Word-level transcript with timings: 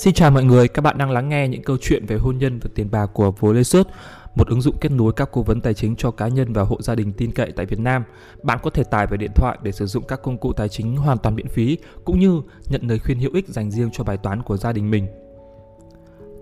Xin 0.00 0.14
chào 0.14 0.30
mọi 0.30 0.44
người, 0.44 0.68
các 0.68 0.82
bạn 0.82 0.98
đang 0.98 1.10
lắng 1.10 1.28
nghe 1.28 1.48
những 1.48 1.62
câu 1.62 1.76
chuyện 1.80 2.06
về 2.06 2.16
hôn 2.16 2.38
nhân 2.38 2.58
và 2.62 2.70
tiền 2.74 2.90
bạc 2.90 3.06
của 3.06 3.30
Volasus, 3.30 3.86
một 4.34 4.48
ứng 4.48 4.62
dụng 4.62 4.76
kết 4.80 4.92
nối 4.92 5.12
các 5.12 5.28
cố 5.32 5.42
vấn 5.42 5.60
tài 5.60 5.74
chính 5.74 5.96
cho 5.96 6.10
cá 6.10 6.28
nhân 6.28 6.52
và 6.52 6.62
hộ 6.62 6.82
gia 6.82 6.94
đình 6.94 7.12
tin 7.12 7.32
cậy 7.32 7.52
tại 7.56 7.66
Việt 7.66 7.78
Nam. 7.78 8.04
Bạn 8.42 8.58
có 8.62 8.70
thể 8.70 8.84
tải 8.84 9.06
về 9.06 9.16
điện 9.16 9.30
thoại 9.34 9.58
để 9.62 9.72
sử 9.72 9.86
dụng 9.86 10.04
các 10.08 10.22
công 10.22 10.38
cụ 10.38 10.52
tài 10.52 10.68
chính 10.68 10.96
hoàn 10.96 11.18
toàn 11.18 11.34
miễn 11.34 11.48
phí, 11.48 11.78
cũng 12.04 12.18
như 12.18 12.42
nhận 12.68 12.88
lời 12.88 12.98
khuyên 12.98 13.18
hữu 13.18 13.30
ích 13.34 13.48
dành 13.48 13.70
riêng 13.70 13.90
cho 13.92 14.04
bài 14.04 14.16
toán 14.16 14.42
của 14.42 14.56
gia 14.56 14.72
đình 14.72 14.90
mình. 14.90 15.06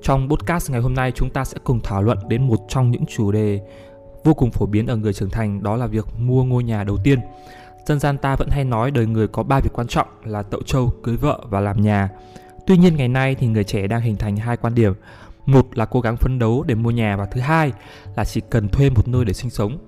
Trong 0.03 0.29
podcast 0.29 0.71
ngày 0.71 0.81
hôm 0.81 0.95
nay, 0.95 1.13
chúng 1.13 1.31
ta 1.31 1.45
sẽ 1.45 1.59
cùng 1.65 1.81
thảo 1.81 2.03
luận 2.03 2.19
đến 2.29 2.47
một 2.47 2.61
trong 2.69 2.91
những 2.91 3.07
chủ 3.07 3.33
đề 3.33 3.61
vô 4.25 4.35
cùng 4.35 4.51
phổ 4.51 4.67
biến 4.67 4.87
ở 4.87 4.97
người 4.97 5.13
trưởng 5.13 5.31
thành, 5.31 5.63
đó 5.63 5.77
là 5.77 5.87
việc 5.87 6.07
mua 6.19 6.45
ngôi 6.45 6.65
nhà 6.65 6.85
đầu 6.85 6.97
tiên. 7.05 7.19
Dân 7.87 8.01
gian 8.01 8.19
ta 8.19 8.37
vẫn 8.37 8.49
hay 8.51 8.65
nói 8.65 8.91
đời 8.91 9.07
người 9.07 9.29
có 9.29 9.43
ba 9.43 9.61
việc 9.61 9.73
quan 9.73 9.87
trọng 9.87 10.09
là 10.25 10.43
tậu 10.43 10.63
trâu, 10.67 10.93
cưới 11.03 11.17
vợ 11.17 11.41
và 11.51 11.61
làm 11.61 11.81
nhà. 11.81 12.09
Tuy 12.67 12.77
nhiên 12.77 12.97
ngày 12.97 13.09
nay 13.09 13.35
thì 13.35 13.47
người 13.47 13.65
trẻ 13.65 13.87
đang 13.87 14.01
hình 14.01 14.17
thành 14.17 14.37
hai 14.37 14.57
quan 14.57 14.75
điểm. 14.75 14.93
Một 15.47 15.79
là 15.79 15.85
cố 15.85 16.01
gắng 16.01 16.17
phấn 16.17 16.39
đấu 16.39 16.65
để 16.67 16.75
mua 16.75 16.91
nhà 16.91 17.17
và 17.17 17.27
thứ 17.27 17.41
hai 17.41 17.73
là 18.17 18.25
chỉ 18.25 18.41
cần 18.51 18.69
thuê 18.69 18.91
một 18.91 19.09
nơi 19.09 19.25
để 19.25 19.33
sinh 19.33 19.51
sống. 19.51 19.79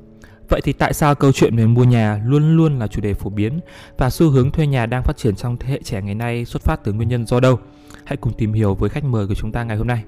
Vậy 0.48 0.60
thì 0.64 0.72
tại 0.72 0.94
sao 0.94 1.14
câu 1.14 1.32
chuyện 1.32 1.56
về 1.56 1.66
mua 1.66 1.84
nhà 1.84 2.20
luôn 2.24 2.56
luôn 2.56 2.78
là 2.78 2.86
chủ 2.86 3.00
đề 3.00 3.14
phổ 3.14 3.30
biến 3.30 3.60
và 3.98 4.10
xu 4.10 4.30
hướng 4.30 4.50
thuê 4.50 4.66
nhà 4.66 4.86
đang 4.86 5.02
phát 5.02 5.16
triển 5.16 5.36
trong 5.36 5.56
thế 5.56 5.68
hệ 5.68 5.80
trẻ 5.84 6.02
ngày 6.02 6.14
nay 6.14 6.44
xuất 6.44 6.62
phát 6.62 6.80
từ 6.84 6.92
nguyên 6.92 7.08
nhân 7.08 7.26
do 7.26 7.40
đâu? 7.40 7.58
Hãy 8.04 8.16
cùng 8.16 8.32
tìm 8.32 8.52
hiểu 8.52 8.74
với 8.74 8.90
khách 8.90 9.04
mời 9.04 9.26
của 9.26 9.34
chúng 9.34 9.52
ta 9.52 9.64
ngày 9.64 9.76
hôm 9.76 9.86
nay. 9.86 10.02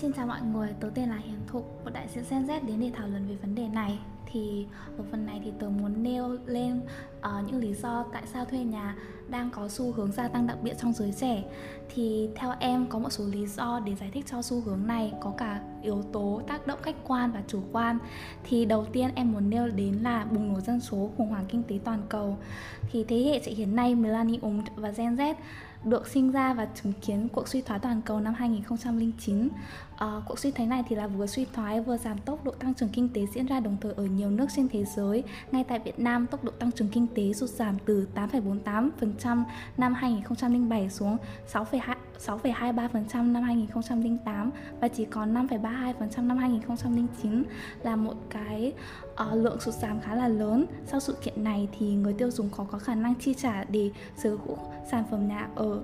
Xin 0.00 0.12
chào 0.12 0.26
mọi 0.26 0.40
người, 0.52 0.68
tớ 0.80 0.90
tên 0.94 1.08
là 1.08 1.16
Hiền 1.16 1.40
Thục, 1.46 1.84
một 1.84 1.90
đại 1.94 2.08
diện 2.14 2.24
Gen 2.30 2.46
Z 2.46 2.66
đến 2.66 2.80
để 2.80 2.90
thảo 2.94 3.08
luận 3.08 3.28
về 3.28 3.34
vấn 3.34 3.54
đề 3.54 3.68
này. 3.68 3.98
Thì 4.32 4.66
ở 4.98 5.04
phần 5.10 5.26
này 5.26 5.40
thì 5.44 5.52
tớ 5.58 5.68
muốn 5.68 6.02
nêu 6.02 6.36
lên 6.46 6.80
uh, 7.18 7.46
những 7.46 7.60
lý 7.60 7.74
do 7.74 8.04
tại 8.12 8.22
sao 8.32 8.44
thuê 8.44 8.58
nhà 8.58 8.96
đang 9.28 9.50
có 9.50 9.68
xu 9.68 9.92
hướng 9.92 10.12
gia 10.12 10.28
tăng 10.28 10.46
đặc 10.46 10.58
biệt 10.62 10.74
trong 10.78 10.92
giới 10.92 11.14
trẻ. 11.20 11.44
Thì 11.94 12.28
theo 12.34 12.54
em 12.60 12.86
có 12.86 12.98
một 12.98 13.10
số 13.10 13.24
lý 13.24 13.46
do 13.46 13.80
để 13.84 13.94
giải 13.94 14.10
thích 14.12 14.24
cho 14.30 14.42
xu 14.42 14.60
hướng 14.60 14.86
này 14.86 15.12
có 15.20 15.32
cả 15.38 15.60
yếu 15.82 16.02
tố 16.12 16.42
tác 16.46 16.66
động 16.66 16.78
khách 16.82 16.96
quan 17.04 17.32
và 17.32 17.42
chủ 17.48 17.62
quan. 17.72 17.98
Thì 18.44 18.64
đầu 18.64 18.84
tiên 18.84 19.10
em 19.14 19.32
muốn 19.32 19.50
nêu 19.50 19.68
đến 19.68 19.94
là 20.02 20.24
bùng 20.24 20.52
nổ 20.52 20.60
dân 20.60 20.80
số 20.80 21.10
khủng 21.16 21.28
hoảng 21.28 21.46
kinh 21.48 21.62
tế 21.62 21.78
toàn 21.84 22.02
cầu. 22.08 22.38
Thì 22.92 23.04
thế 23.04 23.22
hệ 23.22 23.40
trẻ 23.44 23.52
hiện 23.52 23.76
nay 23.76 23.94
millennium 23.94 24.60
và 24.76 24.90
Gen 24.90 25.14
Z 25.14 25.34
được 25.84 26.06
sinh 26.06 26.32
ra 26.32 26.54
và 26.54 26.68
chứng 26.82 26.92
kiến 26.92 27.28
cuộc 27.28 27.48
suy 27.48 27.62
thoái 27.62 27.80
toàn 27.80 28.02
cầu 28.02 28.20
năm 28.20 28.34
2009. 28.34 29.48
Uh, 30.04 30.22
cuộc 30.26 30.38
suy 30.38 30.50
thoái 30.50 30.66
này 30.66 30.84
thì 30.88 30.96
là 30.96 31.06
vừa 31.06 31.26
suy 31.26 31.46
thoái 31.52 31.80
vừa 31.80 31.96
giảm 31.96 32.18
tốc 32.18 32.44
độ 32.44 32.52
tăng 32.52 32.74
trưởng 32.74 32.88
kinh 32.88 33.08
tế 33.08 33.26
diễn 33.34 33.46
ra 33.46 33.60
đồng 33.60 33.76
thời 33.80 33.92
ở 33.92 34.04
nhiều 34.04 34.30
nước 34.30 34.46
trên 34.56 34.68
thế 34.68 34.84
giới. 34.84 35.22
Ngay 35.52 35.64
tại 35.64 35.78
Việt 35.78 35.98
Nam, 35.98 36.26
tốc 36.26 36.44
độ 36.44 36.52
tăng 36.52 36.72
trưởng 36.72 36.88
kinh 36.88 37.06
tế 37.14 37.32
sụt 37.32 37.50
giảm 37.50 37.76
từ 37.86 38.08
8,48% 38.14 39.42
năm 39.76 39.94
2007 39.94 40.90
xuống 40.90 41.16
6,23% 41.52 43.32
năm 43.32 43.42
2008 43.42 44.50
và 44.80 44.88
chỉ 44.88 45.04
còn 45.04 45.34
5,32% 45.34 46.26
năm 46.26 46.36
2009 46.36 47.42
là 47.82 47.96
một 47.96 48.14
cái 48.30 48.72
uh, 49.12 49.32
lượng 49.32 49.60
sụt 49.60 49.74
giảm 49.74 50.00
khá 50.00 50.14
là 50.14 50.28
lớn. 50.28 50.66
Sau 50.86 51.00
sự 51.00 51.16
kiện 51.22 51.44
này 51.44 51.68
thì 51.78 51.94
người 51.94 52.12
tiêu 52.12 52.30
dùng 52.30 52.48
có 52.56 52.66
có 52.70 52.78
khả 52.78 52.94
năng 52.94 53.14
chi 53.14 53.34
trả 53.34 53.64
để 53.64 53.90
sở 54.16 54.30
hữu 54.30 54.58
sản 54.90 55.04
phẩm 55.10 55.28
nhà 55.28 55.48
ở 55.54 55.82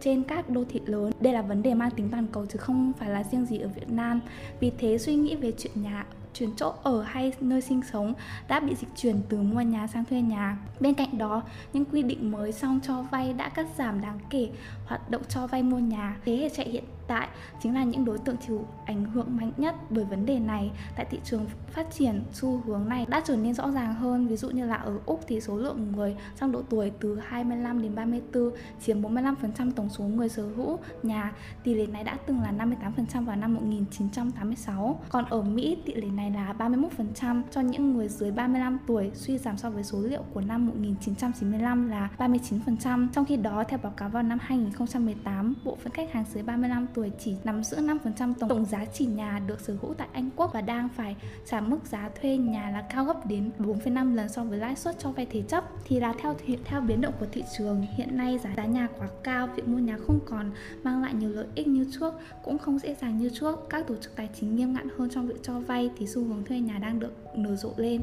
trên 0.00 0.22
các 0.22 0.50
đô 0.50 0.64
thị 0.64 0.80
lớn. 0.86 1.12
Đây 1.20 1.32
là 1.32 1.42
vấn 1.42 1.62
đề 1.62 1.74
mang 1.74 1.90
tính 1.90 2.08
toàn 2.10 2.26
cầu 2.32 2.46
chứ 2.46 2.58
không 2.58 2.92
phải 2.98 3.10
là 3.10 3.24
riêng 3.24 3.46
gì 3.46 3.58
ở 3.58 3.68
Việt 3.68 3.90
Nam. 3.90 4.20
Vì 4.60 4.72
thế 4.78 4.98
suy 4.98 5.14
nghĩ 5.14 5.36
về 5.36 5.52
chuyện 5.58 5.82
nhà 5.82 6.06
chuyển 6.34 6.50
chỗ 6.56 6.72
ở 6.82 7.02
hay 7.02 7.32
nơi 7.40 7.60
sinh 7.60 7.80
sống 7.92 8.14
đã 8.48 8.60
bị 8.60 8.74
dịch 8.74 8.88
chuyển 8.96 9.16
từ 9.28 9.42
mua 9.42 9.60
nhà 9.60 9.86
sang 9.86 10.04
thuê 10.04 10.20
nhà. 10.20 10.58
Bên 10.80 10.94
cạnh 10.94 11.18
đó, 11.18 11.42
những 11.72 11.84
quy 11.84 12.02
định 12.02 12.30
mới 12.30 12.52
xong 12.52 12.80
cho 12.86 13.02
vay 13.02 13.32
đã 13.32 13.48
cắt 13.48 13.66
giảm 13.78 14.00
đáng 14.00 14.18
kể 14.30 14.48
hoạt 14.86 15.10
động 15.10 15.22
cho 15.28 15.46
vay 15.46 15.62
mua 15.62 15.78
nhà. 15.78 16.16
Thế 16.24 16.36
hệ 16.36 16.48
trẻ 16.48 16.64
hiện 16.64 16.84
tại 17.10 17.28
chính 17.62 17.74
là 17.74 17.84
những 17.84 18.04
đối 18.04 18.18
tượng 18.18 18.36
chịu 18.36 18.66
ảnh 18.84 19.04
hưởng 19.04 19.36
mạnh 19.36 19.52
nhất 19.56 19.74
bởi 19.90 20.04
vấn 20.04 20.26
đề 20.26 20.38
này. 20.38 20.70
Tại 20.96 21.06
thị 21.10 21.18
trường 21.24 21.46
phát 21.70 21.90
triển, 21.90 22.22
xu 22.32 22.62
hướng 22.66 22.88
này 22.88 23.06
đã 23.08 23.22
trở 23.24 23.36
nên 23.36 23.54
rõ 23.54 23.70
ràng 23.70 23.94
hơn. 23.94 24.26
Ví 24.26 24.36
dụ 24.36 24.50
như 24.50 24.66
là 24.66 24.74
ở 24.74 24.98
Úc 25.06 25.20
thì 25.26 25.40
số 25.40 25.56
lượng 25.56 25.92
người 25.92 26.16
trong 26.40 26.52
độ 26.52 26.62
tuổi 26.70 26.92
từ 27.00 27.20
25 27.26 27.82
đến 27.82 27.94
34 27.94 28.50
chiếm 28.80 29.02
45% 29.02 29.70
tổng 29.76 29.88
số 29.88 30.04
người 30.04 30.28
sở 30.28 30.42
hữu 30.56 30.78
nhà. 31.02 31.32
Tỷ 31.64 31.74
lệ 31.74 31.86
này 31.86 32.04
đã 32.04 32.16
từng 32.26 32.40
là 32.40 32.52
58% 32.52 33.24
vào 33.24 33.36
năm 33.36 33.54
1986 33.54 35.00
còn 35.08 35.24
ở 35.24 35.42
Mỹ, 35.42 35.76
tỷ 35.84 35.94
lệ 35.94 36.06
này 36.06 36.30
là 36.30 36.54
31% 36.58 37.42
cho 37.50 37.60
những 37.60 37.94
người 37.94 38.08
dưới 38.08 38.30
35 38.30 38.78
tuổi, 38.86 39.10
suy 39.14 39.38
giảm 39.38 39.56
so 39.56 39.70
với 39.70 39.84
số 39.84 40.00
liệu 40.00 40.22
của 40.34 40.40
năm 40.40 40.66
1995 40.66 41.88
là 41.88 42.08
39% 42.18 43.08
trong 43.12 43.24
khi 43.24 43.36
đó, 43.36 43.64
theo 43.68 43.78
báo 43.82 43.92
cáo 43.96 44.08
vào 44.08 44.22
năm 44.22 44.38
2018 44.40 45.54
bộ 45.64 45.76
phận 45.82 45.92
khách 45.92 46.12
hàng 46.12 46.24
dưới 46.34 46.42
35 46.42 46.86
tuổi 46.94 46.99
tuổi 47.00 47.10
chỉ 47.18 47.34
nắm 47.44 47.64
giữ 47.64 47.76
5% 47.76 47.98
tổng, 48.16 48.48
tổng 48.48 48.64
giá 48.64 48.84
trị 48.84 49.04
nhà 49.04 49.40
được 49.46 49.60
sở 49.60 49.76
hữu 49.82 49.94
tại 49.94 50.08
Anh 50.12 50.30
Quốc 50.36 50.50
và 50.52 50.60
đang 50.60 50.88
phải 50.96 51.16
trả 51.50 51.60
mức 51.60 51.78
giá 51.84 52.10
thuê 52.20 52.36
nhà 52.36 52.70
là 52.70 52.84
cao 52.94 53.04
gấp 53.04 53.26
đến 53.26 53.50
4,5 53.58 54.14
lần 54.14 54.28
so 54.28 54.44
với 54.44 54.58
lãi 54.58 54.76
suất 54.76 54.98
cho 54.98 55.12
vay 55.12 55.26
thế 55.30 55.42
chấp. 55.42 55.64
Thì 55.84 56.00
là 56.00 56.14
theo 56.18 56.36
theo 56.64 56.80
biến 56.80 57.00
động 57.00 57.14
của 57.20 57.26
thị 57.32 57.44
trường 57.58 57.86
hiện 57.96 58.16
nay 58.16 58.38
giá 58.44 58.50
giá 58.56 58.64
nhà 58.64 58.88
quá 58.98 59.08
cao 59.24 59.48
việc 59.56 59.68
mua 59.68 59.78
nhà 59.78 59.98
không 60.06 60.18
còn 60.26 60.50
mang 60.82 61.02
lại 61.02 61.14
nhiều 61.14 61.30
lợi 61.30 61.46
ích 61.54 61.66
như 61.66 61.86
trước 62.00 62.14
cũng 62.44 62.58
không 62.58 62.78
dễ 62.78 62.94
dàng 63.00 63.18
như 63.18 63.30
trước. 63.40 63.66
Các 63.70 63.86
tổ 63.86 63.94
chức 64.00 64.16
tài 64.16 64.28
chính 64.40 64.56
nghiêm 64.56 64.72
ngặt 64.72 64.84
hơn 64.98 65.10
trong 65.14 65.28
việc 65.28 65.42
cho 65.42 65.60
vay 65.60 65.90
thì 65.98 66.06
xu 66.06 66.24
hướng 66.24 66.44
thuê 66.44 66.60
nhà 66.60 66.78
đang 66.78 67.00
được 67.00 67.12
nở 67.34 67.56
rộ 67.56 67.72
lên. 67.76 68.00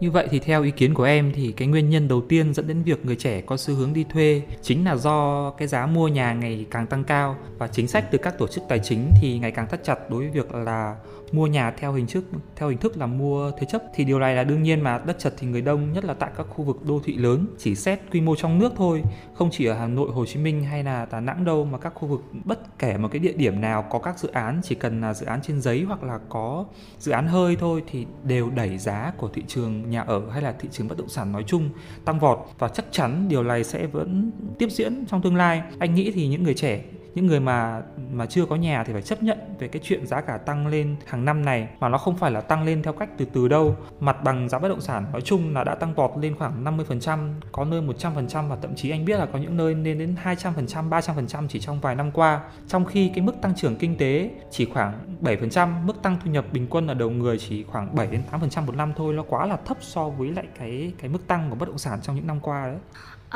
Như 0.00 0.10
vậy 0.10 0.28
thì 0.30 0.38
theo 0.38 0.62
ý 0.62 0.70
kiến 0.70 0.94
của 0.94 1.04
em 1.04 1.32
thì 1.34 1.52
cái 1.52 1.68
nguyên 1.68 1.90
nhân 1.90 2.08
đầu 2.08 2.20
tiên 2.20 2.54
dẫn 2.54 2.68
đến 2.68 2.82
việc 2.82 3.06
người 3.06 3.16
trẻ 3.16 3.40
có 3.40 3.56
xu 3.56 3.74
hướng 3.74 3.92
đi 3.92 4.04
thuê 4.04 4.42
chính 4.62 4.84
là 4.84 4.96
do 4.96 5.50
cái 5.50 5.68
giá 5.68 5.86
mua 5.86 6.08
nhà 6.08 6.32
ngày 6.32 6.66
càng 6.70 6.86
tăng 6.86 7.04
cao 7.04 7.36
và 7.58 7.68
chính 7.68 7.88
sách 7.88 8.10
từ 8.10 8.18
các 8.18 8.35
tổ 8.38 8.46
chức 8.46 8.64
tài 8.68 8.78
chính 8.78 9.10
thì 9.20 9.38
ngày 9.38 9.50
càng 9.50 9.68
thắt 9.68 9.84
chặt 9.84 10.10
đối 10.10 10.20
với 10.20 10.30
việc 10.30 10.54
là 10.54 10.96
mua 11.32 11.46
nhà 11.46 11.70
theo 11.70 11.92
hình 11.92 12.06
thức, 12.06 12.24
theo 12.56 12.68
hình 12.68 12.78
thức 12.78 12.96
là 12.96 13.06
mua 13.06 13.50
thế 13.58 13.66
chấp. 13.70 13.82
Thì 13.94 14.04
điều 14.04 14.18
này 14.18 14.34
là 14.34 14.44
đương 14.44 14.62
nhiên 14.62 14.80
mà 14.80 14.98
đất 15.06 15.18
chật 15.18 15.34
thì 15.38 15.46
người 15.46 15.62
đông, 15.62 15.92
nhất 15.92 16.04
là 16.04 16.14
tại 16.14 16.30
các 16.36 16.46
khu 16.50 16.64
vực 16.64 16.76
đô 16.86 17.00
thị 17.04 17.16
lớn, 17.16 17.46
chỉ 17.58 17.74
xét 17.74 18.00
quy 18.12 18.20
mô 18.20 18.36
trong 18.36 18.58
nước 18.58 18.72
thôi, 18.76 19.02
không 19.34 19.48
chỉ 19.52 19.66
ở 19.66 19.74
Hà 19.74 19.86
Nội, 19.86 20.10
Hồ 20.10 20.26
Chí 20.26 20.40
Minh 20.40 20.64
hay 20.64 20.84
là 20.84 21.06
Đà 21.10 21.20
Nẵng 21.20 21.44
đâu, 21.44 21.64
mà 21.64 21.78
các 21.78 21.92
khu 21.94 22.08
vực 22.08 22.22
bất 22.44 22.78
kể 22.78 22.96
một 22.96 23.08
cái 23.12 23.18
địa 23.18 23.32
điểm 23.32 23.60
nào 23.60 23.84
có 23.90 23.98
các 23.98 24.18
dự 24.18 24.28
án, 24.28 24.60
chỉ 24.64 24.74
cần 24.74 25.00
là 25.00 25.14
dự 25.14 25.26
án 25.26 25.40
trên 25.42 25.60
giấy 25.60 25.82
hoặc 25.82 26.02
là 26.02 26.18
có 26.28 26.64
dự 26.98 27.12
án 27.12 27.26
hơi 27.26 27.56
thôi 27.56 27.82
thì 27.90 28.06
đều 28.24 28.50
đẩy 28.50 28.78
giá 28.78 29.12
của 29.16 29.28
thị 29.34 29.42
trường 29.48 29.90
nhà 29.90 30.00
ở 30.00 30.30
hay 30.30 30.42
là 30.42 30.54
thị 30.60 30.68
trường 30.72 30.88
bất 30.88 30.98
động 30.98 31.08
sản 31.08 31.32
nói 31.32 31.44
chung 31.46 31.70
tăng 32.04 32.18
vọt. 32.18 32.38
Và 32.58 32.68
chắc 32.68 32.84
chắn 32.90 33.28
điều 33.28 33.42
này 33.42 33.64
sẽ 33.64 33.86
vẫn 33.86 34.30
tiếp 34.58 34.68
diễn 34.70 35.04
trong 35.06 35.22
tương 35.22 35.36
lai. 35.36 35.62
Anh 35.78 35.94
nghĩ 35.94 36.10
thì 36.14 36.28
những 36.28 36.42
người 36.42 36.54
trẻ 36.54 36.82
những 37.16 37.26
người 37.26 37.40
mà 37.40 37.82
mà 38.12 38.26
chưa 38.26 38.46
có 38.46 38.56
nhà 38.56 38.84
thì 38.84 38.92
phải 38.92 39.02
chấp 39.02 39.22
nhận 39.22 39.38
về 39.58 39.68
cái 39.68 39.82
chuyện 39.84 40.06
giá 40.06 40.20
cả 40.20 40.38
tăng 40.38 40.66
lên 40.66 40.96
hàng 41.06 41.24
năm 41.24 41.44
này, 41.44 41.68
mà 41.80 41.88
nó 41.88 41.98
không 41.98 42.16
phải 42.16 42.30
là 42.30 42.40
tăng 42.40 42.64
lên 42.64 42.82
theo 42.82 42.92
cách 42.92 43.08
từ 43.18 43.24
từ 43.24 43.48
đâu. 43.48 43.76
Mặt 44.00 44.24
bằng 44.24 44.48
giá 44.48 44.58
bất 44.58 44.68
động 44.68 44.80
sản 44.80 45.06
nói 45.12 45.20
chung 45.20 45.54
là 45.54 45.64
đã 45.64 45.74
tăng 45.74 45.94
vọt 45.94 46.10
lên 46.20 46.34
khoảng 46.38 46.64
50% 46.64 47.32
có 47.52 47.64
nơi 47.64 47.82
100% 47.82 48.48
và 48.48 48.56
thậm 48.62 48.74
chí 48.74 48.90
anh 48.90 49.04
biết 49.04 49.18
là 49.18 49.26
có 49.26 49.38
những 49.38 49.56
nơi 49.56 49.74
lên 49.74 49.98
đến 49.98 50.16
200% 50.24 50.88
300% 50.88 51.48
chỉ 51.48 51.60
trong 51.60 51.80
vài 51.80 51.94
năm 51.94 52.10
qua. 52.10 52.40
Trong 52.68 52.84
khi 52.84 53.10
cái 53.14 53.24
mức 53.24 53.34
tăng 53.42 53.54
trưởng 53.54 53.76
kinh 53.76 53.96
tế 53.96 54.30
chỉ 54.50 54.64
khoảng 54.64 55.16
7% 55.22 55.84
mức 55.84 56.02
tăng 56.02 56.16
thu 56.24 56.30
nhập 56.30 56.44
bình 56.52 56.66
quân 56.70 56.86
ở 56.86 56.94
đầu 56.94 57.10
người 57.10 57.38
chỉ 57.38 57.64
khoảng 57.64 57.94
7 57.94 58.06
đến 58.06 58.22
8% 58.32 58.66
một 58.66 58.76
năm 58.76 58.92
thôi, 58.96 59.14
nó 59.14 59.22
quá 59.28 59.46
là 59.46 59.56
thấp 59.56 59.76
so 59.80 60.08
với 60.08 60.30
lại 60.30 60.46
cái 60.58 60.92
cái 60.98 61.10
mức 61.10 61.26
tăng 61.26 61.50
của 61.50 61.56
bất 61.56 61.68
động 61.68 61.78
sản 61.78 62.00
trong 62.02 62.16
những 62.16 62.26
năm 62.26 62.40
qua 62.40 62.66
đấy. 62.66 62.78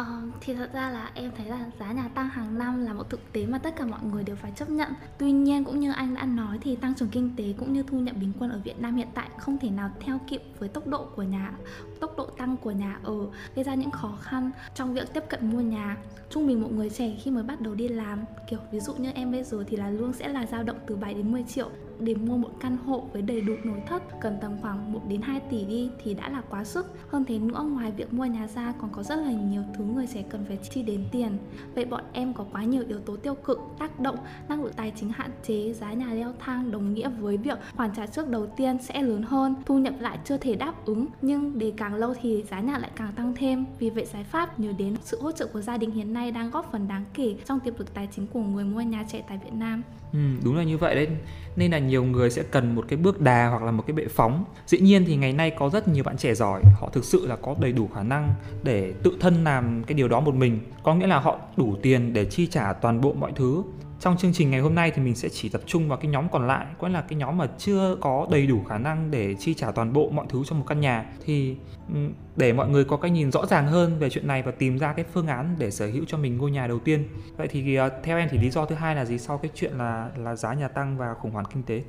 Uh, 0.00 0.06
thì 0.40 0.54
thật 0.54 0.70
ra 0.72 0.90
là 0.90 1.10
em 1.14 1.30
thấy 1.36 1.46
là 1.46 1.70
giá 1.80 1.92
nhà 1.92 2.08
tăng 2.14 2.28
hàng 2.28 2.58
năm 2.58 2.84
là 2.84 2.92
một 2.92 3.10
thực 3.10 3.32
tế 3.32 3.46
mà 3.46 3.58
tất 3.58 3.76
cả 3.76 3.84
mọi 3.84 4.00
người 4.02 4.24
đều 4.24 4.36
phải 4.36 4.52
chấp 4.56 4.70
nhận. 4.70 4.92
Tuy 5.18 5.32
nhiên 5.32 5.64
cũng 5.64 5.80
như 5.80 5.92
anh 5.92 6.14
đã 6.14 6.24
nói 6.24 6.58
thì 6.60 6.76
tăng 6.76 6.94
trưởng 6.94 7.08
kinh 7.08 7.36
tế 7.36 7.54
cũng 7.58 7.72
như 7.72 7.82
thu 7.82 7.98
nhập 7.98 8.16
bình 8.20 8.32
quân 8.38 8.50
ở 8.50 8.60
Việt 8.64 8.80
Nam 8.80 8.96
hiện 8.96 9.08
tại 9.14 9.28
không 9.38 9.58
thể 9.58 9.70
nào 9.70 9.90
theo 10.00 10.20
kịp 10.28 10.42
với 10.58 10.68
tốc 10.68 10.86
độ 10.86 11.06
của 11.16 11.22
nhà 11.22 11.52
tốc 12.00 12.14
độ 12.16 12.26
tăng 12.26 12.56
của 12.56 12.70
nhà 12.70 12.98
ở 13.02 13.16
gây 13.54 13.64
ra 13.64 13.74
những 13.74 13.90
khó 13.90 14.18
khăn 14.20 14.50
trong 14.74 14.94
việc 14.94 15.14
tiếp 15.14 15.24
cận 15.28 15.50
mua 15.50 15.60
nhà. 15.60 15.96
Trung 16.30 16.46
bình 16.46 16.62
một 16.62 16.72
người 16.72 16.90
trẻ 16.90 17.16
khi 17.22 17.30
mới 17.30 17.42
bắt 17.42 17.60
đầu 17.60 17.74
đi 17.74 17.88
làm 17.88 18.24
kiểu 18.50 18.58
ví 18.72 18.80
dụ 18.80 18.94
như 18.94 19.10
em 19.10 19.32
bây 19.32 19.44
giờ 19.44 19.64
thì 19.68 19.76
là 19.76 19.90
lương 19.90 20.12
sẽ 20.12 20.28
là 20.28 20.46
dao 20.46 20.62
động 20.62 20.76
từ 20.86 20.96
7 20.96 21.14
đến 21.14 21.32
10 21.32 21.42
triệu 21.42 21.70
để 22.00 22.14
mua 22.14 22.36
một 22.36 22.50
căn 22.60 22.76
hộ 22.86 23.04
với 23.12 23.22
đầy 23.22 23.40
đủ 23.40 23.54
nội 23.64 23.82
thất, 23.86 24.02
cần 24.20 24.38
tầm 24.40 24.52
khoảng 24.62 24.92
1 24.92 25.00
đến 25.08 25.22
2 25.22 25.40
tỷ 25.40 25.64
đi 25.64 25.90
thì 26.02 26.14
đã 26.14 26.28
là 26.28 26.42
quá 26.50 26.64
sức. 26.64 26.86
Hơn 27.08 27.24
thế 27.24 27.38
nữa, 27.38 27.62
ngoài 27.70 27.92
việc 27.96 28.12
mua 28.12 28.24
nhà 28.24 28.46
ra 28.46 28.72
còn 28.80 28.90
có 28.92 29.02
rất 29.02 29.16
là 29.16 29.32
nhiều 29.32 29.62
thứ 29.74 29.84
người 29.84 30.06
trẻ 30.14 30.24
cần 30.30 30.44
phải 30.48 30.56
chi 30.56 30.82
đến 30.82 31.04
tiền. 31.12 31.38
Vậy 31.74 31.84
bọn 31.84 32.04
em 32.12 32.34
có 32.34 32.44
quá 32.52 32.64
nhiều 32.64 32.82
yếu 32.88 32.98
tố 32.98 33.16
tiêu 33.16 33.34
cực, 33.34 33.60
tác 33.78 34.00
động, 34.00 34.16
năng 34.48 34.62
lực 34.62 34.76
tài 34.76 34.92
chính 34.96 35.10
hạn 35.10 35.30
chế, 35.42 35.72
giá 35.72 35.92
nhà 35.92 36.14
leo 36.14 36.32
thang 36.38 36.70
đồng 36.70 36.94
nghĩa 36.94 37.08
với 37.08 37.36
việc 37.36 37.58
khoản 37.76 37.90
trả 37.96 38.06
trước 38.06 38.28
đầu 38.28 38.46
tiên 38.46 38.78
sẽ 38.82 39.02
lớn 39.02 39.22
hơn, 39.22 39.54
thu 39.66 39.78
nhập 39.78 39.94
lại 40.00 40.18
chưa 40.24 40.36
thể 40.36 40.54
đáp 40.54 40.86
ứng 40.86 41.06
nhưng 41.22 41.58
để 41.58 41.72
càng 41.76 41.94
lâu 41.94 42.14
thì 42.22 42.44
giá 42.50 42.60
nhà 42.60 42.78
lại 42.78 42.90
càng 42.96 43.12
tăng 43.12 43.34
thêm 43.36 43.66
vì 43.78 43.90
vậy, 43.90 44.06
giải 44.12 44.24
pháp 44.24 44.60
nhớ 44.60 44.72
đến 44.78 44.96
sự 45.02 45.20
hỗ 45.22 45.32
trợ 45.32 45.46
của 45.46 45.60
gia 45.60 45.76
đình 45.76 45.90
hiện 45.90 46.12
nay 46.12 46.30
đang 46.30 46.50
góp 46.50 46.72
phần 46.72 46.88
đáng 46.88 47.04
kể 47.14 47.36
trong 47.44 47.60
tiềm 47.60 47.74
lực 47.78 47.94
tài 47.94 48.08
chính 48.12 48.26
của 48.26 48.40
người 48.40 48.64
mua 48.64 48.80
nhà 48.80 49.04
trẻ 49.08 49.24
tại 49.28 49.38
Việt 49.44 49.52
Nam 49.52 49.82
Ừ, 50.12 50.18
đúng 50.44 50.56
là 50.56 50.62
như 50.62 50.78
vậy 50.78 50.94
đấy. 50.94 51.08
Nên 51.56 51.70
là 51.70 51.78
nhiều 51.78 52.04
người 52.04 52.30
sẽ 52.30 52.42
cần 52.42 52.74
một 52.74 52.84
cái 52.88 52.96
bước 52.96 53.20
đà 53.20 53.48
hoặc 53.48 53.62
là 53.62 53.70
một 53.70 53.84
cái 53.86 53.94
bệ 53.94 54.04
phóng. 54.10 54.44
Dĩ 54.66 54.78
nhiên 54.78 55.04
thì 55.06 55.16
ngày 55.16 55.32
nay 55.32 55.50
có 55.50 55.70
rất 55.70 55.88
nhiều 55.88 56.04
bạn 56.04 56.16
trẻ 56.16 56.34
giỏi 56.34 56.62
họ 56.80 56.88
thực 56.92 57.04
sự 57.04 57.26
là 57.26 57.36
có 57.36 57.54
đầy 57.60 57.72
đủ 57.72 57.88
khả 57.94 58.02
năng 58.02 58.34
để 58.62 58.92
tự 59.02 59.12
thân 59.20 59.44
làm 59.44 59.84
cái 59.86 59.94
điều 59.94 60.08
đó 60.08 60.20
một 60.20 60.34
mình. 60.34 60.60
Có 60.82 60.94
nghĩa 60.94 61.06
là 61.06 61.18
họ 61.18 61.38
đủ 61.56 61.76
tiền 61.82 62.12
để 62.12 62.24
chi 62.24 62.46
trả 62.46 62.72
toàn 62.72 63.00
bộ 63.00 63.12
mọi 63.12 63.32
thứ 63.36 63.62
trong 64.00 64.16
chương 64.16 64.32
trình 64.32 64.50
ngày 64.50 64.60
hôm 64.60 64.74
nay 64.74 64.90
thì 64.90 65.02
mình 65.02 65.14
sẽ 65.14 65.28
chỉ 65.28 65.48
tập 65.48 65.60
trung 65.66 65.88
vào 65.88 65.98
cái 65.98 66.10
nhóm 66.10 66.28
còn 66.28 66.46
lại, 66.46 66.66
có 66.78 66.88
là 66.88 67.00
cái 67.00 67.18
nhóm 67.18 67.38
mà 67.38 67.46
chưa 67.58 67.96
có 68.00 68.26
đầy 68.30 68.46
đủ 68.46 68.64
khả 68.68 68.78
năng 68.78 69.10
để 69.10 69.34
chi 69.34 69.54
trả 69.54 69.70
toàn 69.70 69.92
bộ 69.92 70.10
mọi 70.10 70.26
thứ 70.28 70.42
cho 70.46 70.56
một 70.56 70.64
căn 70.66 70.80
nhà. 70.80 71.06
Thì 71.24 71.56
ừ, 71.94 72.00
để 72.36 72.52
mọi 72.52 72.68
người 72.68 72.84
có 72.84 72.96
cái 72.96 73.10
nhìn 73.10 73.32
rõ 73.32 73.46
ràng 73.46 73.66
hơn 73.66 73.98
về 73.98 74.10
chuyện 74.10 74.26
này 74.26 74.42
và 74.42 74.52
tìm 74.52 74.78
ra 74.78 74.92
cái 74.92 75.04
phương 75.12 75.26
án 75.26 75.56
để 75.58 75.70
sở 75.70 75.86
hữu 75.86 76.04
cho 76.06 76.18
mình 76.18 76.38
ngôi 76.38 76.50
nhà 76.50 76.66
đầu 76.66 76.78
tiên. 76.78 77.08
Vậy 77.36 77.48
thì 77.48 77.74
ờ, 77.74 77.90
theo 78.02 78.18
em 78.18 78.28
thì 78.30 78.38
lý 78.38 78.50
do 78.50 78.66
thứ 78.66 78.74
hai 78.74 78.94
là 78.94 79.04
gì 79.04 79.18
sau 79.18 79.38
cái 79.38 79.50
chuyện 79.54 79.72
là 79.78 80.10
là 80.16 80.36
giá 80.36 80.54
nhà 80.54 80.68
tăng 80.68 80.96
và 80.96 81.14
khủng 81.14 81.30
hoảng 81.30 81.46
kinh 81.54 81.62
tế? 81.62 81.82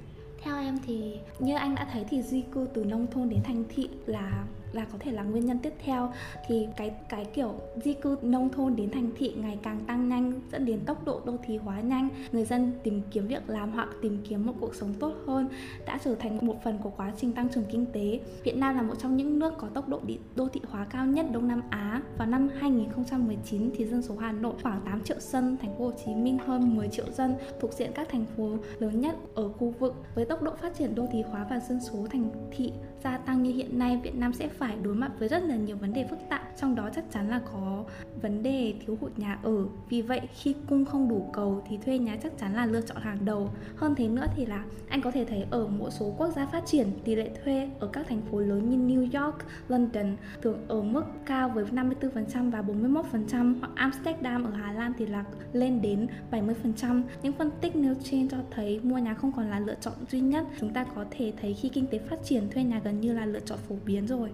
Theo 0.43 0.57
em 0.57 0.77
thì 0.85 1.19
như 1.39 1.55
anh 1.55 1.75
đã 1.75 1.87
thấy 1.93 2.05
thì 2.09 2.21
di 2.21 2.43
cư 2.53 2.67
từ 2.73 2.83
nông 2.83 3.07
thôn 3.11 3.29
đến 3.29 3.43
thành 3.43 3.63
thị 3.75 3.89
là 4.05 4.43
là 4.73 4.85
có 4.91 4.97
thể 4.99 5.11
là 5.11 5.23
nguyên 5.23 5.45
nhân 5.45 5.59
tiếp 5.59 5.73
theo. 5.85 6.11
Thì 6.47 6.67
cái 6.77 6.91
cái 7.09 7.25
kiểu 7.25 7.53
di 7.83 7.93
cư 7.93 8.17
nông 8.21 8.49
thôn 8.49 8.75
đến 8.75 8.91
thành 8.91 9.09
thị 9.17 9.33
ngày 9.37 9.57
càng 9.63 9.79
tăng 9.87 10.09
nhanh, 10.09 10.41
dẫn 10.51 10.65
đến 10.65 10.79
tốc 10.85 11.05
độ 11.05 11.21
đô 11.25 11.33
thị 11.43 11.57
hóa 11.57 11.81
nhanh. 11.81 12.09
Người 12.31 12.45
dân 12.45 12.71
tìm 12.83 13.01
kiếm 13.11 13.27
việc 13.27 13.49
làm 13.49 13.71
hoặc 13.71 13.89
tìm 14.01 14.17
kiếm 14.29 14.45
một 14.45 14.53
cuộc 14.59 14.75
sống 14.75 14.93
tốt 14.99 15.13
hơn 15.27 15.49
đã 15.85 15.99
trở 16.03 16.15
thành 16.15 16.37
một 16.41 16.63
phần 16.63 16.77
của 16.83 16.91
quá 16.97 17.13
trình 17.17 17.33
tăng 17.33 17.49
trưởng 17.49 17.65
kinh 17.71 17.85
tế. 17.85 18.19
Việt 18.43 18.57
Nam 18.57 18.75
là 18.75 18.81
một 18.81 18.95
trong 18.99 19.17
những 19.17 19.39
nước 19.39 19.53
có 19.57 19.67
tốc 19.67 19.89
độ 19.89 19.99
đô 20.35 20.47
thị 20.47 20.61
hóa 20.67 20.85
cao 20.85 21.05
nhất 21.05 21.25
Đông 21.31 21.47
Nam 21.47 21.61
Á. 21.69 22.01
Vào 22.17 22.27
năm 22.27 22.49
2019 22.59 23.71
thì 23.75 23.85
dân 23.85 24.01
số 24.01 24.15
Hà 24.15 24.31
Nội 24.31 24.53
khoảng 24.63 24.81
8 24.85 25.03
triệu 25.03 25.19
dân, 25.19 25.57
thành 25.61 25.77
phố 25.77 25.85
Hồ 25.85 25.91
Chí 26.05 26.15
Minh 26.15 26.37
hơn 26.37 26.75
10 26.75 26.87
triệu 26.87 27.05
dân, 27.11 27.35
thuộc 27.59 27.73
diện 27.73 27.91
các 27.95 28.09
thành 28.09 28.25
phố 28.37 28.57
lớn 28.79 29.01
nhất 29.01 29.15
ở 29.35 29.49
khu 29.49 29.73
vực. 29.79 29.95
Với 30.15 30.25
tốc 30.25 30.41
độ 30.41 30.51
phát 30.61 30.77
triển 30.77 30.95
đô 30.95 31.07
thị 31.11 31.21
hóa 31.21 31.45
và 31.49 31.59
dân 31.59 31.79
số 31.79 32.07
thành 32.11 32.29
thị 32.51 32.71
gia 33.03 33.17
tăng 33.17 33.43
như 33.43 33.51
hiện 33.51 33.79
nay, 33.79 33.99
Việt 34.03 34.15
Nam 34.15 34.33
sẽ 34.33 34.47
phải 34.61 34.77
đối 34.83 34.95
mặt 34.95 35.11
với 35.19 35.27
rất 35.27 35.43
là 35.43 35.55
nhiều 35.55 35.77
vấn 35.77 35.93
đề 35.93 36.07
phức 36.09 36.19
tạp 36.29 36.41
trong 36.57 36.75
đó 36.75 36.89
chắc 36.95 37.03
chắn 37.11 37.29
là 37.29 37.41
có 37.53 37.83
vấn 38.21 38.43
đề 38.43 38.73
thiếu 38.85 38.97
hụt 39.01 39.19
nhà 39.19 39.39
ở 39.43 39.65
vì 39.89 40.01
vậy 40.01 40.21
khi 40.33 40.55
cung 40.69 40.85
không 40.85 41.09
đủ 41.09 41.29
cầu 41.33 41.63
thì 41.69 41.77
thuê 41.85 41.97
nhà 41.97 42.17
chắc 42.23 42.37
chắn 42.37 42.55
là 42.55 42.65
lựa 42.65 42.81
chọn 42.81 42.97
hàng 43.01 43.17
đầu 43.25 43.49
hơn 43.75 43.95
thế 43.95 44.07
nữa 44.07 44.25
thì 44.35 44.45
là 44.45 44.63
anh 44.89 45.01
có 45.01 45.11
thể 45.11 45.25
thấy 45.25 45.45
ở 45.49 45.67
một 45.67 45.89
số 45.89 46.13
quốc 46.17 46.29
gia 46.35 46.45
phát 46.45 46.65
triển 46.65 46.87
tỷ 47.03 47.15
lệ 47.15 47.29
thuê 47.43 47.69
ở 47.79 47.87
các 47.87 48.05
thành 48.09 48.21
phố 48.31 48.39
lớn 48.39 48.69
như 48.69 48.77
New 48.77 49.23
York, 49.23 49.37
London 49.67 50.15
thường 50.41 50.57
ở 50.67 50.81
mức 50.81 51.03
cao 51.25 51.49
với 51.49 51.65
54% 51.65 52.51
và 52.51 52.61
41% 52.61 53.59
hoặc 53.59 53.71
Amsterdam 53.75 54.43
ở 54.43 54.51
Hà 54.51 54.71
Lan 54.71 54.93
thì 54.97 55.05
là 55.05 55.23
lên 55.53 55.81
đến 55.81 56.07
70%. 56.31 57.01
Những 57.23 57.33
phân 57.33 57.51
tích 57.61 57.75
nêu 57.75 57.95
trên 58.03 58.29
cho 58.29 58.37
thấy 58.51 58.79
mua 58.83 58.97
nhà 58.97 59.13
không 59.13 59.31
còn 59.31 59.49
là 59.49 59.59
lựa 59.59 59.75
chọn 59.81 59.93
duy 60.11 60.19
nhất. 60.19 60.45
Chúng 60.59 60.73
ta 60.73 60.83
có 60.95 61.05
thể 61.11 61.33
thấy 61.41 61.53
khi 61.53 61.69
kinh 61.69 61.87
tế 61.87 61.99
phát 61.99 62.23
triển 62.23 62.49
thuê 62.49 62.63
nhà 62.63 62.81
gần 62.83 63.01
như 63.01 63.13
là 63.13 63.25
lựa 63.25 63.39
chọn 63.39 63.59
phổ 63.69 63.75
biến 63.85 64.07
rồi. 64.07 64.29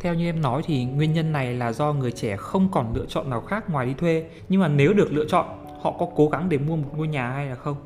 Theo 0.00 0.14
như 0.14 0.28
em 0.28 0.42
nói 0.42 0.62
thì 0.66 0.84
nguyên 0.84 1.12
nhân 1.12 1.32
này 1.32 1.54
là 1.54 1.72
do 1.72 1.92
người 1.92 2.12
trẻ 2.12 2.36
không 2.36 2.68
còn 2.72 2.94
lựa 2.94 3.06
chọn 3.06 3.30
nào 3.30 3.40
khác 3.40 3.70
ngoài 3.70 3.86
đi 3.86 3.94
thuê. 3.94 4.24
Nhưng 4.48 4.60
mà 4.60 4.68
nếu 4.68 4.92
được 4.92 5.12
lựa 5.12 5.24
chọn, 5.28 5.66
họ 5.82 5.94
có 5.98 6.08
cố 6.16 6.28
gắng 6.28 6.48
để 6.48 6.58
mua 6.58 6.76
một 6.76 6.88
ngôi 6.96 7.08
nhà 7.08 7.30
hay 7.30 7.46
là 7.46 7.54
không? 7.54 7.76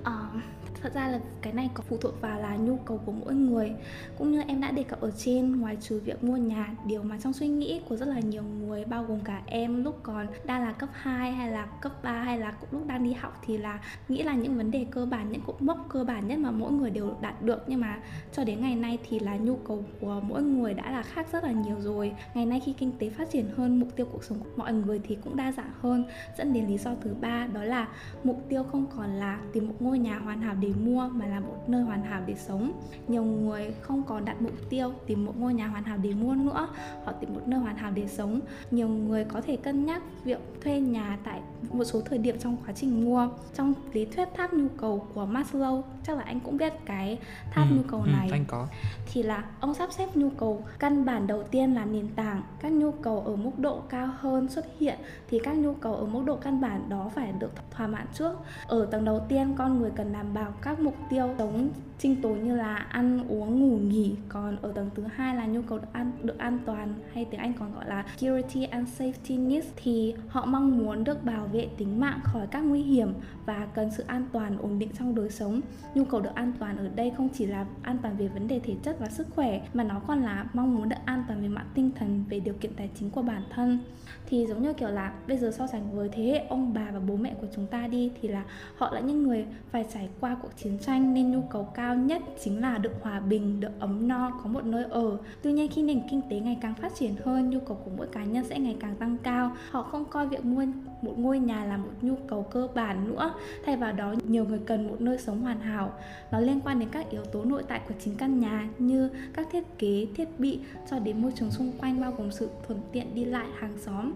Uh, 0.00 0.42
thật 0.82 0.94
ra 0.94 1.08
là 1.08 1.20
cái 1.42 1.52
này 1.52 1.70
có 1.74 1.82
phụ 1.88 1.96
thuộc 1.96 2.20
vào 2.20 2.40
là 2.40 2.56
nhu 2.56 2.76
cầu 2.76 3.00
của 3.06 3.12
mỗi 3.12 3.34
người. 3.34 3.72
Cũng 4.18 4.32
như 4.32 4.42
em 4.46 4.60
đã 4.60 4.70
đề 4.70 4.82
cập 4.82 5.00
ở 5.00 5.10
trên, 5.10 5.60
ngoài 5.60 5.76
trừ 5.80 6.00
việc 6.04 6.24
mua 6.24 6.36
nhà, 6.36 6.74
điều 6.86 7.02
mà 7.02 7.18
trong 7.22 7.32
suy 7.32 7.48
nghĩ 7.48 7.80
của 7.88 7.96
rất 7.96 8.08
là 8.08 8.20
nhiều 8.20 8.42
người, 8.42 8.84
bao 8.84 9.04
gồm 9.04 9.20
cả 9.20 9.42
em 9.46 9.84
lúc 9.84 10.00
còn 10.02 10.26
đang 10.44 10.62
là 10.62 10.72
cấp 10.72 10.88
2 10.92 11.32
hay 11.32 11.50
là 11.50 11.66
cấp 11.66 11.92
3 12.02 12.12
hay 12.12 12.38
là 12.38 12.50
cũng 12.50 12.68
lúc 12.72 12.88
đang 12.88 13.04
đi 13.04 13.12
học, 13.12 13.42
thì 13.46 13.58
là 13.58 13.80
nghĩ 14.08 14.22
là 14.22 14.34
những 14.34 14.56
vấn 14.56 14.70
đề 14.70 14.86
cơ 14.90 15.06
bản, 15.06 15.32
những 15.32 15.40
cột 15.46 15.62
mốc 15.62 15.86
cơ 15.88 16.04
bản 16.04 16.28
nhất 16.28 16.38
mà 16.38 16.50
mỗi 16.50 16.72
người 16.72 16.90
đều 16.90 17.16
đạt 17.20 17.42
được. 17.42 17.64
Nhưng 17.66 17.80
mà 17.80 17.98
cho 18.32 18.44
đến 18.44 18.60
ngày 18.60 18.76
nay 18.76 18.98
thì 19.08 19.18
là 19.18 19.36
nhu 19.36 19.56
cầu 19.56 19.84
của 20.00 20.20
mỗi 20.28 20.42
người 20.42 20.74
đã 20.74 20.90
là 20.90 21.02
khác 21.02 21.26
rất 21.32 21.44
là 21.44 21.52
nhiều 21.52 21.76
rồi. 21.80 22.12
Ngày 22.34 22.46
nay 22.46 22.60
khi 22.60 22.72
kinh 22.72 22.92
tế 22.98 23.10
phát 23.10 23.30
triển 23.30 23.46
hơn, 23.56 23.80
mục 23.80 23.96
tiêu 23.96 24.06
cuộc 24.12 24.24
sống 24.24 24.38
của 24.38 24.50
mọi 24.56 24.72
người 24.72 25.00
thì 25.04 25.18
cũng 25.24 25.36
đa 25.36 25.52
dạng 25.52 25.72
hơn, 25.80 26.04
dẫn 26.38 26.52
đến 26.52 26.66
lý 26.66 26.78
do 26.78 26.90
thứ 27.00 27.14
ba, 27.20 27.46
đó 27.46 27.64
là 27.64 27.88
mục 28.24 28.44
tiêu 28.48 28.64
không 28.64 28.86
còn 28.96 29.10
là 29.10 29.40
tìm 29.52 29.68
một 29.68 29.74
ngôi 29.80 29.98
nhà 29.98 30.18
hoàn 30.18 30.40
hảo 30.40 30.54
để 30.60 30.67
để 30.68 30.74
mua 30.84 31.08
mà 31.08 31.26
là 31.26 31.40
một 31.40 31.68
nơi 31.68 31.82
hoàn 31.82 32.02
hảo 32.02 32.22
để 32.26 32.34
sống. 32.34 32.72
Nhiều 33.08 33.24
người 33.24 33.74
không 33.80 34.02
còn 34.02 34.24
đặt 34.24 34.42
mục 34.42 34.52
tiêu 34.70 34.92
tìm 35.06 35.24
một 35.24 35.32
ngôi 35.38 35.54
nhà 35.54 35.66
hoàn 35.66 35.84
hảo 35.84 35.98
để 36.02 36.14
mua 36.14 36.34
nữa 36.34 36.68
họ 37.04 37.12
tìm 37.12 37.34
một 37.34 37.40
nơi 37.46 37.60
hoàn 37.60 37.76
hảo 37.76 37.92
để 37.94 38.08
sống. 38.08 38.40
Nhiều 38.70 38.88
người 38.88 39.24
có 39.24 39.40
thể 39.40 39.56
cân 39.56 39.86
nhắc 39.86 40.02
việc 40.24 40.38
thuê 40.62 40.80
nhà 40.80 41.18
tại 41.24 41.40
một 41.72 41.84
số 41.84 42.00
thời 42.00 42.18
điểm 42.18 42.38
trong 42.38 42.56
quá 42.66 42.72
trình 42.76 43.04
mua. 43.04 43.28
Trong 43.54 43.74
lý 43.92 44.04
thuyết 44.04 44.28
tháp 44.36 44.54
nhu 44.54 44.68
cầu 44.76 45.06
của 45.14 45.26
Maslow 45.26 45.82
chắc 46.06 46.16
là 46.16 46.22
anh 46.22 46.40
cũng 46.40 46.56
biết 46.56 46.72
cái 46.84 47.18
tháp 47.50 47.66
ừ, 47.70 47.74
nhu 47.76 47.82
cầu 47.82 48.00
ừ, 48.00 48.10
này. 48.12 48.28
ừ, 48.28 48.32
anh 48.32 48.44
có. 48.48 48.66
Thì 49.12 49.22
là 49.22 49.44
ông 49.60 49.74
sắp 49.74 49.92
xếp 49.92 50.16
nhu 50.16 50.30
cầu 50.30 50.64
căn 50.78 51.04
bản 51.04 51.26
đầu 51.26 51.42
tiên 51.42 51.74
là 51.74 51.84
nền 51.84 52.08
tảng 52.08 52.42
các 52.60 52.72
nhu 52.72 52.92
cầu 52.92 53.20
ở 53.20 53.36
mức 53.36 53.58
độ 53.58 53.82
cao 53.88 54.08
hơn 54.18 54.48
xuất 54.48 54.66
hiện 54.80 54.98
thì 55.30 55.38
các 55.44 55.56
nhu 55.56 55.74
cầu 55.74 55.94
ở 55.94 56.06
mức 56.06 56.22
độ 56.26 56.36
căn 56.36 56.60
bản 56.60 56.88
đó 56.88 57.10
phải 57.14 57.32
được 57.32 57.52
thỏa 57.70 57.86
mãn 57.86 58.06
trước. 58.14 58.32
Ở 58.66 58.86
tầng 58.86 59.04
đầu 59.04 59.20
tiên 59.28 59.54
con 59.58 59.78
người 59.78 59.90
cần 59.96 60.12
đảm 60.12 60.34
bảo 60.34 60.52
các 60.62 60.80
mục 60.80 60.96
tiêu 61.10 61.34
sống 61.38 61.70
sinh 61.98 62.22
tồn 62.22 62.38
như 62.42 62.56
là 62.56 62.76
ăn 62.76 63.24
uống, 63.28 63.60
ngủ, 63.60 63.78
nghỉ. 63.78 64.14
Còn 64.28 64.56
ở 64.62 64.72
tầng 64.72 64.90
thứ 64.94 65.04
hai 65.14 65.36
là 65.36 65.46
nhu 65.46 65.62
cầu 65.62 65.78
được 65.78 65.86
an 65.92 66.12
được 66.22 66.38
an 66.38 66.58
toàn, 66.64 66.94
hay 67.12 67.24
tiếng 67.24 67.40
Anh 67.40 67.52
còn 67.58 67.74
gọi 67.74 67.88
là 67.88 68.04
security 68.16 68.64
and 68.64 68.88
safety 69.00 69.48
needs, 69.48 69.66
thì 69.76 70.14
họ 70.28 70.46
mong 70.46 70.78
muốn 70.78 71.04
được 71.04 71.24
bảo 71.24 71.46
vệ 71.46 71.68
tính 71.76 72.00
mạng 72.00 72.20
khỏi 72.22 72.46
các 72.46 72.60
nguy 72.60 72.82
hiểm 72.82 73.12
và 73.46 73.66
cần 73.74 73.90
sự 73.96 74.04
an 74.06 74.26
toàn, 74.32 74.58
ổn 74.58 74.78
định 74.78 74.88
trong 74.98 75.14
đời 75.14 75.30
sống. 75.30 75.60
Nhu 75.94 76.04
cầu 76.04 76.20
được 76.20 76.34
an 76.34 76.52
toàn 76.58 76.76
ở 76.76 76.88
đây 76.88 77.12
không 77.16 77.28
chỉ 77.34 77.46
là 77.46 77.66
an 77.82 77.98
toàn 78.02 78.16
về 78.16 78.28
vấn 78.28 78.48
đề 78.48 78.60
thể 78.60 78.74
chất 78.82 78.98
và 78.98 79.08
sức 79.08 79.26
khỏe, 79.34 79.60
mà 79.74 79.84
nó 79.84 80.00
còn 80.06 80.22
là 80.22 80.46
mong 80.52 80.74
muốn 80.74 80.88
được 80.88 80.96
an 81.04 81.24
toàn 81.28 81.42
về 81.42 81.48
mặt 81.48 81.66
tinh 81.74 81.90
thần, 81.98 82.24
về 82.28 82.40
điều 82.40 82.54
kiện 82.54 82.74
tài 82.74 82.90
chính 82.98 83.10
của 83.10 83.22
bản 83.22 83.42
thân. 83.50 83.78
Thì 84.26 84.46
giống 84.46 84.62
như 84.62 84.72
kiểu 84.72 84.88
là 84.88 85.12
bây 85.28 85.36
giờ 85.36 85.50
so 85.50 85.66
sánh 85.66 85.96
với 85.96 86.08
thế 86.12 86.22
hệ 86.22 86.38
ông 86.48 86.74
bà 86.74 86.90
và 86.92 87.00
bố 87.00 87.16
mẹ 87.16 87.34
của 87.40 87.46
chúng 87.54 87.66
ta 87.66 87.86
đi, 87.86 88.12
thì 88.22 88.28
là 88.28 88.44
họ 88.76 88.94
là 88.94 89.00
những 89.00 89.22
người 89.22 89.46
phải 89.70 89.86
trải 89.94 90.08
qua 90.20 90.36
cuộc 90.42 90.47
chiến 90.56 90.78
tranh 90.78 91.14
nên 91.14 91.30
nhu 91.30 91.42
cầu 91.50 91.68
cao 91.74 91.96
nhất 91.96 92.22
chính 92.44 92.60
là 92.60 92.78
được 92.78 92.92
hòa 93.00 93.20
bình, 93.20 93.60
được 93.60 93.80
ấm 93.80 94.08
no, 94.08 94.30
có 94.42 94.50
một 94.50 94.64
nơi 94.64 94.84
ở. 94.84 95.18
Tuy 95.42 95.52
nhiên 95.52 95.68
khi 95.70 95.82
nền 95.82 96.00
kinh 96.10 96.20
tế 96.30 96.40
ngày 96.40 96.58
càng 96.60 96.74
phát 96.74 96.94
triển 96.94 97.14
hơn, 97.24 97.50
nhu 97.50 97.60
cầu 97.60 97.78
của 97.84 97.90
mỗi 97.96 98.06
cá 98.06 98.24
nhân 98.24 98.44
sẽ 98.44 98.58
ngày 98.58 98.76
càng 98.80 98.96
tăng 98.96 99.16
cao. 99.22 99.56
Họ 99.70 99.82
không 99.82 100.04
coi 100.04 100.28
việc 100.28 100.44
mua 100.44 100.64
một 101.02 101.18
ngôi 101.18 101.38
nhà 101.38 101.64
là 101.64 101.76
một 101.76 101.90
nhu 102.02 102.14
cầu 102.26 102.42
cơ 102.42 102.68
bản 102.74 103.08
nữa, 103.08 103.34
thay 103.64 103.76
vào 103.76 103.92
đó 103.92 104.14
nhiều 104.28 104.44
người 104.44 104.60
cần 104.66 104.88
một 104.88 105.00
nơi 105.00 105.18
sống 105.18 105.42
hoàn 105.42 105.60
hảo. 105.60 105.92
Nó 106.32 106.40
liên 106.40 106.60
quan 106.60 106.78
đến 106.78 106.88
các 106.92 107.10
yếu 107.10 107.24
tố 107.24 107.44
nội 107.44 107.62
tại 107.68 107.80
của 107.88 107.94
chính 108.04 108.16
căn 108.16 108.40
nhà 108.40 108.68
như 108.78 109.10
các 109.32 109.48
thiết 109.52 109.78
kế, 109.78 110.06
thiết 110.16 110.40
bị, 110.40 110.60
cho 110.90 110.98
đến 110.98 111.22
môi 111.22 111.32
trường 111.34 111.50
xung 111.50 111.72
quanh, 111.78 112.00
bao 112.00 112.12
gồm 112.18 112.30
sự 112.30 112.48
thuận 112.66 112.80
tiện 112.92 113.14
đi 113.14 113.24
lại, 113.24 113.46
hàng 113.58 113.78
xóm 113.78 114.12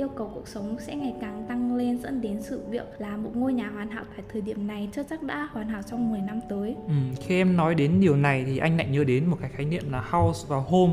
yêu 0.00 0.08
cầu 0.08 0.30
cuộc 0.34 0.48
sống 0.48 0.76
sẽ 0.78 0.96
ngày 0.96 1.14
càng 1.20 1.44
tăng 1.48 1.76
lên 1.76 1.98
dẫn 2.02 2.20
đến 2.20 2.42
sự 2.42 2.62
việc 2.68 2.86
là 2.98 3.16
một 3.16 3.30
ngôi 3.34 3.52
nhà 3.52 3.70
hoàn 3.74 3.90
hảo 3.90 4.04
tại 4.16 4.24
thời 4.32 4.42
điểm 4.42 4.66
này 4.66 4.88
chưa 4.92 5.02
chắc 5.10 5.22
đã 5.22 5.48
hoàn 5.52 5.68
hảo 5.68 5.82
trong 5.90 6.10
10 6.10 6.20
năm 6.20 6.40
tới. 6.48 6.76
Ừ, 6.86 6.94
khi 7.20 7.40
em 7.40 7.56
nói 7.56 7.74
đến 7.74 8.00
điều 8.00 8.16
này 8.16 8.44
thì 8.44 8.58
anh 8.58 8.76
lại 8.76 8.88
nhớ 8.88 9.04
đến 9.04 9.26
một 9.26 9.36
cái 9.40 9.50
khái 9.50 9.66
niệm 9.66 9.92
là 9.92 10.04
house 10.10 10.46
và 10.48 10.56
home. 10.56 10.92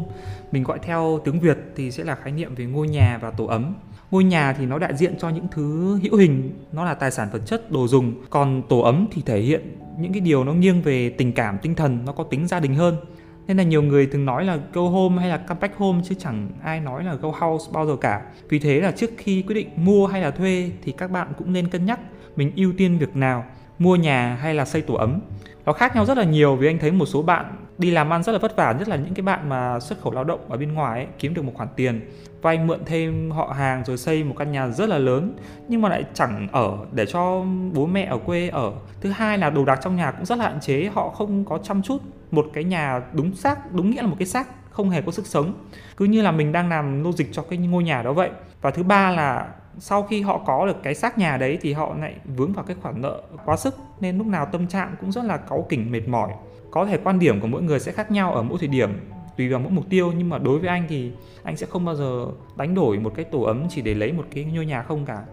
Mình 0.51 0.63
gọi 0.63 0.79
theo 0.81 1.19
tiếng 1.25 1.39
Việt 1.39 1.57
thì 1.75 1.91
sẽ 1.91 2.03
là 2.03 2.15
khái 2.15 2.31
niệm 2.31 2.55
về 2.55 2.65
ngôi 2.65 2.87
nhà 2.87 3.19
và 3.21 3.31
tổ 3.31 3.45
ấm. 3.45 3.75
Ngôi 4.11 4.23
nhà 4.23 4.53
thì 4.53 4.65
nó 4.65 4.79
đại 4.79 4.95
diện 4.95 5.15
cho 5.19 5.29
những 5.29 5.47
thứ 5.51 5.99
hữu 6.03 6.15
hình, 6.15 6.51
nó 6.71 6.85
là 6.85 6.93
tài 6.93 7.11
sản 7.11 7.27
vật 7.31 7.41
chất, 7.45 7.71
đồ 7.71 7.87
dùng. 7.87 8.13
Còn 8.29 8.61
tổ 8.69 8.79
ấm 8.79 9.07
thì 9.11 9.21
thể 9.25 9.39
hiện 9.39 9.77
những 9.99 10.11
cái 10.13 10.21
điều 10.21 10.43
nó 10.43 10.53
nghiêng 10.53 10.81
về 10.81 11.09
tình 11.09 11.33
cảm, 11.33 11.57
tinh 11.61 11.75
thần, 11.75 12.05
nó 12.05 12.11
có 12.11 12.23
tính 12.23 12.47
gia 12.47 12.59
đình 12.59 12.75
hơn 12.75 12.95
nên 13.47 13.57
là 13.57 13.63
nhiều 13.63 13.81
người 13.81 14.05
thường 14.05 14.25
nói 14.25 14.45
là 14.45 14.57
go 14.73 14.81
home 14.81 15.21
hay 15.21 15.29
là 15.29 15.37
come 15.37 15.59
back 15.59 15.77
home 15.77 16.01
chứ 16.03 16.15
chẳng 16.19 16.49
ai 16.63 16.79
nói 16.79 17.03
là 17.03 17.13
go 17.13 17.29
house 17.29 17.71
bao 17.73 17.85
giờ 17.85 17.95
cả. 18.01 18.21
Vì 18.49 18.59
thế 18.59 18.81
là 18.81 18.91
trước 18.91 19.09
khi 19.17 19.41
quyết 19.41 19.55
định 19.55 19.69
mua 19.75 20.07
hay 20.07 20.21
là 20.21 20.31
thuê 20.31 20.71
thì 20.83 20.91
các 20.91 21.11
bạn 21.11 21.27
cũng 21.37 21.53
nên 21.53 21.67
cân 21.67 21.85
nhắc 21.85 21.99
mình 22.35 22.51
ưu 22.55 22.73
tiên 22.77 22.97
việc 22.97 23.15
nào 23.15 23.45
mua 23.79 23.95
nhà 23.95 24.37
hay 24.41 24.53
là 24.53 24.65
xây 24.65 24.81
tổ 24.81 24.93
ấm. 24.93 25.19
Nó 25.65 25.73
khác 25.73 25.95
nhau 25.95 26.05
rất 26.05 26.17
là 26.17 26.23
nhiều 26.23 26.55
vì 26.55 26.67
anh 26.67 26.79
thấy 26.79 26.91
một 26.91 27.05
số 27.05 27.21
bạn 27.21 27.45
đi 27.77 27.91
làm 27.91 28.13
ăn 28.13 28.23
rất 28.23 28.31
là 28.31 28.37
vất 28.37 28.55
vả 28.55 28.75
nhất 28.79 28.89
là 28.89 28.95
những 28.95 29.13
cái 29.13 29.23
bạn 29.23 29.49
mà 29.49 29.79
xuất 29.79 30.01
khẩu 30.01 30.13
lao 30.13 30.23
động 30.23 30.39
ở 30.49 30.57
bên 30.57 30.73
ngoài 30.73 30.99
ấy, 30.99 31.07
kiếm 31.19 31.33
được 31.33 31.41
một 31.41 31.51
khoản 31.55 31.69
tiền 31.75 32.01
vay 32.41 32.59
mượn 32.59 32.79
thêm 32.85 33.31
họ 33.31 33.53
hàng 33.57 33.83
rồi 33.85 33.97
xây 33.97 34.23
một 34.23 34.35
căn 34.37 34.51
nhà 34.51 34.67
rất 34.67 34.89
là 34.89 34.97
lớn 34.97 35.33
nhưng 35.67 35.81
mà 35.81 35.89
lại 35.89 36.03
chẳng 36.13 36.47
ở 36.51 36.77
để 36.91 37.05
cho 37.05 37.45
bố 37.73 37.85
mẹ 37.85 38.05
ở 38.05 38.17
quê 38.17 38.49
ở. 38.49 38.71
Thứ 39.01 39.09
hai 39.09 39.37
là 39.37 39.49
đồ 39.49 39.65
đạc 39.65 39.79
trong 39.83 39.95
nhà 39.95 40.11
cũng 40.11 40.25
rất 40.25 40.37
là 40.37 40.45
hạn 40.45 40.59
chế 40.61 40.89
họ 40.93 41.09
không 41.09 41.45
có 41.45 41.57
chăm 41.57 41.81
chút 41.81 41.97
một 42.31 42.47
cái 42.53 42.63
nhà 42.63 43.01
đúng 43.13 43.35
xác, 43.35 43.73
đúng 43.73 43.89
nghĩa 43.89 44.01
là 44.01 44.07
một 44.07 44.15
cái 44.19 44.27
xác 44.27 44.47
không 44.69 44.89
hề 44.89 45.01
có 45.01 45.11
sức 45.11 45.27
sống. 45.27 45.53
Cứ 45.97 46.05
như 46.05 46.21
là 46.21 46.31
mình 46.31 46.51
đang 46.51 46.69
làm 46.69 47.03
logic 47.03 47.25
cho 47.31 47.41
cái 47.41 47.59
ngôi 47.59 47.83
nhà 47.83 48.01
đó 48.03 48.13
vậy. 48.13 48.29
Và 48.61 48.71
thứ 48.71 48.83
ba 48.83 49.11
là 49.11 49.47
sau 49.79 50.03
khi 50.03 50.21
họ 50.21 50.37
có 50.45 50.65
được 50.67 50.83
cái 50.83 50.95
xác 50.95 51.17
nhà 51.17 51.37
đấy 51.37 51.57
thì 51.61 51.73
họ 51.73 51.95
lại 52.01 52.15
vướng 52.35 52.53
vào 52.53 52.65
cái 52.65 52.75
khoản 52.81 53.01
nợ 53.01 53.21
quá 53.45 53.57
sức, 53.57 53.75
nên 53.99 54.17
lúc 54.17 54.27
nào 54.27 54.45
tâm 54.45 54.67
trạng 54.67 54.95
cũng 55.01 55.11
rất 55.11 55.25
là 55.25 55.37
cáu 55.37 55.65
kỉnh, 55.69 55.91
mệt 55.91 56.07
mỏi. 56.07 56.31
Có 56.71 56.85
thể 56.85 56.97
quan 57.03 57.19
điểm 57.19 57.41
của 57.41 57.47
mỗi 57.47 57.61
người 57.61 57.79
sẽ 57.79 57.91
khác 57.91 58.11
nhau 58.11 58.33
ở 58.33 58.43
mỗi 58.43 58.57
thời 58.59 58.67
điểm, 58.67 58.89
tùy 59.37 59.49
vào 59.49 59.59
mỗi 59.59 59.71
mục 59.71 59.85
tiêu, 59.89 60.11
nhưng 60.17 60.29
mà 60.29 60.37
đối 60.37 60.59
với 60.59 60.69
anh 60.69 60.85
thì 60.89 61.11
anh 61.43 61.57
sẽ 61.57 61.67
không 61.69 61.85
bao 61.85 61.95
giờ 61.95 62.25
đánh 62.55 62.75
đổi 62.75 62.99
một 62.99 63.13
cái 63.15 63.25
tổ 63.25 63.41
ấm 63.41 63.63
chỉ 63.69 63.81
để 63.81 63.93
lấy 63.93 64.11
một 64.13 64.25
cái 64.33 64.43
ngôi 64.43 64.65
nhà 64.65 64.83
không 64.83 65.05
cả. 65.05 65.23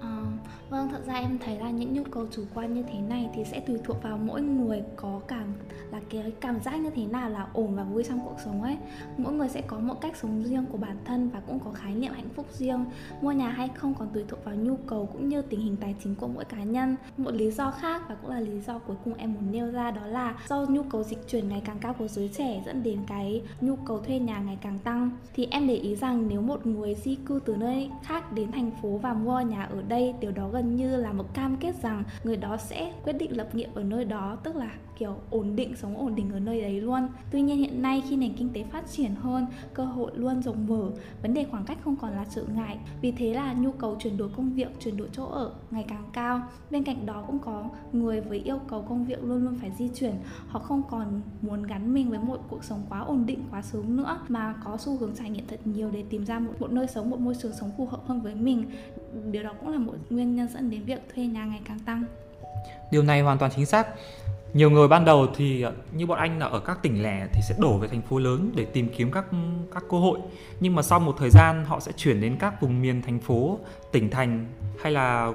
Ờ, 0.00 0.24
vâng, 0.68 0.83
thật 0.94 1.06
ra 1.06 1.14
em 1.14 1.38
thấy 1.38 1.58
là 1.58 1.70
những 1.70 1.94
nhu 1.94 2.02
cầu 2.10 2.26
chủ 2.30 2.42
quan 2.54 2.74
như 2.74 2.82
thế 2.82 2.98
này 3.00 3.30
thì 3.34 3.44
sẽ 3.44 3.60
tùy 3.60 3.78
thuộc 3.84 4.02
vào 4.02 4.18
mỗi 4.18 4.42
người 4.42 4.82
có 4.96 5.20
cảm, 5.28 5.54
là 5.90 6.00
cái 6.10 6.32
cảm 6.40 6.60
giác 6.60 6.80
như 6.80 6.90
thế 6.90 7.06
nào 7.06 7.30
là 7.30 7.46
ổn 7.52 7.74
và 7.74 7.84
vui 7.84 8.04
trong 8.08 8.20
cuộc 8.24 8.36
sống 8.44 8.62
ấy. 8.62 8.76
Mỗi 9.16 9.32
người 9.32 9.48
sẽ 9.48 9.60
có 9.60 9.78
một 9.78 10.00
cách 10.00 10.16
sống 10.16 10.42
riêng 10.44 10.66
của 10.72 10.78
bản 10.78 10.96
thân 11.04 11.28
và 11.28 11.40
cũng 11.46 11.58
có 11.58 11.70
khái 11.70 11.94
niệm 11.94 12.12
hạnh 12.12 12.28
phúc 12.34 12.46
riêng. 12.52 12.84
Mua 13.20 13.32
nhà 13.32 13.48
hay 13.48 13.70
không 13.74 13.94
còn 13.94 14.08
tùy 14.14 14.24
thuộc 14.28 14.44
vào 14.44 14.54
nhu 14.54 14.76
cầu 14.76 15.08
cũng 15.12 15.28
như 15.28 15.42
tình 15.42 15.60
hình 15.60 15.76
tài 15.76 15.94
chính 16.04 16.14
của 16.14 16.28
mỗi 16.28 16.44
cá 16.44 16.62
nhân. 16.64 16.96
Một 17.16 17.34
lý 17.34 17.50
do 17.50 17.70
khác 17.70 18.02
và 18.08 18.14
cũng 18.14 18.30
là 18.30 18.40
lý 18.40 18.60
do 18.60 18.78
cuối 18.78 18.96
cùng 19.04 19.14
em 19.14 19.34
muốn 19.34 19.52
nêu 19.52 19.70
ra 19.70 19.90
đó 19.90 20.06
là 20.06 20.34
do 20.48 20.66
nhu 20.68 20.82
cầu 20.82 21.02
dịch 21.02 21.28
chuyển 21.28 21.48
ngày 21.48 21.62
càng 21.64 21.78
cao 21.80 21.94
của 21.98 22.08
giới 22.08 22.28
trẻ 22.28 22.62
dẫn 22.66 22.82
đến 22.82 22.98
cái 23.06 23.42
nhu 23.60 23.76
cầu 23.76 23.98
thuê 23.98 24.18
nhà 24.18 24.38
ngày 24.38 24.58
càng 24.60 24.78
tăng, 24.84 25.10
thì 25.34 25.48
em 25.50 25.66
để 25.66 25.74
ý 25.74 25.96
rằng 25.96 26.28
nếu 26.28 26.40
một 26.40 26.66
người 26.66 26.94
di 26.94 27.14
cư 27.14 27.40
từ 27.44 27.56
nơi 27.56 27.90
khác 28.02 28.32
đến 28.32 28.52
thành 28.52 28.70
phố 28.82 28.98
và 29.02 29.14
mua 29.14 29.40
nhà 29.40 29.62
ở 29.62 29.82
đây, 29.88 30.14
điều 30.20 30.30
đó 30.30 30.48
gần 30.48 30.76
như 30.76 30.93
là 30.96 31.12
một 31.12 31.34
cam 31.34 31.56
kết 31.56 31.74
rằng 31.82 32.04
người 32.24 32.36
đó 32.36 32.56
sẽ 32.56 32.92
quyết 33.04 33.12
định 33.12 33.36
lập 33.36 33.54
nghiệp 33.54 33.68
ở 33.74 33.82
nơi 33.82 34.04
đó, 34.04 34.38
tức 34.44 34.56
là 34.56 34.70
kiểu 34.98 35.16
ổn 35.30 35.56
định 35.56 35.76
sống 35.76 35.96
ổn 35.96 36.14
định 36.14 36.30
ở 36.32 36.40
nơi 36.40 36.60
đấy 36.60 36.80
luôn. 36.80 37.08
Tuy 37.30 37.42
nhiên 37.42 37.58
hiện 37.58 37.82
nay 37.82 38.02
khi 38.08 38.16
nền 38.16 38.34
kinh 38.34 38.50
tế 38.52 38.64
phát 38.72 38.90
triển 38.90 39.14
hơn 39.14 39.46
cơ 39.74 39.84
hội 39.84 40.10
luôn 40.14 40.42
rộng 40.42 40.66
mở 40.66 40.90
vấn 41.22 41.34
đề 41.34 41.46
khoảng 41.50 41.64
cách 41.64 41.78
không 41.84 41.96
còn 41.96 42.10
là 42.10 42.26
trở 42.34 42.42
ngại. 42.54 42.78
Vì 43.00 43.12
thế 43.12 43.34
là 43.34 43.52
nhu 43.52 43.72
cầu 43.72 43.96
chuyển 44.00 44.16
đổi 44.16 44.28
công 44.36 44.54
việc 44.54 44.68
chuyển 44.80 44.96
đổi 44.96 45.08
chỗ 45.12 45.24
ở 45.24 45.50
ngày 45.70 45.84
càng 45.88 46.04
cao. 46.12 46.42
Bên 46.70 46.84
cạnh 46.84 47.06
đó 47.06 47.24
cũng 47.26 47.38
có 47.38 47.68
người 47.92 48.20
với 48.20 48.38
yêu 48.38 48.58
cầu 48.68 48.82
công 48.88 49.04
việc 49.04 49.24
luôn 49.24 49.44
luôn 49.44 49.58
phải 49.60 49.72
di 49.78 49.88
chuyển. 49.94 50.14
Họ 50.48 50.60
không 50.60 50.82
còn 50.90 51.20
muốn 51.42 51.62
gắn 51.62 51.94
mình 51.94 52.10
với 52.10 52.18
một 52.18 52.40
cuộc 52.48 52.64
sống 52.64 52.82
quá 52.88 53.00
ổn 53.00 53.26
định 53.26 53.44
quá 53.50 53.62
sớm 53.62 53.96
nữa 53.96 54.18
mà 54.28 54.54
có 54.64 54.76
xu 54.76 54.96
hướng 54.96 55.14
trải 55.14 55.30
nghiệm 55.30 55.46
thật 55.46 55.60
nhiều 55.64 55.90
để 55.90 56.04
tìm 56.10 56.26
ra 56.26 56.38
một, 56.38 56.52
một 56.58 56.72
nơi 56.72 56.86
sống 56.86 57.10
một 57.10 57.20
môi 57.20 57.34
trường 57.42 57.52
sống 57.52 57.70
phù 57.76 57.86
hợp 57.86 58.00
hơn 58.06 58.20
với 58.20 58.34
mình. 58.34 58.64
Điều 59.30 59.42
đó 59.42 59.52
cũng 59.60 59.68
là 59.68 59.78
một 59.78 59.94
nguyên 60.10 60.36
nhân 60.36 60.48
dẫn 60.54 60.70
đến 60.70 60.84
việc 60.84 61.14
thuê 61.14 61.26
nhà 61.26 61.44
ngày 61.44 61.60
càng 61.64 61.78
tăng. 61.78 62.04
Điều 62.90 63.02
này 63.02 63.20
hoàn 63.20 63.38
toàn 63.38 63.50
chính 63.56 63.66
xác 63.66 63.86
nhiều 64.54 64.70
người 64.70 64.88
ban 64.88 65.04
đầu 65.04 65.26
thì 65.34 65.62
ờ, 65.62 65.72
như 65.92 66.06
bọn 66.06 66.18
anh 66.18 66.38
là 66.38 66.46
ở 66.46 66.60
các 66.60 66.82
tỉnh 66.82 67.02
lẻ 67.02 67.26
thì 67.32 67.40
sẽ 67.48 67.54
đổ 67.58 67.78
về 67.78 67.88
thành 67.88 68.02
phố 68.02 68.18
lớn 68.18 68.52
để 68.56 68.64
tìm 68.64 68.88
kiếm 68.96 69.10
các 69.10 69.24
các 69.74 69.84
cơ 69.90 69.98
hội. 69.98 70.18
Nhưng 70.60 70.74
mà 70.74 70.82
sau 70.82 71.00
một 71.00 71.14
thời 71.18 71.30
gian, 71.30 71.64
họ 71.64 71.80
sẽ 71.80 71.92
chuyển 71.92 72.20
đến 72.20 72.36
các 72.40 72.62
vùng 72.62 72.82
miền 72.82 73.02
thành 73.02 73.20
phố, 73.20 73.58
tỉnh 73.92 74.10
thành 74.10 74.46
hay 74.82 74.92
là 74.92 75.32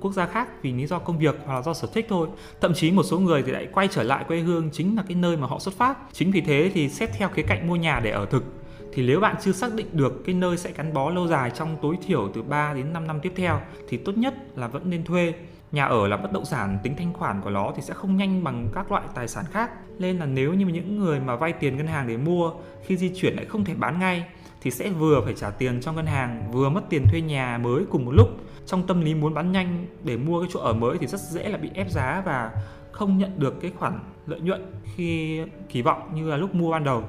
quốc 0.00 0.12
gia 0.12 0.26
khác 0.26 0.48
vì 0.62 0.72
lý 0.72 0.86
do 0.86 0.98
công 0.98 1.18
việc 1.18 1.36
hoặc 1.46 1.54
là 1.54 1.62
do 1.62 1.74
sở 1.74 1.88
thích 1.94 2.06
thôi. 2.08 2.28
Thậm 2.60 2.74
chí 2.74 2.90
một 2.90 3.02
số 3.02 3.18
người 3.18 3.42
thì 3.42 3.52
lại 3.52 3.68
quay 3.72 3.88
trở 3.88 4.02
lại 4.02 4.24
quê 4.28 4.40
hương 4.40 4.70
chính 4.72 4.96
là 4.96 5.02
cái 5.08 5.14
nơi 5.16 5.36
mà 5.36 5.46
họ 5.46 5.58
xuất 5.58 5.74
phát. 5.74 5.98
Chính 6.12 6.30
vì 6.30 6.40
thế 6.40 6.70
thì 6.74 6.88
xét 6.88 7.10
theo 7.12 7.28
khía 7.28 7.42
cạnh 7.42 7.68
mua 7.68 7.76
nhà 7.76 8.00
để 8.00 8.10
ở 8.10 8.26
thực, 8.26 8.44
thì 8.92 9.06
nếu 9.06 9.20
bạn 9.20 9.36
chưa 9.42 9.52
xác 9.52 9.74
định 9.74 9.86
được 9.92 10.22
cái 10.26 10.34
nơi 10.34 10.56
sẽ 10.56 10.72
gắn 10.76 10.94
bó 10.94 11.10
lâu 11.10 11.28
dài 11.28 11.50
trong 11.50 11.76
tối 11.82 11.96
thiểu 12.06 12.30
từ 12.34 12.42
3 12.42 12.74
đến 12.74 12.92
5 12.92 13.06
năm 13.06 13.20
tiếp 13.20 13.32
theo, 13.36 13.60
thì 13.88 13.96
tốt 13.96 14.18
nhất 14.18 14.34
là 14.56 14.66
vẫn 14.68 14.90
nên 14.90 15.04
thuê 15.04 15.32
nhà 15.72 15.84
ở 15.84 16.08
là 16.08 16.16
bất 16.16 16.32
động 16.32 16.44
sản, 16.44 16.78
tính 16.82 16.96
thanh 16.96 17.12
khoản 17.12 17.40
của 17.40 17.50
nó 17.50 17.72
thì 17.76 17.82
sẽ 17.82 17.94
không 17.94 18.16
nhanh 18.16 18.44
bằng 18.44 18.68
các 18.74 18.92
loại 18.92 19.04
tài 19.14 19.28
sản 19.28 19.44
khác. 19.50 19.70
Nên 19.98 20.18
là 20.18 20.26
nếu 20.26 20.54
như 20.54 20.66
những 20.66 20.98
người 20.98 21.20
mà 21.20 21.36
vay 21.36 21.52
tiền 21.52 21.76
ngân 21.76 21.86
hàng 21.86 22.08
để 22.08 22.16
mua, 22.16 22.52
khi 22.82 22.96
di 22.96 23.12
chuyển 23.14 23.36
lại 23.36 23.44
không 23.44 23.64
thể 23.64 23.74
bán 23.74 23.98
ngay, 23.98 24.24
thì 24.60 24.70
sẽ 24.70 24.90
vừa 24.90 25.20
phải 25.24 25.34
trả 25.34 25.50
tiền 25.50 25.80
cho 25.80 25.92
ngân 25.92 26.06
hàng, 26.06 26.50
vừa 26.52 26.68
mất 26.68 26.82
tiền 26.88 27.06
thuê 27.10 27.20
nhà 27.20 27.58
mới 27.58 27.84
cùng 27.90 28.04
một 28.04 28.12
lúc. 28.12 28.28
Trong 28.66 28.86
tâm 28.86 29.00
lý 29.00 29.14
muốn 29.14 29.34
bán 29.34 29.52
nhanh 29.52 29.86
để 30.04 30.16
mua 30.16 30.40
cái 30.40 30.50
chỗ 30.52 30.60
ở 30.60 30.72
mới 30.72 30.98
thì 30.98 31.06
rất 31.06 31.20
dễ 31.20 31.48
là 31.48 31.58
bị 31.58 31.70
ép 31.74 31.90
giá 31.90 32.22
và 32.26 32.50
không 32.92 33.18
nhận 33.18 33.30
được 33.38 33.60
cái 33.60 33.72
khoản 33.78 33.98
lợi 34.26 34.40
nhuận 34.40 34.72
khi 34.94 35.40
kỳ 35.68 35.82
vọng 35.82 36.10
như 36.14 36.30
là 36.30 36.36
lúc 36.36 36.54
mua 36.54 36.72
ban 36.72 36.84
đầu. 36.84 37.04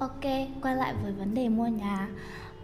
Ok, 0.00 0.24
quay 0.62 0.76
lại 0.76 0.94
với 1.02 1.12
vấn 1.12 1.34
đề 1.34 1.48
mua 1.48 1.66
nhà. 1.66 2.08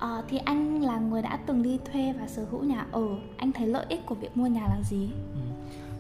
À, 0.05 0.23
thì 0.29 0.39
anh 0.45 0.83
là 0.83 0.99
người 0.99 1.23
đã 1.23 1.39
từng 1.47 1.63
đi 1.63 1.79
thuê 1.93 2.15
và 2.21 2.27
sở 2.27 2.45
hữu 2.51 2.65
nhà 2.65 2.87
ở, 2.93 3.09
anh 3.37 3.53
thấy 3.53 3.67
lợi 3.67 3.87
ích 3.89 4.07
của 4.07 4.15
việc 4.15 4.37
mua 4.37 4.47
nhà 4.47 4.61
là 4.61 4.83
gì? 4.83 5.11
Ừ. 5.35 5.41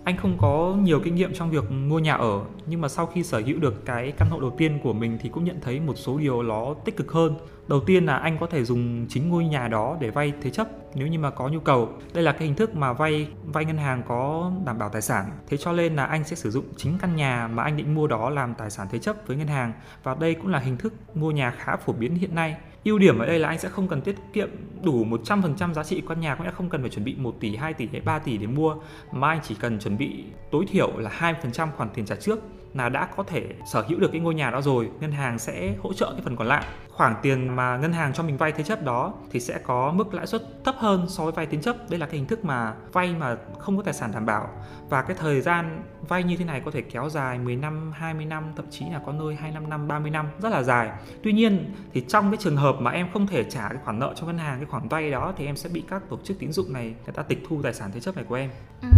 Anh 0.04 0.16
không 0.16 0.36
có 0.38 0.76
nhiều 0.82 1.00
kinh 1.04 1.14
nghiệm 1.14 1.34
trong 1.34 1.50
việc 1.50 1.70
mua 1.70 1.98
nhà 1.98 2.14
ở, 2.14 2.40
nhưng 2.66 2.80
mà 2.80 2.88
sau 2.88 3.06
khi 3.06 3.22
sở 3.22 3.42
hữu 3.46 3.58
được 3.58 3.84
cái 3.84 4.12
căn 4.12 4.28
hộ 4.30 4.40
đầu 4.40 4.50
tiên 4.50 4.78
của 4.82 4.92
mình 4.92 5.18
thì 5.20 5.28
cũng 5.28 5.44
nhận 5.44 5.60
thấy 5.60 5.80
một 5.80 5.94
số 5.96 6.18
điều 6.18 6.42
nó 6.42 6.74
tích 6.84 6.96
cực 6.96 7.12
hơn. 7.12 7.34
Đầu 7.68 7.80
tiên 7.80 8.06
là 8.06 8.16
anh 8.16 8.38
có 8.40 8.46
thể 8.46 8.64
dùng 8.64 9.06
chính 9.08 9.28
ngôi 9.28 9.44
nhà 9.44 9.68
đó 9.68 9.96
để 10.00 10.10
vay 10.10 10.32
thế 10.42 10.50
chấp 10.50 10.68
nếu 10.94 11.06
như 11.06 11.18
mà 11.18 11.30
có 11.30 11.48
nhu 11.48 11.60
cầu. 11.60 11.88
Đây 12.14 12.24
là 12.24 12.32
cái 12.32 12.42
hình 12.42 12.56
thức 12.56 12.76
mà 12.76 12.92
vay 12.92 13.28
vay 13.44 13.64
ngân 13.64 13.76
hàng 13.76 14.02
có 14.08 14.52
đảm 14.64 14.78
bảo 14.78 14.88
tài 14.88 15.02
sản. 15.02 15.30
Thế 15.48 15.56
cho 15.56 15.72
nên 15.72 15.96
là 15.96 16.04
anh 16.04 16.24
sẽ 16.24 16.36
sử 16.36 16.50
dụng 16.50 16.64
chính 16.76 16.98
căn 16.98 17.16
nhà 17.16 17.48
mà 17.48 17.62
anh 17.62 17.76
định 17.76 17.94
mua 17.94 18.06
đó 18.06 18.30
làm 18.30 18.54
tài 18.54 18.70
sản 18.70 18.86
thế 18.90 18.98
chấp 18.98 19.16
với 19.26 19.36
ngân 19.36 19.48
hàng 19.48 19.72
và 20.02 20.14
đây 20.14 20.34
cũng 20.34 20.46
là 20.46 20.58
hình 20.58 20.76
thức 20.76 20.94
mua 21.14 21.30
nhà 21.30 21.50
khá 21.50 21.76
phổ 21.76 21.92
biến 21.92 22.14
hiện 22.14 22.34
nay 22.34 22.56
ưu 22.84 22.98
điểm 22.98 23.18
ở 23.18 23.26
đây 23.26 23.38
là 23.38 23.48
anh 23.48 23.58
sẽ 23.58 23.68
không 23.68 23.88
cần 23.88 24.00
tiết 24.00 24.16
kiệm 24.32 24.48
đủ 24.82 25.04
100% 25.04 25.74
giá 25.74 25.84
trị 25.84 26.02
căn 26.08 26.20
nhà 26.20 26.34
cũng 26.34 26.46
không 26.54 26.70
cần 26.70 26.80
phải 26.80 26.90
chuẩn 26.90 27.04
bị 27.04 27.14
1 27.18 27.34
tỷ, 27.40 27.56
2 27.56 27.74
tỷ 27.74 27.88
hay 27.92 28.00
3 28.00 28.18
tỷ 28.18 28.38
để 28.38 28.46
mua 28.46 28.76
mà 29.12 29.28
anh 29.28 29.40
chỉ 29.42 29.54
cần 29.60 29.78
chuẩn 29.78 29.98
bị 29.98 30.24
tối 30.50 30.64
thiểu 30.68 30.98
là 30.98 31.34
2% 31.42 31.68
khoản 31.76 31.88
tiền 31.94 32.06
trả 32.06 32.16
trước 32.16 32.38
là 32.74 32.88
đã 32.88 33.08
có 33.16 33.22
thể 33.22 33.46
sở 33.66 33.84
hữu 33.88 34.00
được 34.00 34.12
cái 34.12 34.20
ngôi 34.20 34.34
nhà 34.34 34.50
đó 34.50 34.60
rồi 34.60 34.90
ngân 35.00 35.12
hàng 35.12 35.38
sẽ 35.38 35.74
hỗ 35.82 35.92
trợ 35.92 36.12
cái 36.12 36.20
phần 36.24 36.36
còn 36.36 36.48
lại 36.48 36.64
khoản 36.90 37.14
tiền 37.22 37.56
mà 37.56 37.76
ngân 37.76 37.92
hàng 37.92 38.12
cho 38.12 38.22
mình 38.22 38.36
vay 38.36 38.52
thế 38.52 38.64
chấp 38.64 38.84
đó 38.84 39.14
thì 39.30 39.40
sẽ 39.40 39.58
có 39.58 39.92
mức 39.92 40.14
lãi 40.14 40.26
suất 40.26 40.42
thấp 40.64 40.74
hơn 40.78 41.06
so 41.08 41.24
với 41.24 41.32
vay 41.32 41.46
tín 41.46 41.60
chấp 41.60 41.76
đây 41.90 41.98
là 41.98 42.06
cái 42.06 42.16
hình 42.16 42.26
thức 42.26 42.44
mà 42.44 42.74
vay 42.92 43.14
mà 43.14 43.36
không 43.58 43.76
có 43.76 43.82
tài 43.82 43.94
sản 43.94 44.12
đảm 44.12 44.26
bảo 44.26 44.48
và 44.88 45.02
cái 45.02 45.16
thời 45.20 45.40
gian 45.40 45.82
vay 46.08 46.22
như 46.22 46.36
thế 46.36 46.44
này 46.44 46.62
có 46.64 46.70
thể 46.70 46.82
kéo 46.82 47.08
dài 47.08 47.38
10 47.38 47.56
năm, 47.56 47.92
20 47.94 48.24
năm, 48.24 48.52
thậm 48.56 48.66
chí 48.70 48.84
là 48.92 49.00
có 49.06 49.12
nơi 49.12 49.34
25 49.34 49.70
năm, 49.70 49.88
30 49.88 50.10
năm 50.10 50.26
rất 50.42 50.48
là 50.48 50.62
dài. 50.62 50.90
Tuy 51.22 51.32
nhiên 51.32 51.74
thì 51.92 52.04
trong 52.08 52.30
cái 52.30 52.38
trường 52.40 52.56
hợp 52.56 52.76
mà 52.80 52.90
em 52.90 53.08
không 53.12 53.26
thể 53.26 53.44
trả 53.44 53.68
cái 53.68 53.78
khoản 53.84 53.98
nợ 53.98 54.12
cho 54.16 54.26
ngân 54.26 54.38
hàng 54.38 54.58
cái 54.58 54.66
khoản 54.66 54.88
vay 54.88 55.10
đó 55.10 55.32
thì 55.36 55.46
em 55.46 55.56
sẽ 55.56 55.68
bị 55.68 55.84
các 55.90 56.02
tổ 56.10 56.18
chức 56.24 56.38
tín 56.38 56.52
dụng 56.52 56.72
này 56.72 56.94
người 57.04 57.14
ta 57.14 57.22
tịch 57.22 57.42
thu 57.48 57.62
tài 57.62 57.74
sản 57.74 57.90
thế 57.94 58.00
chấp 58.00 58.16
này 58.16 58.24
của 58.28 58.34
em. 58.34 58.50
Ừ, 58.82 58.88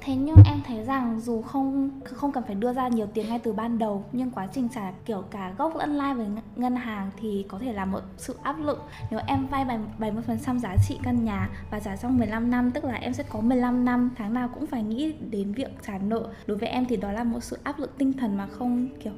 thế 0.00 0.14
nhưng 0.16 0.36
em 0.44 0.60
thấy 0.66 0.84
rằng 0.84 1.20
dù 1.20 1.42
không 1.42 1.90
không 2.04 2.32
cần 2.32 2.44
phải 2.46 2.54
đưa 2.54 2.72
ra 2.72 2.88
nhiều 2.88 3.06
tiền 3.14 3.28
ngay 3.28 3.38
từ 3.38 3.52
ban 3.52 3.78
đầu 3.78 4.04
nhưng 4.12 4.30
quá 4.30 4.48
trình 4.52 4.68
trả 4.74 4.92
kiểu 5.04 5.24
cả 5.30 5.52
gốc 5.58 5.76
lẫn 5.76 5.96
lãi 5.96 6.14
với 6.14 6.26
ngân 6.56 6.76
hàng 6.76 7.10
thì 7.20 7.46
có 7.48 7.58
thể 7.58 7.72
là 7.72 7.84
một 7.84 8.00
sự 8.16 8.36
áp 8.42 8.58
lực. 8.60 8.82
Nếu 9.10 9.20
em 9.26 9.46
vay 9.46 9.64
70% 9.98 10.58
giá 10.58 10.76
trị 10.88 10.98
căn 11.02 11.24
nhà 11.24 11.50
và 11.70 11.80
trả 11.80 11.96
trong 11.96 12.18
15 12.18 12.50
năm 12.50 12.70
tức 12.70 12.84
là 12.84 12.94
em 12.94 13.12
sẽ 13.12 13.24
có 13.28 13.40
15 13.40 13.84
năm 13.84 14.10
tháng 14.16 14.34
nào 14.34 14.50
cũng 14.54 14.66
phải 14.66 14.82
nghĩ 14.82 15.12
đến 15.12 15.52
việc 15.52 15.68
trả 15.86 15.98
nợ. 15.98 16.28
Đối 16.46 16.58
với 16.58 16.68
em 16.68 16.86
thì 16.88 16.96
đó 16.96 17.12
là 17.12 17.24
một 17.24 17.40
sự 17.40 17.58
áp 17.62 17.78
lực 17.78 17.98
tinh 17.98 18.12
thần 18.12 18.36
mà 18.36 18.46
không 18.46 18.88
kiểu 19.04 19.12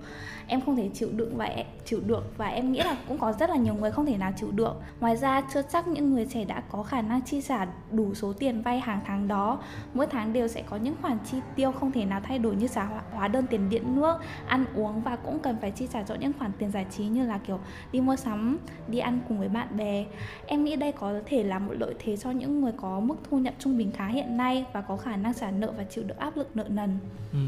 em 0.50 0.60
không 0.60 0.76
thể 0.76 0.90
chịu 0.94 1.08
đựng 1.12 1.36
và 1.36 1.44
em, 1.44 1.66
chịu 1.84 2.00
được. 2.06 2.32
Và 2.36 2.46
em 2.46 2.72
nghĩ 2.72 2.78
là 2.78 2.96
cũng 3.08 3.18
có 3.18 3.32
rất 3.32 3.50
là 3.50 3.56
nhiều 3.56 3.74
người 3.74 3.90
không 3.90 4.06
thể 4.06 4.16
nào 4.16 4.32
chịu 4.36 4.50
được. 4.50 4.74
Ngoài 5.00 5.16
ra 5.16 5.42
chưa 5.54 5.62
chắc 5.62 5.88
những 5.88 6.14
người 6.14 6.26
trẻ 6.30 6.44
đã 6.44 6.62
có 6.70 6.82
khả 6.82 7.02
năng 7.02 7.22
chi 7.22 7.42
trả 7.42 7.66
đủ 7.90 8.14
số 8.14 8.32
tiền 8.32 8.62
vay 8.62 8.80
hàng 8.80 9.00
tháng 9.06 9.28
đó. 9.28 9.58
Mỗi 9.94 10.06
tháng 10.06 10.32
đều 10.32 10.48
sẽ 10.48 10.62
có 10.70 10.76
những 10.76 10.94
khoản 11.02 11.18
chi 11.30 11.36
tiêu 11.56 11.72
không 11.72 11.92
thể 11.92 12.04
nào 12.04 12.20
thay 12.24 12.38
đổi 12.38 12.56
như 12.56 12.68
trả 12.68 12.88
hóa 13.12 13.28
đơn 13.28 13.46
tiền 13.46 13.68
điện, 13.70 13.96
nước, 13.96 14.14
ăn 14.46 14.64
uống 14.74 15.02
và 15.02 15.16
cũng 15.16 15.38
cần 15.38 15.56
phải 15.60 15.70
chi 15.70 15.88
trả 15.92 16.02
cho 16.02 16.14
những 16.14 16.32
khoản 16.38 16.50
tiền 16.58 16.70
giải 16.70 16.86
trí 16.90 17.04
như 17.04 17.26
là, 17.26 17.38
kiểu, 17.38 17.60
đi 17.92 18.00
mua 18.00 18.16
sắm, 18.16 18.58
đi 18.88 18.98
ăn 18.98 19.20
cùng 19.28 19.38
với 19.38 19.48
bạn 19.48 19.76
bè. 19.76 20.04
Em 20.46 20.64
nghĩ 20.64 20.76
đây 20.76 20.92
có 20.92 21.12
thể 21.26 21.44
là 21.44 21.58
một 21.58 21.72
lợi 21.78 21.94
thế 21.98 22.16
cho 22.16 22.30
những 22.30 22.60
người 22.60 22.72
có 22.76 23.00
mức 23.00 23.14
thu 23.30 23.38
nhập 23.38 23.54
trung 23.58 23.78
bình 23.78 23.90
khá 23.92 24.06
hiện 24.06 24.36
nay 24.36 24.64
và 24.72 24.80
có 24.80 24.96
khả 24.96 25.16
năng 25.16 25.34
trả 25.34 25.50
nợ 25.50 25.72
và 25.76 25.84
chịu 25.84 26.04
được 26.04 26.18
áp 26.18 26.36
lực 26.36 26.48
nợ 26.54 26.64
nần. 26.68 26.98
Ừ. 27.32 27.38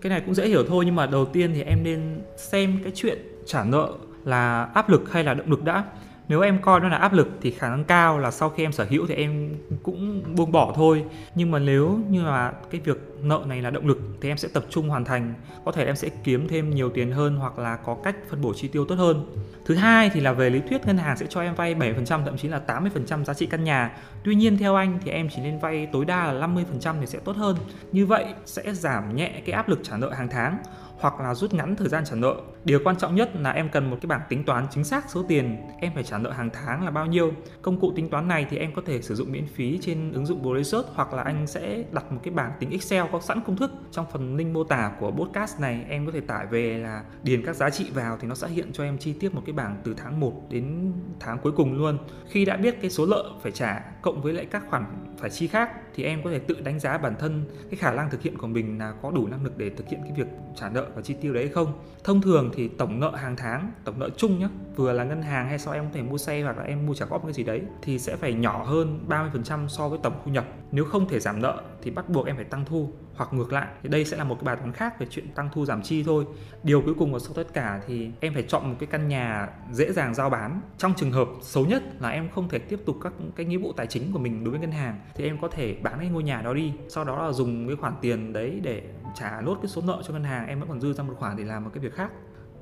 Cái 0.00 0.10
này 0.10 0.20
cũng 0.20 0.34
dễ 0.34 0.48
hiểu 0.48 0.64
thôi, 0.68 0.84
nhưng 0.84 0.94
mà 0.94 1.06
đầu 1.06 1.24
tiên 1.24 1.50
thì 1.54 1.62
em 1.62 1.82
nên 1.82 2.20
xem 2.36 2.80
cái 2.82 2.92
chuyện 2.94 3.18
trả 3.46 3.64
nợ 3.64 3.92
là 4.24 4.64
áp 4.64 4.88
lực 4.88 5.12
hay 5.12 5.24
là 5.24 5.34
động 5.34 5.50
lực 5.50 5.64
đã 5.64 5.84
nếu 6.28 6.40
em 6.40 6.62
coi 6.62 6.80
nó 6.80 6.88
là 6.88 6.96
áp 6.96 7.12
lực 7.12 7.28
thì 7.42 7.50
khả 7.50 7.68
năng 7.68 7.84
cao 7.84 8.18
là 8.18 8.30
sau 8.30 8.50
khi 8.50 8.64
em 8.64 8.72
sở 8.72 8.86
hữu 8.90 9.06
thì 9.06 9.14
em 9.14 9.54
cũng 9.82 10.22
buông 10.36 10.52
bỏ 10.52 10.72
thôi. 10.76 11.04
Nhưng 11.34 11.50
mà 11.50 11.58
nếu 11.58 12.00
như 12.08 12.24
là 12.24 12.52
cái 12.70 12.80
việc 12.84 12.98
nợ 13.22 13.40
này 13.46 13.62
là 13.62 13.70
động 13.70 13.86
lực 13.86 13.98
thì 14.20 14.28
em 14.28 14.36
sẽ 14.36 14.48
tập 14.52 14.64
trung 14.70 14.88
hoàn 14.88 15.04
thành. 15.04 15.34
Có 15.64 15.72
thể 15.72 15.84
em 15.84 15.96
sẽ 15.96 16.08
kiếm 16.24 16.48
thêm 16.48 16.70
nhiều 16.70 16.90
tiền 16.90 17.12
hơn 17.12 17.36
hoặc 17.36 17.58
là 17.58 17.76
có 17.76 17.96
cách 18.04 18.16
phân 18.30 18.42
bổ 18.42 18.54
chi 18.54 18.68
tiêu 18.68 18.84
tốt 18.84 18.94
hơn. 18.94 19.26
Thứ 19.66 19.74
hai 19.74 20.10
thì 20.10 20.20
là 20.20 20.32
về 20.32 20.50
lý 20.50 20.60
thuyết, 20.68 20.86
ngân 20.86 20.98
hàng 20.98 21.16
sẽ 21.16 21.26
cho 21.28 21.40
em 21.40 21.54
vay 21.54 21.74
7% 21.74 22.24
thậm 22.24 22.36
chí 22.36 22.48
là 22.48 22.60
80% 22.66 23.24
giá 23.24 23.34
trị 23.34 23.46
căn 23.46 23.64
nhà. 23.64 23.96
Tuy 24.24 24.34
nhiên 24.34 24.58
theo 24.58 24.74
anh 24.74 24.98
thì 25.04 25.10
em 25.10 25.28
chỉ 25.34 25.42
nên 25.42 25.58
vay 25.58 25.86
tối 25.92 26.04
đa 26.04 26.32
là 26.32 26.46
50% 26.46 26.94
thì 27.00 27.06
sẽ 27.06 27.18
tốt 27.18 27.36
hơn. 27.36 27.56
Như 27.92 28.06
vậy 28.06 28.24
sẽ 28.46 28.74
giảm 28.74 29.16
nhẹ 29.16 29.42
cái 29.46 29.52
áp 29.52 29.68
lực 29.68 29.80
trả 29.82 29.96
nợ 29.96 30.10
hàng 30.10 30.28
tháng 30.28 30.58
hoặc 30.98 31.20
là 31.20 31.34
rút 31.34 31.54
ngắn 31.54 31.76
thời 31.76 31.88
gian 31.88 32.04
trả 32.04 32.16
nợ. 32.16 32.34
Điều 32.64 32.80
quan 32.84 32.96
trọng 32.96 33.14
nhất 33.14 33.30
là 33.36 33.50
em 33.50 33.68
cần 33.68 33.90
một 33.90 33.96
cái 34.00 34.06
bảng 34.06 34.20
tính 34.28 34.44
toán 34.44 34.66
chính 34.70 34.84
xác 34.84 35.10
số 35.10 35.24
tiền 35.28 35.56
em 35.80 35.92
phải 35.94 36.02
trả 36.02 36.18
nợ 36.18 36.30
hàng 36.30 36.50
tháng 36.52 36.84
là 36.84 36.90
bao 36.90 37.06
nhiêu. 37.06 37.32
Công 37.62 37.80
cụ 37.80 37.92
tính 37.96 38.10
toán 38.10 38.28
này 38.28 38.46
thì 38.50 38.56
em 38.56 38.74
có 38.74 38.82
thể 38.86 39.02
sử 39.02 39.14
dụng 39.14 39.32
miễn 39.32 39.46
phí 39.46 39.78
trên 39.82 40.12
ứng 40.12 40.26
dụng 40.26 40.42
Boresearch 40.42 40.86
hoặc 40.94 41.12
là 41.12 41.22
anh 41.22 41.46
sẽ 41.46 41.84
đặt 41.92 42.12
một 42.12 42.20
cái 42.22 42.34
bảng 42.34 42.52
tính 42.60 42.70
Excel 42.70 43.04
có 43.12 43.20
sẵn 43.20 43.40
công 43.46 43.56
thức 43.56 43.70
trong 43.90 44.06
phần 44.12 44.36
link 44.36 44.54
mô 44.54 44.64
tả 44.64 44.92
của 45.00 45.10
podcast 45.10 45.60
này, 45.60 45.84
em 45.88 46.06
có 46.06 46.12
thể 46.12 46.20
tải 46.20 46.46
về 46.46 46.78
là 46.78 47.04
điền 47.22 47.46
các 47.46 47.56
giá 47.56 47.70
trị 47.70 47.90
vào 47.94 48.18
thì 48.20 48.28
nó 48.28 48.34
sẽ 48.34 48.48
hiện 48.48 48.72
cho 48.72 48.84
em 48.84 48.98
chi 48.98 49.12
tiết 49.12 49.34
một 49.34 49.42
cái 49.46 49.52
bảng 49.52 49.76
từ 49.84 49.94
tháng 49.96 50.20
1 50.20 50.32
đến 50.50 50.92
tháng 51.20 51.38
cuối 51.38 51.52
cùng 51.52 51.78
luôn. 51.78 51.98
Khi 52.28 52.44
đã 52.44 52.56
biết 52.56 52.80
cái 52.80 52.90
số 52.90 53.06
nợ 53.06 53.24
phải 53.42 53.52
trả 53.52 53.80
cộng 54.02 54.22
với 54.22 54.32
lại 54.32 54.46
các 54.46 54.62
khoản 54.70 54.84
phải 55.24 55.30
chi 55.30 55.46
khác 55.46 55.70
thì 55.94 56.04
em 56.04 56.22
có 56.24 56.30
thể 56.30 56.38
tự 56.38 56.60
đánh 56.64 56.80
giá 56.80 56.98
bản 56.98 57.14
thân 57.18 57.44
cái 57.70 57.78
khả 57.78 57.92
năng 57.92 58.10
thực 58.10 58.22
hiện 58.22 58.38
của 58.38 58.46
mình 58.46 58.78
là 58.78 58.92
có 59.02 59.10
đủ 59.10 59.26
năng 59.26 59.44
lực 59.44 59.58
để 59.58 59.70
thực 59.70 59.88
hiện 59.88 60.00
cái 60.02 60.12
việc 60.16 60.26
trả 60.56 60.68
nợ 60.68 60.86
và 60.94 61.02
chi 61.02 61.14
tiêu 61.20 61.32
đấy 61.32 61.44
hay 61.44 61.52
không. 61.52 61.72
Thông 62.04 62.22
thường 62.22 62.50
thì 62.54 62.68
tổng 62.68 63.00
nợ 63.00 63.10
hàng 63.16 63.36
tháng, 63.36 63.72
tổng 63.84 63.98
nợ 63.98 64.10
chung 64.16 64.38
nhá, 64.38 64.48
vừa 64.76 64.92
là 64.92 65.04
ngân 65.04 65.22
hàng 65.22 65.48
hay 65.48 65.58
sau 65.58 65.74
em 65.74 65.84
có 65.84 65.90
thể 65.94 66.02
mua 66.02 66.18
xe 66.18 66.42
hoặc 66.42 66.58
là 66.58 66.64
em 66.64 66.86
mua 66.86 66.94
trả 66.94 67.06
góp 67.06 67.22
cái 67.24 67.32
gì 67.32 67.42
đấy 67.42 67.62
thì 67.82 67.98
sẽ 67.98 68.16
phải 68.16 68.34
nhỏ 68.34 68.64
hơn 68.64 69.04
30% 69.08 69.68
so 69.68 69.88
với 69.88 69.98
tổng 70.02 70.20
thu 70.24 70.30
nhập. 70.30 70.44
Nếu 70.72 70.84
không 70.84 71.08
thể 71.08 71.20
giảm 71.20 71.42
nợ 71.42 71.62
thì 71.82 71.90
bắt 71.90 72.08
buộc 72.08 72.26
em 72.26 72.36
phải 72.36 72.44
tăng 72.44 72.64
thu 72.64 72.92
hoặc 73.16 73.32
ngược 73.32 73.52
lại, 73.52 73.68
thì 73.82 73.88
đây 73.88 74.04
sẽ 74.04 74.16
là 74.16 74.24
một 74.24 74.34
cái 74.34 74.44
bài 74.44 74.56
toán 74.56 74.72
khác 74.72 74.98
về 74.98 75.06
chuyện 75.10 75.28
tăng 75.34 75.48
thu 75.52 75.64
giảm 75.64 75.82
chi 75.82 76.02
thôi. 76.02 76.24
Điều 76.62 76.82
cuối 76.82 76.94
cùng 76.98 77.12
và 77.12 77.18
sau 77.18 77.32
tất 77.34 77.52
cả 77.52 77.80
thì 77.86 78.10
em 78.20 78.34
phải 78.34 78.42
chọn 78.42 78.70
một 78.70 78.76
cái 78.78 78.86
căn 78.86 79.08
nhà 79.08 79.48
dễ 79.72 79.92
dàng 79.92 80.14
giao 80.14 80.30
bán. 80.30 80.60
Trong 80.78 80.94
trường 80.94 81.12
hợp 81.12 81.28
xấu 81.42 81.66
nhất 81.66 81.82
là 82.00 82.08
em 82.08 82.28
không 82.34 82.48
thể 82.48 82.58
tiếp 82.58 82.80
tục 82.86 82.96
các 83.02 83.12
cái 83.36 83.46
nghĩa 83.46 83.58
vụ 83.58 83.72
tài 83.72 83.86
chính 83.86 84.12
của 84.12 84.18
mình 84.18 84.44
đối 84.44 84.50
với 84.50 84.60
ngân 84.60 84.72
hàng, 84.72 85.00
thì 85.14 85.24
em 85.24 85.38
có 85.42 85.48
thể 85.48 85.76
bán 85.82 85.98
cái 85.98 86.08
ngôi 86.08 86.22
nhà 86.22 86.42
đó 86.42 86.54
đi. 86.54 86.72
Sau 86.88 87.04
đó 87.04 87.26
là 87.26 87.32
dùng 87.32 87.66
cái 87.66 87.76
khoản 87.76 87.94
tiền 88.00 88.32
đấy 88.32 88.60
để 88.62 88.82
trả 89.14 89.40
nốt 89.40 89.58
cái 89.62 89.68
số 89.68 89.82
nợ 89.86 90.02
cho 90.06 90.12
ngân 90.12 90.24
hàng, 90.24 90.46
em 90.46 90.60
vẫn 90.60 90.68
còn 90.68 90.80
dư 90.80 90.92
ra 90.92 91.04
một 91.04 91.14
khoản 91.18 91.36
để 91.36 91.44
làm 91.44 91.64
một 91.64 91.70
cái 91.74 91.80
việc 91.80 91.94
khác 91.94 92.10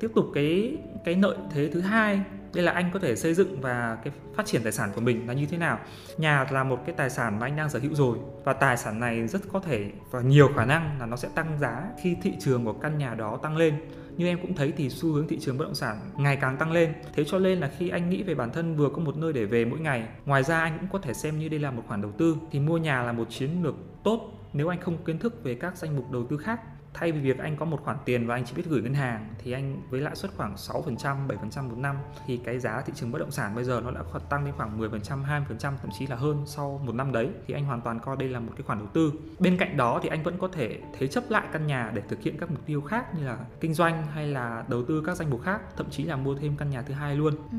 tiếp 0.02 0.10
tục 0.14 0.26
cái 0.34 0.78
cái 1.04 1.16
lợi 1.16 1.36
thế 1.50 1.70
thứ 1.72 1.80
hai. 1.80 2.20
Đây 2.54 2.64
là 2.64 2.72
anh 2.72 2.90
có 2.92 2.98
thể 2.98 3.16
xây 3.16 3.34
dựng 3.34 3.60
và 3.60 3.98
cái 4.04 4.12
phát 4.34 4.46
triển 4.46 4.62
tài 4.62 4.72
sản 4.72 4.90
của 4.94 5.00
mình 5.00 5.28
là 5.28 5.34
như 5.34 5.46
thế 5.46 5.58
nào. 5.58 5.78
Nhà 6.18 6.46
là 6.50 6.64
một 6.64 6.82
cái 6.86 6.94
tài 6.98 7.10
sản 7.10 7.38
mà 7.38 7.46
anh 7.46 7.56
đang 7.56 7.70
sở 7.70 7.78
hữu 7.78 7.94
rồi 7.94 8.18
và 8.44 8.52
tài 8.52 8.76
sản 8.76 9.00
này 9.00 9.28
rất 9.28 9.40
có 9.52 9.60
thể 9.60 9.90
và 10.10 10.20
nhiều 10.20 10.48
khả 10.56 10.64
năng 10.64 11.00
là 11.00 11.06
nó 11.06 11.16
sẽ 11.16 11.28
tăng 11.34 11.58
giá 11.58 11.84
khi 12.02 12.16
thị 12.22 12.32
trường 12.40 12.64
của 12.64 12.72
căn 12.72 12.98
nhà 12.98 13.14
đó 13.14 13.38
tăng 13.42 13.56
lên. 13.56 13.74
Như 14.16 14.26
em 14.26 14.38
cũng 14.42 14.54
thấy 14.54 14.72
thì 14.76 14.90
xu 14.90 15.12
hướng 15.12 15.28
thị 15.28 15.38
trường 15.40 15.58
bất 15.58 15.64
động 15.64 15.74
sản 15.74 15.96
ngày 16.16 16.36
càng 16.36 16.56
tăng 16.56 16.72
lên. 16.72 16.92
Thế 17.14 17.24
cho 17.24 17.38
nên 17.38 17.58
là 17.58 17.70
khi 17.78 17.88
anh 17.88 18.10
nghĩ 18.10 18.22
về 18.22 18.34
bản 18.34 18.50
thân 18.52 18.76
vừa 18.76 18.88
có 18.88 18.98
một 18.98 19.16
nơi 19.16 19.32
để 19.32 19.44
về 19.44 19.64
mỗi 19.64 19.80
ngày, 19.80 20.08
ngoài 20.26 20.42
ra 20.42 20.60
anh 20.60 20.78
cũng 20.80 20.88
có 20.92 20.98
thể 20.98 21.14
xem 21.14 21.38
như 21.38 21.48
đây 21.48 21.60
là 21.60 21.70
một 21.70 21.82
khoản 21.88 22.02
đầu 22.02 22.12
tư. 22.18 22.36
Thì 22.50 22.60
mua 22.60 22.78
nhà 22.78 23.02
là 23.02 23.12
một 23.12 23.26
chiến 23.30 23.62
lược 23.62 23.74
tốt 24.04 24.32
nếu 24.52 24.68
anh 24.68 24.80
không 24.80 25.04
kiến 25.04 25.18
thức 25.18 25.44
về 25.44 25.54
các 25.54 25.76
danh 25.76 25.96
mục 25.96 26.10
đầu 26.10 26.26
tư 26.30 26.36
khác 26.36 26.60
thay 26.94 27.12
vì 27.12 27.20
việc 27.20 27.38
anh 27.38 27.56
có 27.56 27.64
một 27.64 27.80
khoản 27.84 27.96
tiền 28.04 28.26
và 28.26 28.34
anh 28.34 28.44
chỉ 28.44 28.52
biết 28.56 28.62
gửi 28.68 28.82
ngân 28.82 28.94
hàng 28.94 29.28
thì 29.38 29.52
anh 29.52 29.82
với 29.90 30.00
lãi 30.00 30.16
suất 30.16 30.30
khoảng 30.36 30.54
6%, 30.54 31.26
7% 31.28 31.68
một 31.68 31.78
năm 31.78 31.96
thì 32.26 32.40
cái 32.44 32.58
giá 32.58 32.80
thị 32.80 32.92
trường 32.96 33.12
bất 33.12 33.18
động 33.18 33.30
sản 33.30 33.54
bây 33.54 33.64
giờ 33.64 33.80
nó 33.84 33.90
đã 33.90 34.00
tăng 34.30 34.44
lên 34.44 34.54
khoảng 34.56 34.80
10%, 34.80 35.00
20% 35.00 35.44
thậm 35.58 35.90
chí 35.98 36.06
là 36.06 36.16
hơn 36.16 36.42
sau 36.46 36.80
một 36.84 36.94
năm 36.94 37.12
đấy 37.12 37.28
thì 37.46 37.54
anh 37.54 37.64
hoàn 37.64 37.80
toàn 37.80 38.00
coi 38.00 38.16
đây 38.16 38.28
là 38.28 38.40
một 38.40 38.52
cái 38.56 38.62
khoản 38.62 38.78
đầu 38.78 38.88
tư. 38.92 39.12
Bên 39.38 39.56
cạnh 39.56 39.76
đó 39.76 40.00
thì 40.02 40.08
anh 40.08 40.22
vẫn 40.22 40.38
có 40.38 40.48
thể 40.48 40.80
thế 40.98 41.06
chấp 41.06 41.24
lại 41.30 41.46
căn 41.52 41.66
nhà 41.66 41.90
để 41.94 42.02
thực 42.08 42.22
hiện 42.22 42.36
các 42.40 42.50
mục 42.50 42.66
tiêu 42.66 42.80
khác 42.80 43.14
như 43.14 43.26
là 43.26 43.38
kinh 43.60 43.74
doanh 43.74 44.06
hay 44.06 44.26
là 44.26 44.64
đầu 44.68 44.84
tư 44.84 45.02
các 45.06 45.16
danh 45.16 45.30
mục 45.30 45.42
khác, 45.42 45.60
thậm 45.76 45.90
chí 45.90 46.04
là 46.04 46.16
mua 46.16 46.34
thêm 46.34 46.56
căn 46.56 46.70
nhà 46.70 46.82
thứ 46.82 46.94
hai 46.94 47.16
luôn. 47.16 47.34
Ừ, 47.52 47.58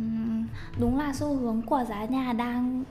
đúng 0.79 0.99
là 0.99 1.13
xu 1.13 1.35
hướng 1.35 1.61
của 1.61 1.83
giá 1.89 2.05
nhà 2.05 2.33
đang 2.33 2.83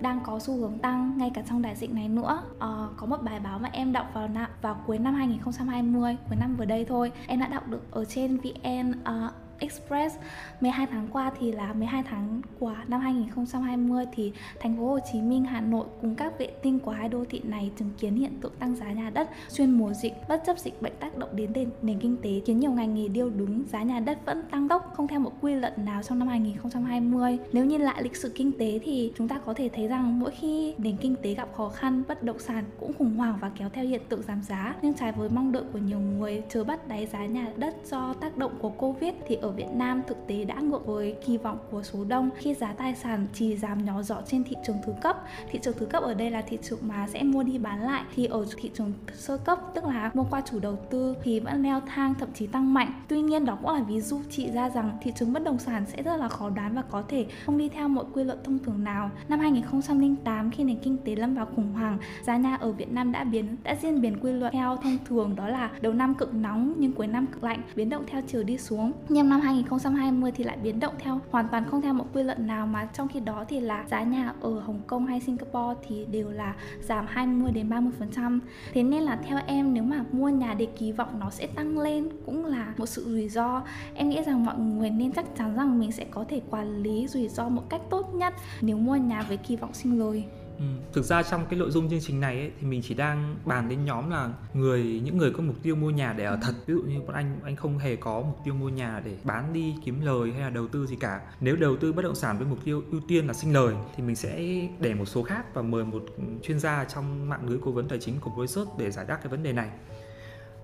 đang 0.00 0.20
có 0.24 0.38
xu 0.38 0.56
hướng 0.56 0.78
tăng 0.78 1.18
ngay 1.18 1.30
cả 1.34 1.42
trong 1.48 1.62
đại 1.62 1.76
dịch 1.76 1.94
này 1.94 2.08
nữa. 2.08 2.42
Ờ, 2.58 2.88
có 2.96 3.06
một 3.06 3.22
bài 3.22 3.40
báo 3.40 3.58
mà 3.58 3.68
em 3.72 3.92
đọc 3.92 4.10
vào 4.14 4.28
vào 4.62 4.82
cuối 4.86 4.98
năm 4.98 5.14
2020 5.14 6.00
2020 6.00 6.16
cuối 6.28 6.36
năm 6.40 6.56
vừa 6.56 6.64
đây 6.64 6.84
thôi 6.84 7.12
em 7.26 7.40
đã 7.40 7.48
đọc 7.48 7.68
được 7.68 7.90
ở 7.90 8.04
trên 8.04 8.36
VN 8.36 8.90
uh, 8.90 9.32
Express 9.60 10.16
12 10.60 10.86
tháng 10.86 11.08
qua 11.12 11.30
thì 11.40 11.52
là 11.52 11.72
12 11.72 12.02
tháng 12.02 12.40
của 12.58 12.74
năm 12.88 13.00
2020 13.00 14.04
thì 14.12 14.32
thành 14.60 14.76
phố 14.76 14.86
Hồ 14.86 14.98
Chí 15.12 15.20
Minh, 15.20 15.44
Hà 15.44 15.60
Nội 15.60 15.86
cùng 16.00 16.14
các 16.14 16.38
vệ 16.38 16.46
tinh 16.62 16.78
của 16.78 16.90
hai 16.90 17.08
đô 17.08 17.24
thị 17.30 17.40
này 17.44 17.70
chứng 17.78 17.90
kiến 17.98 18.14
hiện 18.14 18.40
tượng 18.40 18.52
tăng 18.58 18.76
giá 18.76 18.92
nhà 18.92 19.10
đất 19.10 19.30
xuyên 19.48 19.70
mùa 19.70 19.92
dịch 19.92 20.12
bất 20.28 20.42
chấp 20.46 20.58
dịch 20.58 20.82
bệnh 20.82 20.92
tác 21.00 21.16
động 21.18 21.36
đến 21.36 21.52
nền, 21.82 21.98
kinh 21.98 22.16
tế 22.22 22.30
khiến 22.46 22.60
nhiều 22.60 22.70
ngành 22.70 22.94
nghề 22.94 23.08
điêu 23.08 23.30
đứng 23.30 23.64
giá 23.68 23.82
nhà 23.82 24.00
đất 24.00 24.18
vẫn 24.26 24.42
tăng 24.50 24.68
tốc 24.68 24.92
không 24.96 25.08
theo 25.08 25.20
một 25.20 25.32
quy 25.40 25.54
luật 25.54 25.78
nào 25.78 26.02
trong 26.02 26.18
năm 26.18 26.28
2020. 26.28 27.38
Nếu 27.52 27.64
nhìn 27.64 27.80
lại 27.80 28.02
lịch 28.02 28.16
sử 28.16 28.32
kinh 28.34 28.52
tế 28.58 28.80
thì 28.82 29.12
chúng 29.16 29.28
ta 29.28 29.38
có 29.38 29.54
thể 29.54 29.70
thấy 29.74 29.88
rằng 29.88 30.20
mỗi 30.20 30.30
khi 30.30 30.74
nền 30.78 30.96
kinh 30.96 31.16
tế 31.22 31.34
gặp 31.34 31.48
khó 31.56 31.68
khăn, 31.68 32.02
bất 32.08 32.22
động 32.22 32.38
sản 32.38 32.64
cũng 32.80 32.92
khủng 32.98 33.16
hoảng 33.16 33.38
và 33.40 33.50
kéo 33.58 33.68
theo 33.68 33.84
hiện 33.84 34.02
tượng 34.08 34.22
giảm 34.22 34.42
giá. 34.42 34.74
Nhưng 34.82 34.94
trái 34.94 35.12
với 35.12 35.28
mong 35.28 35.52
đợi 35.52 35.62
của 35.72 35.78
nhiều 35.78 35.98
người 35.98 36.42
chờ 36.48 36.64
bắt 36.64 36.88
đáy 36.88 37.06
giá 37.06 37.26
nhà 37.26 37.46
đất 37.56 37.76
do 37.84 38.14
tác 38.20 38.36
động 38.36 38.52
của 38.60 38.70
Covid 38.70 39.14
thì 39.26 39.34
ở 39.34 39.49
Việt 39.50 39.70
Nam 39.72 40.02
thực 40.06 40.26
tế 40.26 40.44
đã 40.44 40.54
ngược 40.54 40.86
với 40.86 41.16
kỳ 41.26 41.36
vọng 41.36 41.58
của 41.70 41.82
số 41.82 42.04
đông 42.04 42.30
khi 42.36 42.54
giá 42.54 42.72
tài 42.72 42.94
sản 42.94 43.26
chỉ 43.32 43.56
giảm 43.56 43.84
nhỏ 43.84 44.02
giọt 44.02 44.22
trên 44.26 44.44
thị 44.44 44.56
trường 44.66 44.76
thứ 44.86 44.92
cấp. 45.02 45.24
Thị 45.50 45.58
trường 45.62 45.74
thứ 45.78 45.86
cấp 45.86 46.02
ở 46.02 46.14
đây 46.14 46.30
là 46.30 46.42
thị 46.42 46.58
trường 46.62 46.78
mà 46.82 47.06
sẽ 47.08 47.22
mua 47.22 47.42
đi 47.42 47.58
bán 47.58 47.82
lại 47.82 48.04
thì 48.14 48.26
ở 48.26 48.46
thị 48.56 48.70
trường 48.74 48.92
sơ 49.14 49.36
cấp 49.36 49.58
tức 49.74 49.84
là 49.84 50.10
mua 50.14 50.24
qua 50.30 50.42
chủ 50.50 50.58
đầu 50.58 50.76
tư 50.90 51.14
thì 51.22 51.40
vẫn 51.40 51.62
leo 51.62 51.80
thang 51.86 52.14
thậm 52.18 52.28
chí 52.34 52.46
tăng 52.46 52.74
mạnh. 52.74 52.92
Tuy 53.08 53.20
nhiên 53.20 53.44
đó 53.44 53.58
cũng 53.62 53.74
là 53.74 53.82
ví 53.82 54.00
dụ 54.00 54.20
chỉ 54.30 54.50
ra 54.50 54.70
rằng 54.70 54.98
thị 55.02 55.12
trường 55.18 55.32
bất 55.32 55.44
động 55.44 55.58
sản 55.58 55.84
sẽ 55.86 56.02
rất 56.02 56.16
là 56.16 56.28
khó 56.28 56.50
đoán 56.50 56.74
và 56.74 56.82
có 56.82 57.02
thể 57.08 57.26
không 57.44 57.58
đi 57.58 57.68
theo 57.68 57.88
một 57.88 58.06
quy 58.12 58.24
luật 58.24 58.44
thông 58.44 58.58
thường 58.58 58.84
nào. 58.84 59.10
Năm 59.28 59.40
2008 59.40 60.50
khi 60.50 60.64
nền 60.64 60.78
kinh 60.78 60.96
tế 61.04 61.16
lâm 61.16 61.34
vào 61.34 61.46
khủng 61.56 61.72
hoảng, 61.72 61.98
giá 62.22 62.36
nhà 62.36 62.56
ở 62.56 62.72
Việt 62.72 62.92
Nam 62.92 63.12
đã 63.12 63.24
biến 63.24 63.56
đã 63.62 63.76
diễn 63.82 64.00
biến 64.00 64.16
quy 64.20 64.32
luật 64.32 64.52
theo 64.52 64.76
thông 64.76 64.98
thường 65.08 65.36
đó 65.36 65.48
là 65.48 65.70
đầu 65.80 65.92
năm 65.92 66.14
cực 66.14 66.34
nóng 66.34 66.74
nhưng 66.78 66.92
cuối 66.92 67.06
năm 67.06 67.26
cực 67.26 67.44
lạnh, 67.44 67.62
biến 67.76 67.90
động 67.90 68.04
theo 68.06 68.22
chiều 68.26 68.42
đi 68.42 68.58
xuống. 68.58 68.92
Nhưng 69.08 69.28
năm 69.28 69.39
năm 69.40 69.46
2020 69.46 70.32
thì 70.32 70.44
lại 70.44 70.56
biến 70.62 70.80
động 70.80 70.94
theo, 70.98 71.20
hoàn 71.30 71.48
toàn 71.48 71.64
không 71.70 71.82
theo 71.82 71.94
một 71.94 72.06
quy 72.12 72.22
luật 72.22 72.38
nào 72.38 72.66
mà 72.66 72.88
trong 72.92 73.08
khi 73.08 73.20
đó 73.20 73.44
thì 73.48 73.60
là 73.60 73.84
giá 73.90 74.02
nhà 74.02 74.32
ở 74.40 74.60
Hồng 74.60 74.80
Kông 74.86 75.06
hay 75.06 75.20
Singapore 75.20 75.80
thì 75.88 76.04
đều 76.04 76.30
là 76.30 76.54
giảm 76.80 77.06
20 77.08 77.50
đến 77.52 77.68
30%. 77.68 78.40
Thế 78.72 78.82
nên 78.82 79.02
là 79.02 79.16
theo 79.16 79.38
em, 79.46 79.74
nếu 79.74 79.82
mà 79.82 80.04
mua 80.12 80.28
nhà 80.28 80.54
để 80.54 80.66
kỳ 80.78 80.92
vọng 80.92 81.20
nó 81.20 81.30
sẽ 81.30 81.46
tăng 81.46 81.78
lên 81.78 82.08
cũng 82.26 82.44
là 82.44 82.74
một 82.76 82.86
sự 82.86 83.04
rủi 83.04 83.28
ro. 83.28 83.62
Em 83.94 84.08
nghĩ 84.08 84.22
rằng 84.22 84.44
mọi 84.44 84.58
người 84.58 84.90
nên 84.90 85.12
chắc 85.12 85.26
chắn 85.36 85.56
rằng 85.56 85.78
mình 85.78 85.92
sẽ 85.92 86.04
có 86.10 86.24
thể 86.28 86.40
quản 86.50 86.82
lý 86.82 87.06
rủi 87.06 87.28
ro 87.28 87.48
một 87.48 87.70
cách 87.70 87.80
tốt 87.90 88.14
nhất 88.14 88.34
nếu 88.60 88.76
mua 88.76 88.96
nhà 88.96 89.22
với 89.22 89.36
kỳ 89.36 89.56
vọng 89.56 89.74
sinh 89.74 89.98
lời. 89.98 90.24
Ừ. 90.60 90.66
Thực 90.92 91.04
ra 91.04 91.22
trong 91.22 91.46
cái 91.50 91.58
nội 91.58 91.70
dung 91.70 91.90
chương 91.90 92.00
trình 92.00 92.20
này 92.20 92.38
ấy, 92.38 92.50
thì 92.60 92.66
mình 92.66 92.82
chỉ 92.84 92.94
đang 92.94 93.36
bàn 93.44 93.68
đến 93.68 93.84
nhóm 93.84 94.10
là 94.10 94.32
người 94.54 95.00
những 95.04 95.18
người 95.18 95.30
có 95.30 95.42
mục 95.42 95.56
tiêu 95.62 95.76
mua 95.76 95.90
nhà 95.90 96.12
để 96.12 96.24
ở 96.24 96.38
thật. 96.42 96.52
Ví 96.66 96.74
dụ 96.74 96.82
như 96.82 97.00
bọn 97.00 97.14
anh 97.14 97.40
anh 97.44 97.56
không 97.56 97.78
hề 97.78 97.96
có 97.96 98.22
mục 98.22 98.38
tiêu 98.44 98.54
mua 98.54 98.68
nhà 98.68 99.02
để 99.04 99.16
bán 99.24 99.52
đi 99.52 99.74
kiếm 99.84 100.00
lời 100.00 100.32
hay 100.32 100.40
là 100.40 100.50
đầu 100.50 100.68
tư 100.68 100.86
gì 100.86 100.96
cả. 100.96 101.20
Nếu 101.40 101.56
đầu 101.56 101.76
tư 101.76 101.92
bất 101.92 102.02
động 102.02 102.14
sản 102.14 102.38
với 102.38 102.46
mục 102.46 102.58
tiêu 102.64 102.82
ưu 102.90 103.00
tiên 103.08 103.26
là 103.26 103.34
sinh 103.34 103.52
lời 103.52 103.74
thì 103.96 104.02
mình 104.02 104.16
sẽ 104.16 104.44
để 104.80 104.94
một 104.94 105.04
số 105.04 105.22
khác 105.22 105.54
và 105.54 105.62
mời 105.62 105.84
một 105.84 106.02
chuyên 106.42 106.60
gia 106.60 106.84
trong 106.84 107.28
mạng 107.28 107.48
lưới 107.48 107.58
cố 107.64 107.70
vấn 107.70 107.88
tài 107.88 107.98
chính 107.98 108.20
của 108.20 108.30
Voice 108.30 108.60
để 108.78 108.90
giải 108.90 109.04
đáp 109.08 109.16
cái 109.22 109.30
vấn 109.30 109.42
đề 109.42 109.52
này 109.52 109.70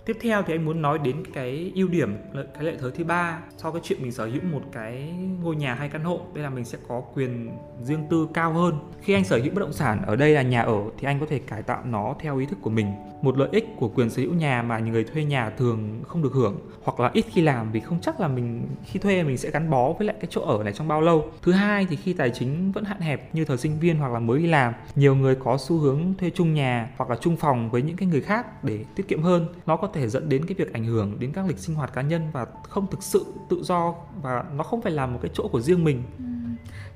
tiếp 0.07 0.16
theo 0.21 0.42
thì 0.42 0.55
anh 0.55 0.64
muốn 0.64 0.83
nói 0.83 0.99
đến 0.99 1.16
cái 1.33 1.73
ưu 1.75 1.88
điểm 1.88 2.16
cái 2.35 2.64
lợi 2.64 2.77
thế 2.81 2.88
thứ 2.95 3.05
ba 3.05 3.38
so 3.57 3.71
với 3.71 3.81
chuyện 3.85 4.03
mình 4.03 4.12
sở 4.12 4.27
hữu 4.27 4.42
một 4.53 4.62
cái 4.73 5.14
ngôi 5.42 5.57
nhà 5.57 5.75
hay 5.75 5.88
căn 5.88 6.05
hộ. 6.05 6.21
Đây 6.35 6.45
là 6.45 6.51
mình 6.51 6.64
sẽ 6.64 6.79
có 6.88 7.01
quyền 7.14 7.51
riêng 7.83 8.07
tư 8.11 8.29
cao 8.35 8.53
hơn. 8.53 8.79
Khi 9.01 9.14
anh 9.14 9.25
sở 9.25 9.38
hữu 9.38 9.55
bất 9.55 9.61
động 9.61 9.73
sản 9.73 10.03
ở 10.07 10.16
đây 10.16 10.31
là 10.31 10.42
nhà 10.42 10.62
ở 10.62 10.83
thì 10.99 11.07
anh 11.07 11.21
có 11.21 11.27
thể 11.27 11.38
cải 11.38 11.62
tạo 11.62 11.83
nó 11.85 12.14
theo 12.21 12.38
ý 12.38 12.47
thức 12.47 12.59
của 12.62 12.71
mình. 12.71 12.87
Một 13.23 13.38
lợi 13.38 13.49
ích 13.53 13.69
của 13.77 13.88
quyền 13.88 14.11
sở 14.11 14.23
hữu 14.23 14.35
nhà 14.35 14.62
mà 14.62 14.79
người 14.79 15.05
thuê 15.05 15.25
nhà 15.25 15.51
thường 15.51 16.01
không 16.07 16.23
được 16.23 16.33
hưởng, 16.33 16.61
hoặc 16.83 17.01
là 17.01 17.11
ít 17.12 17.25
khi 17.33 17.42
làm 17.42 17.73
vì 17.73 17.81
không 17.81 18.01
chắc 18.01 18.21
là 18.21 18.29
mình, 18.29 18.66
khi 18.85 18.99
thuê 18.99 19.23
mình 19.23 19.38
sẽ 19.38 19.51
gắn 19.51 19.71
bó 19.71 19.92
với 19.92 20.07
lại 20.07 20.16
cái 20.21 20.29
chỗ 20.31 20.42
ở 20.42 20.64
này 20.64 20.73
trong 20.73 20.88
bao 20.88 21.01
lâu. 21.01 21.31
Thứ 21.42 21.53
hai 21.53 21.87
thì 21.90 21.97
khi 21.97 22.12
tài 22.12 22.31
chính 22.31 22.73
vẫn 22.73 22.85
hạn 22.85 23.01
hẹp 23.01 23.35
như 23.35 23.45
thời 23.45 23.57
sinh 23.57 23.79
viên 23.81 23.99
hoặc 23.99 24.12
là 24.12 24.19
mới 24.19 24.38
đi 24.38 24.47
làm, 24.47 24.73
nhiều 24.95 25.14
người 25.14 25.35
có 25.35 25.57
xu 25.61 25.79
hướng 25.79 26.14
thuê 26.19 26.31
chung 26.31 26.55
nhà 26.55 26.90
hoặc 26.97 27.11
là 27.11 27.16
chung 27.21 27.37
phòng 27.37 27.71
với 27.71 27.83
những 27.83 27.97
cái 27.97 28.09
người 28.09 28.21
khác 28.21 28.64
để 28.64 28.85
tiết 28.95 29.09
kiệm 29.09 29.23
hơn. 29.23 29.47
Nó 29.66 29.77
có 29.77 29.87
thể 29.96 30.09
dẫn 30.09 30.28
đến 30.28 30.46
cái 30.46 30.54
việc 30.54 30.72
ảnh 30.72 30.85
hưởng 30.85 31.18
đến 31.18 31.32
các 31.32 31.46
lịch 31.46 31.59
sinh 31.59 31.76
hoạt 31.76 31.92
cá 31.92 32.02
nhân 32.02 32.30
và 32.32 32.46
không 32.62 32.87
thực 32.90 33.02
sự 33.02 33.26
tự 33.48 33.62
do 33.62 33.94
và 34.22 34.44
nó 34.52 34.64
không 34.64 34.82
phải 34.82 34.92
là 34.92 35.06
một 35.06 35.18
cái 35.22 35.30
chỗ 35.35 35.48
của 35.48 35.61
riêng 35.61 35.85
mình. 35.85 36.02
Ừ 36.18 36.24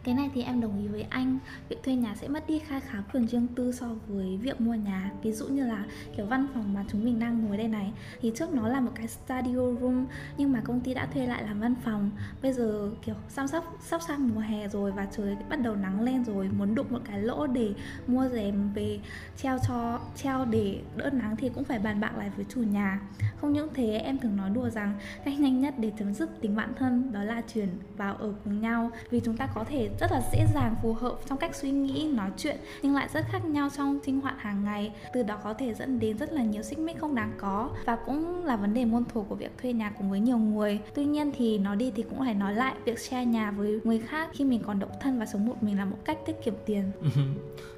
cái 0.04 0.14
này 0.14 0.30
thì 0.34 0.42
em 0.42 0.60
đồng 0.60 0.78
ý 0.78 0.88
với 0.88 1.02
anh. 1.02 1.38
Việc 1.68 1.82
thuê 1.82 1.94
nhà 1.94 2.14
sẽ 2.14 2.28
mất 2.28 2.46
đi 2.46 2.58
khai 2.58 2.80
khá 2.80 3.02
quyền 3.12 3.26
riêng 3.26 3.46
tư 3.54 3.72
so 3.72 3.86
với 4.08 4.36
việc 4.36 4.60
mua 4.60 4.74
nhà. 4.74 5.10
Ví 5.22 5.32
dụ 5.32 5.48
như 5.48 5.66
là, 5.66 5.84
kiểu, 6.16 6.26
văn 6.26 6.46
phòng 6.54 6.74
mà 6.74 6.84
chúng 6.88 7.04
mình 7.04 7.18
đang 7.18 7.44
ngồi 7.44 7.56
đây 7.56 7.68
này, 7.68 7.92
thì 8.20 8.32
trước 8.34 8.54
nó 8.54 8.68
là 8.68 8.80
một 8.80 8.92
cái 8.94 9.08
studio 9.08 9.74
room, 9.80 10.06
nhưng 10.36 10.52
mà 10.52 10.60
công 10.64 10.80
ty 10.80 10.94
đã 10.94 11.06
thuê 11.06 11.26
lại 11.26 11.42
làm 11.42 11.60
văn 11.60 11.74
phòng. 11.84 12.10
Bây 12.42 12.52
giờ, 12.52 12.90
kiểu, 13.04 13.14
sắp 13.28 13.46
sắp 13.46 13.64
sắp 13.80 14.02
sang 14.02 14.28
mùa 14.28 14.40
hè 14.40 14.68
rồi 14.68 14.92
và 14.92 15.06
trời 15.16 15.36
bắt 15.50 15.56
đầu 15.56 15.76
nắng 15.76 16.00
lên 16.00 16.24
rồi, 16.24 16.48
muốn 16.58 16.74
đụng 16.74 16.86
một 16.90 17.00
cái 17.04 17.22
lỗ 17.22 17.46
để 17.46 17.72
mua 18.06 18.28
rèm 18.28 18.72
về 18.72 19.00
treo 19.36 19.58
cho, 19.68 20.00
treo 20.16 20.44
để 20.44 20.80
đỡ 20.96 21.10
nắng 21.10 21.36
thì 21.36 21.48
cũng 21.48 21.64
phải 21.64 21.78
bàn 21.78 22.00
bạc 22.00 22.12
lại 22.16 22.30
với 22.36 22.46
chủ 22.48 22.62
nhà. 22.62 23.00
Không 23.40 23.52
những 23.52 23.68
thế, 23.74 23.98
em 23.98 24.18
thường 24.18 24.36
nói 24.36 24.50
đùa 24.50 24.70
rằng 24.70 24.94
cách 25.24 25.40
nhanh 25.40 25.60
nhất 25.60 25.74
để 25.78 25.92
chấm 25.98 26.14
dứt 26.14 26.30
tình 26.40 26.56
bạn 26.56 26.72
thân 26.78 27.12
đó 27.12 27.22
là 27.22 27.42
chuyển 27.54 27.68
vào 27.96 28.14
ở 28.14 28.34
cùng 28.44 28.60
nhau. 28.60 28.90
Vì 29.10 29.20
chúng 29.20 29.36
ta 29.36 29.46
có 29.54 29.64
thể 29.64 29.89
rất 30.00 30.12
là 30.12 30.22
dễ 30.32 30.46
dàng 30.54 30.76
phù 30.82 30.92
hợp 30.92 31.18
trong 31.28 31.38
cách 31.38 31.54
suy 31.54 31.70
nghĩ, 31.70 32.10
nói 32.12 32.30
chuyện, 32.36 32.56
nhưng 32.82 32.94
lại 32.94 33.08
rất 33.12 33.24
khác 33.30 33.44
nhau 33.44 33.68
trong 33.76 33.98
sinh 34.04 34.20
hoạt 34.20 34.34
hàng 34.38 34.64
ngày. 34.64 34.92
Từ 35.12 35.22
đó 35.22 35.38
có 35.44 35.54
thể 35.54 35.74
dẫn 35.74 36.00
đến 36.00 36.18
rất 36.18 36.32
là 36.32 36.42
nhiều 36.42 36.62
xích 36.62 36.78
mích 36.78 36.98
không 36.98 37.14
đáng 37.14 37.32
có 37.38 37.70
và 37.84 37.96
cũng 38.06 38.44
là 38.44 38.56
vấn 38.56 38.74
đề 38.74 38.84
môn 38.84 39.04
thuộc 39.04 39.28
của 39.28 39.34
việc 39.34 39.58
thuê 39.58 39.72
nhà 39.72 39.92
cùng 39.98 40.10
với 40.10 40.20
nhiều 40.20 40.38
người. 40.38 40.80
Tuy 40.94 41.04
nhiên 41.04 41.32
thì 41.36 41.58
nói 41.58 41.76
đi 41.76 41.92
thì 41.96 42.02
cũng 42.02 42.18
phải 42.18 42.34
nói 42.34 42.54
lại 42.54 42.74
việc 42.84 42.98
share 42.98 43.24
nhà 43.24 43.50
với 43.50 43.80
người 43.84 43.98
khác 43.98 44.28
khi 44.32 44.44
mình 44.44 44.62
còn 44.66 44.78
độc 44.78 44.90
thân 45.00 45.18
và 45.18 45.26
sống 45.26 45.46
một 45.46 45.62
mình 45.62 45.78
là 45.78 45.84
một 45.84 45.98
cách 46.04 46.18
tiết 46.26 46.44
kiệm 46.44 46.54
tiền. 46.66 46.90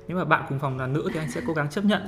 Nếu 0.09 0.19
mà 0.19 0.25
bạn 0.25 0.45
cùng 0.49 0.59
phòng 0.59 0.79
là 0.79 0.87
nữ 0.87 1.11
thì 1.13 1.21
anh 1.21 1.31
sẽ 1.31 1.41
cố 1.47 1.53
gắng 1.53 1.71
chấp 1.71 1.85
nhận 1.85 2.03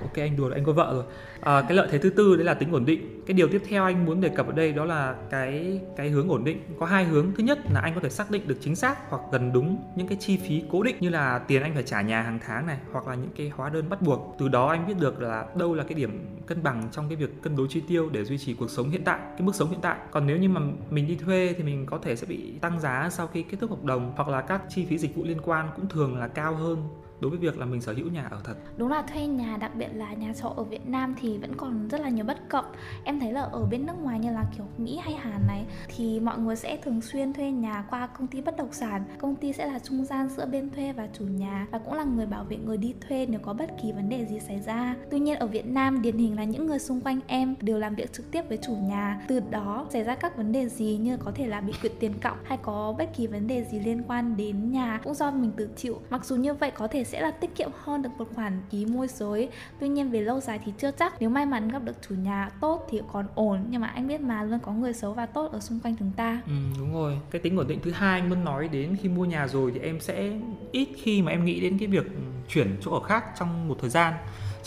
ok 0.00 0.16
anh 0.16 0.36
đùa 0.36 0.50
anh 0.54 0.64
có 0.64 0.72
vợ 0.72 0.92
rồi. 0.94 1.04
À, 1.40 1.62
cái 1.62 1.76
lợi 1.76 1.88
thế 1.90 1.98
thứ 1.98 2.10
tư 2.10 2.36
đấy 2.36 2.44
là 2.44 2.54
tính 2.54 2.72
ổn 2.72 2.84
định. 2.84 3.22
Cái 3.26 3.34
điều 3.34 3.48
tiếp 3.48 3.62
theo 3.68 3.84
anh 3.84 4.06
muốn 4.06 4.20
đề 4.20 4.28
cập 4.28 4.46
ở 4.46 4.52
đây 4.52 4.72
đó 4.72 4.84
là 4.84 5.14
cái 5.30 5.80
cái 5.96 6.08
hướng 6.08 6.28
ổn 6.28 6.44
định. 6.44 6.58
Có 6.80 6.86
hai 6.86 7.04
hướng. 7.04 7.32
Thứ 7.36 7.42
nhất 7.44 7.58
là 7.72 7.80
anh 7.80 7.94
có 7.94 8.00
thể 8.00 8.10
xác 8.10 8.30
định 8.30 8.48
được 8.48 8.56
chính 8.60 8.76
xác 8.76 9.10
hoặc 9.10 9.22
gần 9.32 9.52
đúng 9.52 9.78
những 9.96 10.08
cái 10.08 10.18
chi 10.20 10.36
phí 10.36 10.62
cố 10.70 10.82
định 10.82 10.96
như 11.00 11.08
là 11.08 11.38
tiền 11.38 11.62
anh 11.62 11.74
phải 11.74 11.82
trả 11.82 12.00
nhà 12.00 12.22
hàng 12.22 12.38
tháng 12.46 12.66
này 12.66 12.78
hoặc 12.92 13.08
là 13.08 13.14
những 13.14 13.30
cái 13.36 13.52
hóa 13.54 13.70
đơn 13.70 13.88
bắt 13.88 14.02
buộc. 14.02 14.36
Từ 14.38 14.48
đó 14.48 14.68
anh 14.68 14.86
biết 14.86 14.96
được 15.00 15.20
là 15.20 15.46
đâu 15.56 15.74
là 15.74 15.84
cái 15.84 15.94
điểm 15.94 16.26
cân 16.46 16.62
bằng 16.62 16.88
trong 16.92 17.08
cái 17.08 17.16
việc 17.16 17.42
cân 17.42 17.56
đối 17.56 17.68
chi 17.68 17.82
tiêu 17.88 18.08
để 18.12 18.24
duy 18.24 18.38
trì 18.38 18.54
cuộc 18.54 18.70
sống 18.70 18.90
hiện 18.90 19.04
tại 19.04 19.18
cái 19.38 19.46
mức 19.46 19.54
sống 19.54 19.70
hiện 19.70 19.80
tại. 19.80 19.96
Còn 20.10 20.26
nếu 20.26 20.36
như 20.36 20.48
mà 20.48 20.60
mình 20.90 21.06
đi 21.06 21.16
thuê 21.16 21.54
thì 21.56 21.64
mình 21.64 21.86
có 21.86 21.98
thể 22.02 22.16
sẽ 22.16 22.26
bị 22.26 22.58
tăng 22.60 22.80
giá 22.80 23.08
sau 23.10 23.26
khi 23.26 23.42
kết 23.42 23.56
thúc 23.60 23.70
hợp 23.70 23.84
đồng 23.84 24.12
hoặc 24.16 24.28
là 24.28 24.40
các 24.40 24.62
chi 24.68 24.86
phí 24.86 24.98
dịch 24.98 25.16
vụ 25.16 25.24
liên 25.24 25.38
quan 25.44 25.68
cũng 25.76 25.88
thường 25.88 26.18
là 26.18 26.28
cao 26.28 26.54
hơn 26.54 26.88
đối 27.20 27.30
với 27.30 27.38
việc 27.38 27.58
là 27.58 27.66
mình 27.66 27.80
sở 27.80 27.92
hữu 27.92 28.10
nhà 28.10 28.28
ở 28.30 28.40
thật? 28.44 28.54
Đúng 28.76 28.88
là 28.88 29.02
thuê 29.02 29.26
nhà, 29.26 29.56
đặc 29.56 29.74
biệt 29.74 29.88
là 29.94 30.12
nhà 30.12 30.32
trọ 30.32 30.48
ở 30.56 30.64
Việt 30.64 30.88
Nam 30.88 31.14
thì 31.20 31.38
vẫn 31.38 31.54
còn 31.56 31.88
rất 31.88 32.00
là 32.00 32.08
nhiều 32.08 32.24
bất 32.24 32.48
cập. 32.48 32.72
Em 33.04 33.20
thấy 33.20 33.32
là 33.32 33.40
ở 33.40 33.66
bên 33.70 33.86
nước 33.86 33.92
ngoài 34.02 34.18
như 34.18 34.32
là 34.32 34.44
kiểu 34.56 34.66
Mỹ 34.78 34.98
hay 35.02 35.14
Hàn 35.14 35.46
này, 35.46 35.66
thì 35.96 36.20
mọi 36.20 36.38
người 36.38 36.56
sẽ 36.56 36.76
thường 36.76 37.00
xuyên 37.00 37.32
thuê 37.32 37.50
nhà 37.50 37.84
qua 37.90 38.06
công 38.06 38.26
ty 38.26 38.40
bất 38.40 38.56
động 38.56 38.72
sản. 38.72 39.04
Công 39.18 39.36
ty 39.36 39.52
sẽ 39.52 39.66
là 39.66 39.78
trung 39.78 40.04
gian 40.04 40.28
giữa 40.28 40.46
bên 40.46 40.70
thuê 40.70 40.92
và 40.92 41.08
chủ 41.18 41.24
nhà 41.24 41.66
và 41.70 41.78
cũng 41.78 41.94
là 41.94 42.04
người 42.04 42.26
bảo 42.26 42.44
vệ 42.44 42.56
người 42.56 42.76
đi 42.76 42.94
thuê 43.08 43.26
nếu 43.26 43.40
có 43.40 43.52
bất 43.52 43.70
kỳ 43.82 43.92
vấn 43.92 44.08
đề 44.08 44.26
gì 44.26 44.40
xảy 44.40 44.60
ra. 44.60 44.96
Tuy 45.10 45.18
nhiên 45.18 45.38
ở 45.38 45.46
Việt 45.46 45.66
Nam, 45.66 46.02
điển 46.02 46.18
hình 46.18 46.36
là 46.36 46.44
những 46.44 46.66
người 46.66 46.78
xung 46.78 47.00
quanh 47.00 47.20
em 47.26 47.54
đều 47.60 47.78
làm 47.78 47.94
việc 47.94 48.12
trực 48.12 48.30
tiếp 48.30 48.42
với 48.48 48.58
chủ 48.66 48.72
nhà. 48.72 49.24
Từ 49.28 49.40
đó 49.50 49.86
xảy 49.90 50.04
ra 50.04 50.14
các 50.14 50.36
vấn 50.36 50.52
đề 50.52 50.68
gì 50.68 50.98
như 51.02 51.16
có 51.16 51.32
thể 51.34 51.46
là 51.46 51.60
bị 51.60 51.72
quyệt 51.80 51.92
tiền 52.00 52.12
cọc 52.22 52.44
hay 52.44 52.58
có 52.62 52.94
bất 52.98 53.16
kỳ 53.16 53.26
vấn 53.26 53.46
đề 53.46 53.64
gì 53.64 53.78
liên 53.78 54.02
quan 54.08 54.36
đến 54.36 54.72
nhà 54.72 55.00
cũng 55.04 55.14
do 55.14 55.30
mình 55.30 55.52
tự 55.56 55.68
chịu. 55.76 56.00
Mặc 56.10 56.24
dù 56.24 56.36
như 56.36 56.54
vậy 56.54 56.70
có 56.70 56.88
thể 56.88 57.04
sẽ 57.08 57.20
là 57.20 57.30
tiết 57.30 57.54
kiệm 57.54 57.70
hơn 57.84 58.02
được 58.02 58.10
một 58.18 58.28
khoản 58.34 58.60
phí 58.70 58.86
môi 58.86 59.08
giới. 59.08 59.48
Tuy 59.80 59.88
nhiên 59.88 60.10
về 60.10 60.20
lâu 60.20 60.40
dài 60.40 60.60
thì 60.64 60.72
chưa 60.78 60.90
chắc. 60.90 61.14
Nếu 61.20 61.30
may 61.30 61.46
mắn 61.46 61.68
gặp 61.68 61.82
được 61.84 61.96
chủ 62.08 62.14
nhà 62.14 62.50
tốt 62.60 62.86
thì 62.90 63.00
còn 63.12 63.26
ổn. 63.34 63.64
Nhưng 63.70 63.80
mà 63.80 63.86
anh 63.86 64.08
biết 64.08 64.20
mà 64.20 64.42
luôn 64.42 64.58
có 64.62 64.72
người 64.72 64.92
xấu 64.92 65.12
và 65.12 65.26
tốt 65.26 65.52
ở 65.52 65.60
xung 65.60 65.80
quanh 65.80 65.96
chúng 65.98 66.12
ta. 66.16 66.40
Ừ, 66.46 66.52
đúng 66.78 66.94
rồi. 66.94 67.20
Cái 67.30 67.40
tính 67.40 67.56
ổn 67.56 67.68
định 67.68 67.80
thứ 67.82 67.90
hai 67.90 68.20
anh 68.20 68.28
muốn 68.28 68.44
nói 68.44 68.68
đến 68.68 68.96
khi 69.02 69.08
mua 69.08 69.24
nhà 69.24 69.46
rồi 69.48 69.70
thì 69.74 69.80
em 69.80 70.00
sẽ 70.00 70.32
ít 70.72 70.88
khi 71.02 71.22
mà 71.22 71.32
em 71.32 71.44
nghĩ 71.44 71.60
đến 71.60 71.78
cái 71.78 71.88
việc 71.88 72.04
ừ, 72.04 72.20
chuyển 72.48 72.76
chỗ 72.80 72.92
ở 72.92 73.00
khác 73.00 73.24
trong 73.38 73.68
một 73.68 73.76
thời 73.80 73.90
gian 73.90 74.14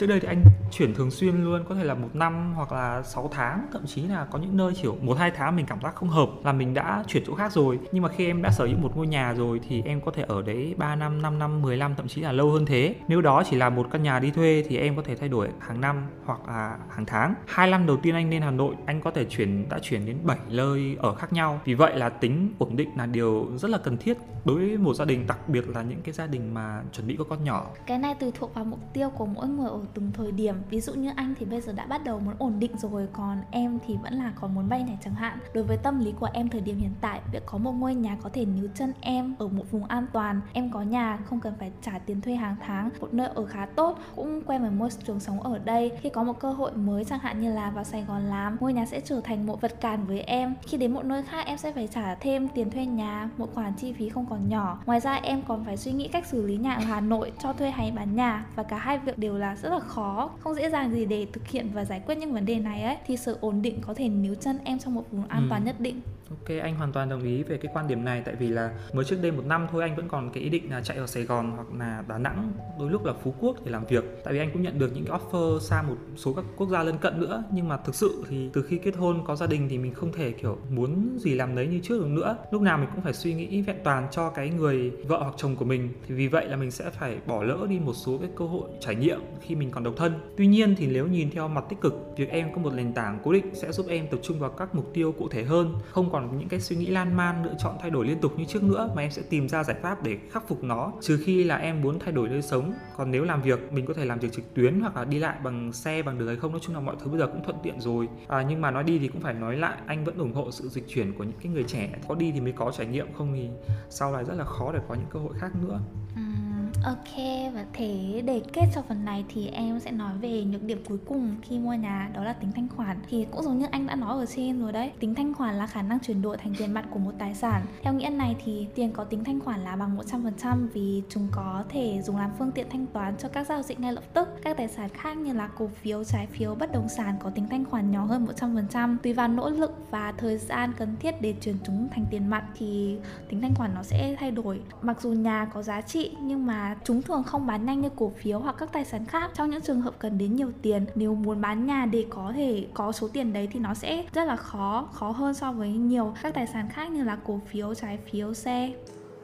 trước 0.01 0.07
đây 0.07 0.19
thì 0.19 0.27
anh 0.27 0.43
chuyển 0.71 0.93
thường 0.93 1.11
xuyên 1.11 1.43
luôn, 1.43 1.63
có 1.69 1.75
thể 1.75 1.83
là 1.83 1.93
một 1.93 2.09
năm 2.13 2.53
hoặc 2.55 2.71
là 2.71 3.03
6 3.03 3.29
tháng, 3.33 3.67
thậm 3.73 3.85
chí 3.85 4.01
là 4.01 4.27
có 4.31 4.39
những 4.39 4.57
nơi 4.57 4.73
chỉ 4.81 4.89
một, 5.01 5.17
hai 5.17 5.31
tháng 5.31 5.55
mình 5.55 5.65
cảm 5.65 5.81
giác 5.81 5.95
không 5.95 6.09
hợp 6.09 6.29
là 6.43 6.51
mình 6.51 6.73
đã 6.73 7.03
chuyển 7.07 7.23
chỗ 7.27 7.35
khác 7.35 7.51
rồi. 7.51 7.79
Nhưng 7.91 8.03
mà 8.03 8.09
khi 8.09 8.25
em 8.25 8.41
đã 8.41 8.51
sở 8.51 8.65
hữu 8.65 8.77
một 8.77 8.97
ngôi 8.97 9.07
nhà 9.07 9.33
rồi 9.33 9.59
thì 9.67 9.81
em 9.85 10.01
có 10.01 10.11
thể 10.11 10.23
ở 10.27 10.41
đấy 10.41 10.75
3 10.77 10.95
năm 10.95 11.21
5 11.21 11.39
năm 11.39 11.61
10 11.61 11.77
năm 11.77 11.93
thậm 11.97 12.07
chí 12.07 12.21
là 12.21 12.31
lâu 12.31 12.51
hơn 12.51 12.65
thế. 12.65 12.95
Nếu 13.07 13.21
đó 13.21 13.43
chỉ 13.49 13.55
là 13.55 13.69
một 13.69 13.87
căn 13.91 14.03
nhà 14.03 14.19
đi 14.19 14.31
thuê 14.31 14.63
thì 14.67 14.77
em 14.77 14.95
có 14.95 15.01
thể 15.05 15.15
thay 15.15 15.29
đổi 15.29 15.49
hàng 15.59 15.81
năm 15.81 16.07
hoặc 16.25 16.39
là 16.47 16.77
hàng 16.89 17.05
tháng. 17.05 17.33
Hai 17.47 17.71
năm 17.71 17.85
đầu 17.85 17.97
tiên 17.97 18.15
anh 18.15 18.29
lên 18.29 18.41
Hà 18.41 18.51
Nội, 18.51 18.75
anh 18.85 19.01
có 19.01 19.11
thể 19.11 19.25
chuyển, 19.25 19.69
đã 19.69 19.79
chuyển 19.79 20.05
đến 20.05 20.17
7 20.23 20.37
nơi 20.49 20.97
ở 20.99 21.15
khác 21.15 21.33
nhau. 21.33 21.59
Vì 21.65 21.73
vậy 21.73 21.97
là 21.97 22.09
tính 22.09 22.53
ổn 22.57 22.75
định 22.75 22.89
là 22.97 23.05
điều 23.05 23.47
rất 23.57 23.69
là 23.71 23.77
cần 23.77 23.97
thiết 23.97 24.17
đối 24.45 24.55
với 24.55 24.77
một 24.77 24.93
gia 24.93 25.05
đình, 25.05 25.27
đặc 25.27 25.49
biệt 25.49 25.69
là 25.69 25.81
những 25.81 26.01
cái 26.01 26.13
gia 26.13 26.27
đình 26.27 26.53
mà 26.53 26.81
chuẩn 26.91 27.07
bị 27.07 27.15
có 27.15 27.23
con 27.29 27.43
nhỏ. 27.43 27.65
Cái 27.85 27.97
này 27.97 28.15
tùy 28.19 28.31
thuộc 28.39 28.53
vào 28.53 28.65
mục 28.65 28.79
tiêu 28.93 29.09
của 29.09 29.25
mỗi 29.25 29.47
người. 29.47 29.67
ở 29.71 29.79
từng 29.93 30.12
thời 30.13 30.32
điểm. 30.32 30.56
Ví 30.69 30.82
dụ 30.82 30.93
như 30.93 31.12
anh 31.15 31.34
thì 31.39 31.45
bây 31.45 31.62
giờ 31.62 31.73
đã 31.73 31.86
bắt 31.86 32.04
đầu 32.04 32.19
muốn 32.19 32.36
ổn 32.39 32.60
định 32.60 32.77
rồi, 32.77 33.08
còn 33.13 33.38
em 33.51 33.80
thì 33.88 33.97
vẫn 34.04 34.13
là 34.13 34.34
còn 34.36 34.56
muốn 34.56 34.69
bay 34.69 34.84
này 34.84 34.97
chẳng 35.04 35.13
hạn. 35.13 35.38
Đối 35.54 35.63
với 35.63 35.77
tâm 35.77 35.99
lý 35.99 36.12
của 36.19 36.30
em 36.34 36.49
thời 36.49 36.62
điểm 36.62 36.77
hiện 36.77 36.93
tại, 37.01 37.21
việc 37.32 37.43
có 37.45 37.58
một 37.58 37.71
ngôi 37.71 37.95
nhà 37.95 38.17
có 38.23 38.30
thể 38.34 38.45
níu 38.45 38.67
chân 38.75 38.93
em 39.01 39.36
ở 39.39 39.47
một 39.47 39.71
vùng 39.71 39.86
an 39.86 40.06
toàn, 40.13 40.41
em 40.54 40.71
có 40.71 40.82
nhà 40.82 41.17
không 41.25 41.39
cần 41.39 41.54
phải 41.60 41.71
trả 41.82 41.99
tiền 41.99 42.21
thuê 42.21 42.36
hàng 42.36 42.56
tháng, 42.65 42.89
một 42.99 43.13
nơi 43.13 43.27
ở 43.27 43.45
khá 43.45 43.65
tốt, 43.65 43.99
cũng 44.15 44.41
quen 44.41 44.62
với 44.62 44.71
môi 44.71 44.89
trường 45.08 45.19
sống 45.19 45.41
ở 45.41 45.60
đây. 45.60 45.91
Khi 46.01 46.10
có 46.10 46.23
một 46.23 46.39
cơ 46.39 46.51
hội 46.51 46.71
mới 46.71 47.06
chẳng 47.06 47.19
hạn 47.19 47.41
như 47.41 47.54
là 47.54 47.69
vào 47.69 47.84
Sài 47.84 48.04
Gòn 48.04 48.21
làm, 48.21 48.58
ngôi 48.60 48.73
nhà 48.73 48.86
sẽ 48.86 49.01
trở 49.01 49.21
thành 49.21 49.45
một 49.45 49.62
vật 49.62 49.82
cản 49.82 50.06
với 50.06 50.21
em. 50.21 50.56
Khi 50.62 50.77
đến 50.77 50.93
một 50.93 51.06
nơi 51.06 51.23
khác, 51.23 51.45
em 51.45 51.58
sẽ 51.58 51.71
phải 51.71 51.88
trả 51.88 52.15
thêm 52.15 52.47
tiền 52.47 52.71
thuê 52.71 52.86
nhà, 52.86 53.30
một 53.38 53.54
khoản 53.54 53.73
chi 53.73 53.93
phí 53.93 54.10
không 54.10 54.25
còn 54.30 54.49
nhỏ. 54.49 54.80
Ngoài 54.86 54.99
ra, 54.99 55.13
em 55.13 55.41
còn 55.41 55.65
phải 55.65 55.77
suy 55.77 55.91
nghĩ 55.91 56.08
cách 56.08 56.25
xử 56.25 56.47
lý 56.47 56.58
nhà 56.58 56.73
ở 56.73 56.84
Hà 56.84 57.01
Nội 57.01 57.32
cho 57.39 57.54
thuê 57.54 57.71
hay 57.71 57.91
bán 57.91 58.15
nhà, 58.15 58.45
và 58.56 58.63
cả 58.63 58.77
hai 58.77 58.97
việc 58.97 59.17
đều 59.17 59.38
là 59.38 59.56
rất 59.56 59.70
là 59.71 59.79
khó 59.79 60.29
không 60.39 60.55
dễ 60.55 60.69
dàng 60.69 60.91
gì 60.91 61.05
để 61.05 61.27
thực 61.34 61.47
hiện 61.47 61.69
và 61.73 61.86
giải 61.86 62.01
quyết 62.05 62.17
những 62.17 62.34
vấn 62.34 62.45
đề 62.45 62.60
này 62.60 62.84
ấy 62.84 62.97
thì 63.07 63.17
sự 63.17 63.38
ổn 63.41 63.62
định 63.62 63.79
có 63.81 63.93
thể 63.93 64.10
níu 64.10 64.36
chân 64.36 64.60
em 64.63 64.79
trong 64.79 64.95
một 64.95 65.03
vùng 65.12 65.27
an 65.27 65.41
ừ. 65.41 65.47
toàn 65.49 65.63
nhất 65.63 65.75
định 65.79 66.01
Ok, 66.31 66.57
anh 66.61 66.75
hoàn 66.75 66.91
toàn 66.91 67.09
đồng 67.09 67.23
ý 67.23 67.43
về 67.43 67.57
cái 67.57 67.71
quan 67.73 67.87
điểm 67.87 68.05
này, 68.05 68.21
tại 68.25 68.35
vì 68.35 68.47
là 68.47 68.71
mới 68.93 69.05
trước 69.05 69.15
đây 69.21 69.31
một 69.31 69.45
năm 69.45 69.67
thôi 69.71 69.81
anh 69.81 69.95
vẫn 69.95 70.07
còn 70.07 70.29
cái 70.29 70.43
ý 70.43 70.49
định 70.49 70.71
là 70.71 70.81
chạy 70.81 70.97
ở 70.97 71.07
Sài 71.07 71.23
Gòn 71.23 71.51
hoặc 71.51 71.67
là 71.79 72.03
Đà 72.07 72.17
Nẵng, 72.17 72.51
đôi 72.79 72.91
lúc 72.91 73.05
là 73.05 73.13
Phú 73.23 73.33
Quốc 73.39 73.65
để 73.65 73.71
làm 73.71 73.85
việc. 73.85 74.03
Tại 74.23 74.33
vì 74.33 74.39
anh 74.39 74.49
cũng 74.53 74.61
nhận 74.61 74.79
được 74.79 74.91
những 74.95 75.05
cái 75.05 75.19
offer 75.19 75.59
xa 75.59 75.81
một 75.81 75.95
số 76.15 76.33
các 76.33 76.45
quốc 76.57 76.69
gia 76.69 76.83
lân 76.83 76.97
cận 76.97 77.19
nữa, 77.19 77.43
nhưng 77.51 77.67
mà 77.67 77.77
thực 77.77 77.95
sự 77.95 78.23
thì 78.29 78.49
từ 78.53 78.63
khi 78.63 78.77
kết 78.77 78.95
hôn, 78.95 79.23
có 79.25 79.35
gia 79.35 79.47
đình 79.47 79.69
thì 79.69 79.77
mình 79.77 79.93
không 79.93 80.11
thể, 80.11 80.31
kiểu, 80.31 80.57
muốn 80.69 81.17
gì 81.19 81.33
làm 81.33 81.55
đấy 81.55 81.67
như 81.67 81.79
trước 81.83 81.99
được 81.99 82.07
nữa. 82.07 82.37
Lúc 82.51 82.61
nào 82.61 82.77
mình 82.77 82.89
cũng 82.95 83.03
phải 83.03 83.13
suy 83.13 83.33
nghĩ 83.33 83.61
vẹn 83.61 83.77
toàn 83.83 84.07
cho 84.11 84.29
cái 84.29 84.49
người 84.49 84.91
vợ 85.07 85.17
hoặc 85.17 85.33
chồng 85.37 85.55
của 85.55 85.65
mình. 85.65 85.89
Thì 86.07 86.15
vì 86.15 86.27
vậy 86.27 86.47
là 86.47 86.55
mình 86.55 86.71
sẽ 86.71 86.89
phải 86.89 87.17
bỏ 87.27 87.43
lỡ 87.43 87.57
đi 87.69 87.79
một 87.79 87.93
số 87.93 88.17
cái 88.17 88.29
cơ 88.35 88.45
hội 88.45 88.69
trải 88.79 88.95
nghiệm 88.95 89.19
khi 89.41 89.55
mình 89.55 89.71
còn 89.71 89.83
độc 89.83 89.93
thân. 89.97 90.13
Tuy 90.37 90.47
nhiên 90.47 90.75
thì 90.75 90.87
nếu 90.87 91.07
nhìn 91.07 91.31
theo 91.31 91.47
mặt 91.47 91.63
tích 91.69 91.81
cực, 91.81 91.93
việc 92.17 92.29
em 92.29 92.53
có 92.55 92.61
một 92.61 92.73
nền 92.73 92.93
tảng 92.93 93.19
cố 93.23 93.33
định 93.33 93.55
sẽ 93.55 93.71
giúp 93.71 93.85
em 93.89 94.07
tập 94.07 94.19
trung 94.23 94.39
vào 94.39 94.49
các 94.49 94.75
mục 94.75 94.93
tiêu 94.93 95.11
cụ 95.11 95.27
thể 95.29 95.43
hơn, 95.43 95.75
không 95.91 96.11
còn 96.11 96.20
còn 96.27 96.39
những 96.39 96.49
cái 96.49 96.60
suy 96.60 96.75
nghĩ 96.75 96.86
lan 96.86 97.17
man 97.17 97.43
lựa 97.43 97.55
chọn 97.60 97.75
thay 97.81 97.89
đổi 97.89 98.05
liên 98.05 98.19
tục 98.19 98.34
như 98.38 98.45
trước 98.45 98.63
nữa 98.63 98.89
mà 98.95 99.01
em 99.01 99.12
sẽ 99.12 99.21
tìm 99.29 99.49
ra 99.49 99.63
giải 99.63 99.77
pháp 99.81 100.03
để 100.03 100.17
khắc 100.31 100.47
phục 100.47 100.63
nó. 100.63 100.91
Trừ 101.01 101.19
khi 101.25 101.43
là 101.43 101.55
em 101.55 101.81
muốn 101.81 101.99
thay 101.99 102.12
đổi 102.12 102.29
nơi 102.29 102.41
sống 102.41 102.73
còn 102.97 103.12
nếu 103.12 103.23
làm 103.23 103.41
việc 103.41 103.73
mình 103.73 103.86
có 103.86 103.93
thể 103.93 104.05
làm 104.05 104.19
việc 104.19 104.31
trực 104.31 104.53
tuyến 104.53 104.79
hoặc 104.79 104.95
là 104.95 105.05
đi 105.05 105.19
lại 105.19 105.38
bằng 105.43 105.73
xe 105.73 106.01
bằng 106.01 106.17
đường 106.17 106.27
hay 106.27 106.38
không 106.38 106.51
nói 106.51 106.60
chung 106.63 106.75
là 106.75 106.81
mọi 106.81 106.95
thứ 107.03 107.10
bây 107.10 107.19
giờ 107.19 107.27
cũng 107.27 107.43
thuận 107.43 107.57
tiện 107.63 107.81
rồi. 107.81 108.07
À, 108.27 108.45
nhưng 108.49 108.62
mà 108.62 108.71
nói 108.71 108.84
đi 108.84 108.99
thì 108.99 109.07
cũng 109.07 109.21
phải 109.21 109.34
nói 109.34 109.57
lại 109.57 109.77
anh 109.86 110.05
vẫn 110.05 110.17
ủng 110.17 110.34
hộ 110.34 110.51
sự 110.51 110.69
dịch 110.69 110.88
chuyển 110.88 111.13
của 111.13 111.23
những 111.23 111.38
cái 111.43 111.51
người 111.51 111.63
trẻ. 111.63 111.89
Có 112.07 112.15
đi 112.15 112.31
thì 112.31 112.41
mới 112.41 112.51
có 112.51 112.71
trải 112.77 112.88
nghiệm 112.88 113.13
không 113.13 113.34
thì 113.34 113.49
sau 113.89 114.13
này 114.13 114.23
rất 114.23 114.36
là 114.36 114.43
khó 114.43 114.71
để 114.71 114.79
có 114.88 114.95
những 114.95 115.10
cơ 115.10 115.19
hội 115.19 115.34
khác 115.39 115.51
nữa. 115.62 115.79
Ừ 116.15 116.50
Ok, 116.85 117.17
và 117.53 117.65
thế 117.73 118.21
để 118.25 118.41
kết 118.53 118.65
cho 118.75 118.81
phần 118.81 119.05
này 119.05 119.25
thì 119.29 119.47
em 119.47 119.79
sẽ 119.79 119.91
nói 119.91 120.13
về 120.21 120.43
nhược 120.43 120.63
điểm 120.63 120.83
cuối 120.89 120.97
cùng 121.05 121.35
khi 121.41 121.59
mua 121.59 121.73
nhà, 121.73 122.09
đó 122.13 122.23
là 122.23 122.33
tính 122.33 122.51
thanh 122.51 122.67
khoản. 122.75 122.97
Thì 123.09 123.25
cũng 123.31 123.43
giống 123.43 123.59
như 123.59 123.65
anh 123.71 123.87
đã 123.87 123.95
nói 123.95 124.17
ở 124.19 124.25
trên 124.25 124.61
rồi 124.61 124.71
đấy, 124.71 124.91
tính 124.99 125.15
thanh 125.15 125.33
khoản 125.33 125.55
là 125.55 125.67
khả 125.67 125.81
năng 125.81 125.99
chuyển 125.99 126.21
đổi 126.21 126.37
thành 126.37 126.53
tiền 126.57 126.73
mặt 126.73 126.85
của 126.89 126.99
một 126.99 127.11
tài 127.17 127.35
sản. 127.35 127.65
Theo 127.81 127.93
nghĩa 127.93 128.09
này 128.09 128.35
thì 128.45 128.67
tiền 128.75 128.91
có 128.91 129.03
tính 129.03 129.23
thanh 129.23 129.39
khoản 129.39 129.59
là 129.63 129.75
bằng 129.75 129.97
100% 129.97 130.67
vì 130.73 131.03
chúng 131.09 131.27
có 131.31 131.63
thể 131.69 132.01
dùng 132.01 132.17
làm 132.17 132.31
phương 132.39 132.51
tiện 132.51 132.67
thanh 132.69 132.85
toán 132.87 133.17
cho 133.17 133.29
các 133.29 133.47
giao 133.47 133.61
dịch 133.61 133.79
ngay 133.79 133.93
lập 133.93 134.03
tức. 134.13 134.29
Các 134.43 134.57
tài 134.57 134.67
sản 134.67 134.89
khác 134.89 135.17
như 135.17 135.33
là 135.33 135.47
cổ 135.47 135.67
phiếu, 135.67 136.03
trái 136.03 136.27
phiếu, 136.27 136.55
bất 136.55 136.71
động 136.73 136.89
sản 136.89 137.15
có 137.23 137.29
tính 137.29 137.47
thanh 137.49 137.65
khoản 137.65 137.91
nhỏ 137.91 138.05
hơn 138.05 138.27
100% 138.37 138.97
tùy 139.03 139.13
vào 139.13 139.27
nỗ 139.27 139.49
lực 139.49 139.71
và 139.91 140.13
thời 140.17 140.37
gian 140.37 140.73
cần 140.77 140.95
thiết 140.99 141.21
để 141.21 141.35
chuyển 141.41 141.55
chúng 141.63 141.89
thành 141.91 142.05
tiền 142.11 142.29
mặt 142.29 142.43
thì 142.57 142.97
tính 143.29 143.41
thanh 143.41 143.55
khoản 143.55 143.73
nó 143.75 143.83
sẽ 143.83 144.15
thay 144.19 144.31
đổi. 144.31 144.61
Mặc 144.81 145.01
dù 145.01 145.11
nhà 145.11 145.45
có 145.53 145.61
giá 145.61 145.81
trị 145.81 146.15
nhưng 146.21 146.45
mà 146.45 146.70
chúng 146.84 147.01
thường 147.01 147.23
không 147.23 147.47
bán 147.47 147.65
nhanh 147.65 147.81
như 147.81 147.89
cổ 147.95 148.12
phiếu 148.17 148.39
hoặc 148.39 148.55
các 148.60 148.71
tài 148.71 148.86
sản 148.86 149.05
khác 149.05 149.31
trong 149.34 149.49
những 149.49 149.62
trường 149.62 149.81
hợp 149.81 149.93
cần 149.99 150.17
đến 150.17 150.36
nhiều 150.36 150.51
tiền. 150.62 150.86
Nếu 150.95 151.15
muốn 151.15 151.41
bán 151.41 151.65
nhà 151.65 151.86
để 151.86 152.05
có 152.10 152.34
thể 152.36 152.67
có 152.73 152.91
số 152.91 153.07
tiền 153.07 153.34
đấy 153.34 153.49
thì 153.51 153.60
nó 153.60 153.73
sẽ 153.73 154.03
rất 154.13 154.25
là 154.25 154.36
khó 154.36 154.88
khó 154.91 155.12
hơn 155.12 155.34
so 155.34 155.51
với 155.51 155.69
nhiều 155.69 156.13
các 156.23 156.34
tài 156.34 156.47
sản 156.47 156.69
khác 156.69 156.91
như 156.91 157.03
là 157.03 157.17
cổ 157.23 157.39
phiếu, 157.47 157.75
trái 157.75 157.97
phiếu, 158.12 158.34
xe. 158.34 158.73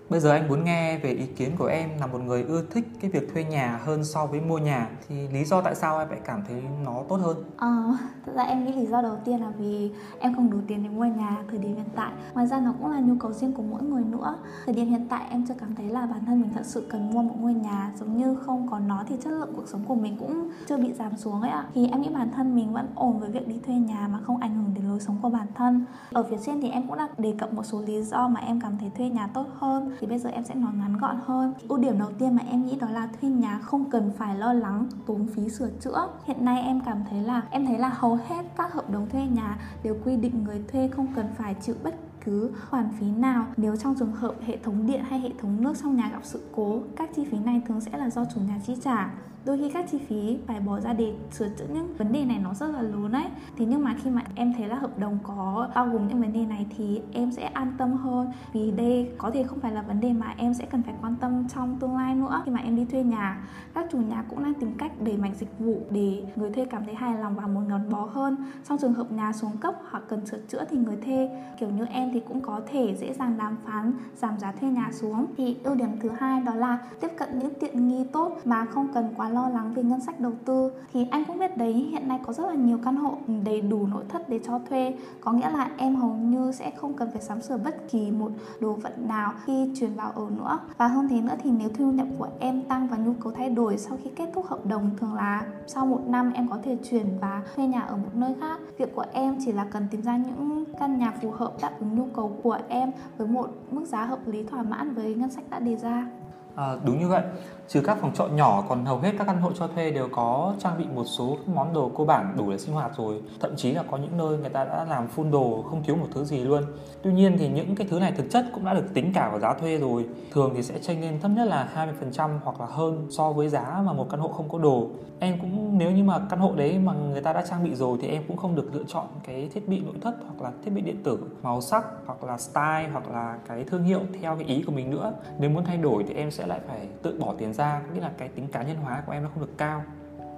Bây 0.10 0.20
giờ 0.20 0.32
anh 0.32 0.48
muốn 0.48 0.64
nghe 0.64 0.98
về 0.98 1.12
ý 1.12 1.26
kiến 1.26 1.52
của 1.58 1.66
em 1.66 1.90
là 2.00 2.08
một 2.08 2.20
người 2.26 2.44
ưa 2.44 2.62
thích 2.72 2.88
cái 3.02 3.12
việc 3.12 3.34
thuê 3.34 3.44
nhà 3.44 3.80
hơn 3.86 4.04
so 4.04 4.26
với 4.26 4.42
mua 4.42 4.58
nhà 4.58 4.90
thì 5.08 5.28
lý 5.28 5.46
do 5.46 5.62
tại 5.62 5.76
sao 5.76 6.00
em 6.00 6.10
lại 6.10 6.20
cảm 6.26 6.44
thấy 6.48 6.64
nó 6.86 7.04
tốt 7.10 7.16
hơn? 7.16 7.38
Ờ, 7.58 7.68
à, 7.68 7.98
thật 8.26 8.32
ra 8.36 8.44
em 8.44 8.66
nghĩ 8.66 8.72
lý 8.72 8.86
do 8.86 9.02
đầu 9.02 9.18
tiên 9.26 9.42
là 9.42 9.52
vì 9.58 9.92
em 10.20 10.36
không 10.36 10.50
đủ 10.50 10.58
tiền 10.68 10.84
để 10.84 10.90
mua 10.90 11.06
nhà 11.06 11.38
thời 11.50 11.60
điểm 11.60 11.76
hiện 11.76 11.90
tại. 11.96 12.12
Ngoài 12.34 12.48
ra 12.48 12.60
nó 12.60 12.74
cũng 12.82 12.92
là 12.92 13.00
nhu 13.00 13.16
cầu 13.20 13.32
riêng 13.32 13.54
của 13.54 13.64
mỗi 13.64 13.84
người 13.84 14.04
nữa. 14.04 14.36
Thời 14.66 14.76
điểm 14.76 14.90
hiện 14.90 15.08
tại 15.10 15.26
em 15.30 15.46
chưa 15.48 15.54
cảm 15.60 15.76
thấy 15.76 15.86
là 15.86 16.06
bản 16.06 16.26
thân 16.26 16.42
mình 16.42 16.50
thật 16.54 16.66
sự 16.66 16.88
cần 16.90 17.12
mua 17.12 17.22
một 17.22 17.36
ngôi 17.40 17.54
nhà 17.54 17.92
giống 18.00 18.18
như 18.18 18.36
không 18.36 18.68
có 18.72 18.80
nó 18.80 19.04
thì 19.10 19.16
chất 19.24 19.32
lượng 19.32 19.54
cuộc 19.56 19.68
sống 19.68 19.84
của 19.88 19.96
mình 19.96 20.18
cũng 20.20 20.50
chưa 20.68 20.78
bị 20.78 20.94
giảm 20.94 21.18
xuống 21.18 21.42
ấy 21.42 21.52
ạ. 21.52 21.66
Thì 21.74 21.88
em 21.88 22.02
nghĩ 22.02 22.10
bản 22.14 22.30
thân 22.36 22.56
mình 22.56 22.74
vẫn 22.74 22.88
ổn 22.96 23.20
với 23.20 23.30
việc 23.30 23.48
đi 23.48 23.60
thuê 23.66 23.76
nhà 23.76 24.08
mà 24.12 24.20
không 24.24 24.38
ảnh 24.38 24.56
hưởng 24.56 24.74
đến 24.74 24.86
lối 24.86 25.00
sống 25.00 25.18
của 25.22 25.30
bản 25.30 25.48
thân. 25.56 25.86
Ở 26.12 26.24
phía 26.24 26.38
trên 26.46 26.62
thì 26.62 26.70
em 26.70 26.88
cũng 26.88 26.98
đã 26.98 27.10
đề 27.18 27.36
cập 27.40 27.54
một 27.54 27.64
số 27.64 27.82
lý 27.82 28.04
do 28.04 28.28
mà 28.28 28.40
em 28.40 28.62
cảm 28.62 28.78
thấy 28.80 28.92
thuê 28.98 29.10
nhà 29.10 29.28
tốt 29.34 29.46
hơn 29.60 29.97
thì 30.00 30.08
bây 30.08 30.20
giờ 30.20 30.30
em 30.30 30.44
sẽ 30.44 30.56
nói 30.56 30.72
ngắn 30.76 30.98
gọn 30.98 31.16
hơn. 31.26 31.54
Ưu 31.68 31.78
điểm 31.78 32.00
đầu 32.00 32.12
tiên 32.20 32.36
mà 32.36 32.44
em 32.50 32.66
nghĩ 32.66 32.76
đó 32.76 32.90
là 32.90 33.08
thuê 33.22 33.30
nhà 33.30 33.60
không 33.60 33.90
cần 33.90 34.12
phải 34.18 34.36
lo 34.36 34.54
lắng, 34.54 34.88
tốn 35.06 35.28
phí 35.36 35.50
sửa 35.50 35.70
chữa. 35.80 36.08
Hiện 36.26 36.46
nay 36.46 36.62
em 36.62 36.82
cảm 36.86 37.04
thấy 37.10 37.22
là, 37.22 37.42
em 37.52 37.66
thấy 37.66 37.78
là 37.78 37.90
hầu 37.90 38.20
hết 38.28 38.46
các 38.58 38.74
hợp 38.74 38.90
đồng 38.90 39.10
thuê 39.10 39.26
nhà 39.26 39.58
đều 39.84 39.98
quy 40.06 40.18
định 40.18 40.44
người 40.44 40.64
thuê 40.72 40.88
không 40.88 41.08
cần 41.16 41.26
phải 41.38 41.56
chịu 41.62 41.76
bất 41.84 41.96
cứ 42.26 42.52
khoản 42.70 42.90
phí 43.00 43.12
nào. 43.12 43.46
Nếu 43.58 43.76
trong 43.76 43.96
trường 44.00 44.12
hợp 44.12 44.36
hệ 44.46 44.58
thống 44.58 44.88
điện 44.88 45.04
hay 45.10 45.20
hệ 45.20 45.30
thống 45.42 45.64
nước 45.64 45.74
trong 45.84 45.96
nhà 45.96 46.10
gặp 46.14 46.22
sự 46.24 46.42
cố, 46.56 46.80
các 46.96 47.10
chi 47.16 47.26
phí 47.32 47.38
này 47.40 47.62
thường 47.68 47.82
sẽ 47.82 47.98
là 47.98 48.10
do 48.10 48.26
chủ 48.26 48.42
nhà 48.42 48.60
chi 48.66 48.76
trả 48.84 49.14
đôi 49.48 49.58
khi 49.58 49.70
các 49.70 49.86
chi 49.92 49.98
phí 49.98 50.38
phải 50.48 50.60
bỏ 50.60 50.80
ra 50.80 50.94
để 50.94 51.14
sửa 51.32 51.50
chữa 51.50 51.66
những 51.74 51.94
vấn 51.98 52.12
đề 52.12 52.26
này 52.26 52.40
nó 52.44 52.54
rất 52.54 52.68
là 52.68 52.82
lớn 52.82 53.12
đấy 53.12 53.26
thế 53.58 53.66
nhưng 53.66 53.84
mà 53.84 53.96
khi 54.04 54.10
mà 54.10 54.22
em 54.36 54.54
thấy 54.58 54.68
là 54.68 54.76
hợp 54.76 55.00
đồng 55.00 55.18
có 55.24 55.70
bao 55.76 55.88
gồm 55.88 56.08
những 56.08 56.22
vấn 56.22 56.34
đề 56.34 56.46
này 56.46 56.66
thì 56.78 57.02
em 57.14 57.32
sẽ 57.32 57.44
an 57.44 57.74
tâm 57.78 57.94
hơn. 57.94 58.32
Vì 58.54 58.72
đây 58.72 59.12
có 59.18 59.32
thể 59.32 59.44
không 59.44 59.60
phải 59.60 59.72
là 59.72 59.82
vấn 59.82 60.00
đề 60.00 60.14
mà 60.14 60.34
em 60.38 60.54
sẽ 60.54 60.66
cần 60.66 60.84
phải 60.84 60.94
quan 61.02 61.16
tâm 61.16 61.48
trong 61.56 61.78
tương 61.80 61.96
lai 61.96 62.16
nữa. 62.16 62.42
Khi 62.46 62.52
mà 62.52 62.60
em 62.60 62.76
đi 62.76 62.86
thuê 62.86 63.04
nhà, 63.04 63.48
các 63.74 63.86
chủ 63.92 63.98
nhà 63.98 64.24
cũng 64.30 64.44
đang 64.44 64.54
tìm 64.54 64.74
cách 64.78 64.92
đẩy 65.02 65.18
mạnh 65.18 65.34
dịch 65.40 65.60
vụ 65.60 65.82
để 65.90 66.24
người 66.36 66.52
thuê 66.52 66.66
cảm 66.66 66.86
thấy 66.86 66.96
hài 66.96 67.18
lòng 67.18 67.36
và 67.36 67.48
muốn 67.48 67.68
gắn 67.68 67.90
bó 67.90 68.10
hơn. 68.14 68.38
Trong 68.70 68.78
trường 68.78 68.94
hợp 68.94 69.12
nhà 69.12 69.34
xuống 69.34 69.58
cấp 69.58 69.76
hoặc 69.90 70.04
cần 70.10 70.26
sửa 70.26 70.40
chữa 70.48 70.66
thì 70.70 70.78
người 70.78 70.98
thuê, 71.06 71.30
kiểu 71.60 71.70
như 71.70 71.86
em 71.86 72.10
thì 72.14 72.20
cũng 72.20 72.42
có 72.42 72.62
thể 72.72 72.96
dễ 73.00 73.14
dàng 73.14 73.38
đàm 73.38 73.58
phán, 73.66 73.94
giảm 74.16 74.40
giá 74.40 74.52
thuê 74.52 74.70
nhà 74.70 74.90
xuống. 74.92 75.26
Thì 75.38 75.58
ưu 75.64 75.76
điểm 75.76 75.90
thứ 76.00 76.10
hai 76.18 76.42
đó 76.42 76.56
là 76.56 76.80
tiếp 77.02 77.12
cận 77.18 77.40
những 77.40 77.54
tiện 77.60 77.88
nghi 77.88 78.04
tốt 78.12 78.38
mà 78.46 78.66
không 78.66 78.88
cần 78.94 79.14
quá 79.18 79.30
lo 79.30 79.37
lo 79.38 79.50
lắng 79.50 79.74
về 79.74 79.84
ngân 79.84 80.02
sách 80.02 80.20
đầu 80.20 80.32
tư. 80.46 80.72
Thì 80.94 81.08
anh 81.12 81.26
cũng 81.26 81.40
biết 81.40 81.58
đấy 81.58 81.74
hiện 81.74 82.08
nay 82.08 82.20
có 82.26 82.34
rất 82.34 82.48
là 82.48 82.54
nhiều 82.54 82.80
căn 82.86 82.96
hộ 82.96 83.18
đầy 83.46 83.62
đủ 83.62 83.88
nội 83.88 84.04
thất 84.10 84.30
để 84.30 84.40
cho 84.46 84.60
thuê. 84.70 84.96
Có 85.22 85.32
nghĩa 85.32 85.50
là 85.50 85.70
em 85.78 85.96
hầu 85.96 86.14
như 86.14 86.52
sẽ 86.52 86.72
không 86.72 86.94
cần 86.94 87.12
phải 87.12 87.22
sắm 87.22 87.42
sửa 87.42 87.58
bất 87.58 87.92
kỳ 87.92 88.12
một 88.12 88.32
đồ 88.60 88.74
vật 88.74 89.00
nào 89.00 89.34
khi 89.46 89.72
chuyển 89.80 89.96
vào 89.96 90.12
ở 90.12 90.26
nữa. 90.38 90.60
Và 90.78 90.88
hơn 90.88 91.08
thế 91.10 91.22
nữa 91.22 91.36
thì 91.44 91.52
nếu 91.52 91.70
thu 91.78 91.92
nhập 91.92 92.08
của 92.18 92.28
em 92.40 92.62
tăng 92.62 92.88
và 92.88 92.98
nhu 92.98 93.14
cầu 93.24 93.34
thay 93.34 93.50
đổi 93.50 93.78
sau 93.78 93.98
khi 94.04 94.10
kết 94.16 94.30
thúc 94.34 94.46
hợp 94.46 94.66
đồng 94.66 94.90
thường 94.98 95.14
là 95.14 95.46
sau 95.68 95.86
một 95.86 96.02
năm 96.08 96.32
em 96.34 96.48
có 96.48 96.58
thể 96.64 96.78
chuyển 96.90 97.06
và 97.22 97.44
thuê 97.56 97.68
nhà 97.68 97.82
ở 97.82 97.98
một 97.98 98.12
nơi 98.14 98.36
khác. 98.40 98.60
Việc 98.78 98.96
của 98.96 99.06
em 99.14 99.36
chỉ 99.46 99.52
là 99.52 99.66
cần 99.72 99.88
tìm 99.92 100.02
ra 100.02 100.18
những 100.18 100.64
căn 100.80 101.00
nhà 101.00 101.14
phù 101.22 101.32
hợp 101.32 101.52
đáp 101.62 101.72
ứng 101.80 101.96
nhu 101.96 102.06
cầu 102.16 102.40
của 102.44 102.58
em 102.68 102.92
với 103.18 103.28
một 103.28 103.50
mức 103.72 103.86
giá 103.86 104.06
hợp 104.06 104.20
lý 104.28 104.44
thỏa 104.44 104.64
mãn 104.64 104.94
với 104.94 105.16
ngân 105.16 105.30
sách 105.30 105.44
đã 105.50 105.60
đề 105.60 105.76
ra. 105.76 106.08
À, 106.56 106.76
đúng 106.86 107.00
như 107.00 107.08
vậy, 107.08 107.24
trừ 107.68 107.82
các 107.82 107.98
phòng 108.02 108.14
trọ 108.16 108.28
nhỏ 108.28 108.64
còn 108.70 108.86
hầu 108.86 109.00
hết 109.00 109.12
các 109.18 109.28
căn 109.28 109.42
hộ 109.42 109.52
cho 109.54 109.68
thuê 109.68 109.92
đều 109.92 110.08
có 110.12 110.54
trang 110.60 110.78
bị 110.78 110.86
một 110.96 111.04
số 111.04 111.38
món 111.46 111.74
đồ 111.74 111.92
cơ 111.98 112.04
bản 112.04 112.34
đủ 112.38 112.52
để 112.52 112.58
sinh 112.58 112.76
hoạt 112.76 112.92
rồi. 112.98 113.22
Thậm 113.40 113.56
chí 113.56 113.72
là 113.72 113.84
có 113.92 113.98
những 113.98 114.18
nơi 114.18 114.38
người 114.38 114.50
ta 114.50 114.64
đã 114.64 114.86
làm 114.90 115.08
full 115.16 115.32
đồ 115.32 115.64
không 115.70 115.84
thiếu 115.84 115.96
một 115.96 116.08
thứ 116.14 116.24
gì 116.24 116.40
luôn. 116.40 116.64
Tuy 117.02 117.14
nhiên 117.14 117.38
thì 117.40 117.50
những 117.50 117.76
cái 117.76 117.88
thứ 117.90 118.00
này 118.00 118.12
thực 118.12 118.30
chất 118.30 118.46
cũng 118.54 118.66
đã 118.66 118.74
được 118.74 118.94
tính 118.94 119.12
cả 119.14 119.30
vào 119.30 119.40
giá 119.40 119.54
thuê 119.54 119.78
rồi. 119.78 120.06
Thường 120.34 120.52
thì 120.56 120.64
sẽ 120.64 120.80
chênh 120.82 121.02
lên 121.02 121.20
thấp 121.20 121.32
nhất 121.36 121.46
là 121.46 121.92
20% 122.12 122.30
hoặc 122.44 122.62
là 122.62 122.68
hơn 122.70 123.08
so 123.10 123.32
với 123.32 123.50
giá 123.50 123.82
mà 123.86 123.94
một 123.94 124.08
căn 124.10 124.20
hộ 124.20 124.28
không 124.28 124.50
có 124.50 124.60
đồ. 124.60 124.88
Em 125.20 125.40
cũng 125.42 125.78
nếu 125.78 125.92
như 125.92 126.04
mà 126.04 126.20
căn 126.30 126.40
hộ 126.40 126.54
đấy 126.56 126.80
mà 126.80 126.94
người 126.94 127.22
ta 127.22 127.34
đã 127.34 127.46
trang 127.50 127.64
bị 127.64 127.76
rồi 127.76 127.98
thì 128.02 128.08
em 128.08 128.24
cũng 128.28 128.38
không 128.38 128.56
được 128.56 128.76
lựa 128.76 128.84
chọn 128.88 129.06
cái 129.24 129.50
thiết 129.54 129.68
bị 129.68 129.80
nội 129.80 129.96
thất 130.02 130.16
hoặc 130.28 130.42
là 130.44 130.52
thiết 130.66 130.72
bị 130.72 130.82
điện 130.82 131.04
tử, 131.04 131.20
màu 131.44 131.62
sắc 131.62 131.86
hoặc 132.06 132.24
là 132.24 132.38
style 132.38 132.90
hoặc 132.92 133.12
là 133.12 133.38
cái 133.48 133.64
thương 133.64 133.84
hiệu 133.84 134.00
theo 134.22 134.36
cái 134.36 134.46
ý 134.46 134.64
của 134.64 134.72
mình 134.72 134.90
nữa. 134.90 135.14
Nếu 135.40 135.50
muốn 135.50 135.66
thay 135.66 135.78
đổi 135.78 136.04
thì 136.08 136.14
em 136.14 136.32
sẽ 136.32 136.48
lại 136.48 136.60
phải 136.68 136.88
tự 137.02 137.18
bỏ 137.20 137.34
tiền 137.38 137.54
ra 137.58 137.82
nghĩa 137.94 138.02
là 138.02 138.12
cái 138.18 138.28
tính 138.28 138.48
cá 138.48 138.64
nhân 138.64 138.78
hóa 138.78 139.04
của 139.06 139.12
em 139.12 139.24
nó 139.24 139.30
không 139.34 139.44
được 139.46 139.58
cao. 139.58 139.84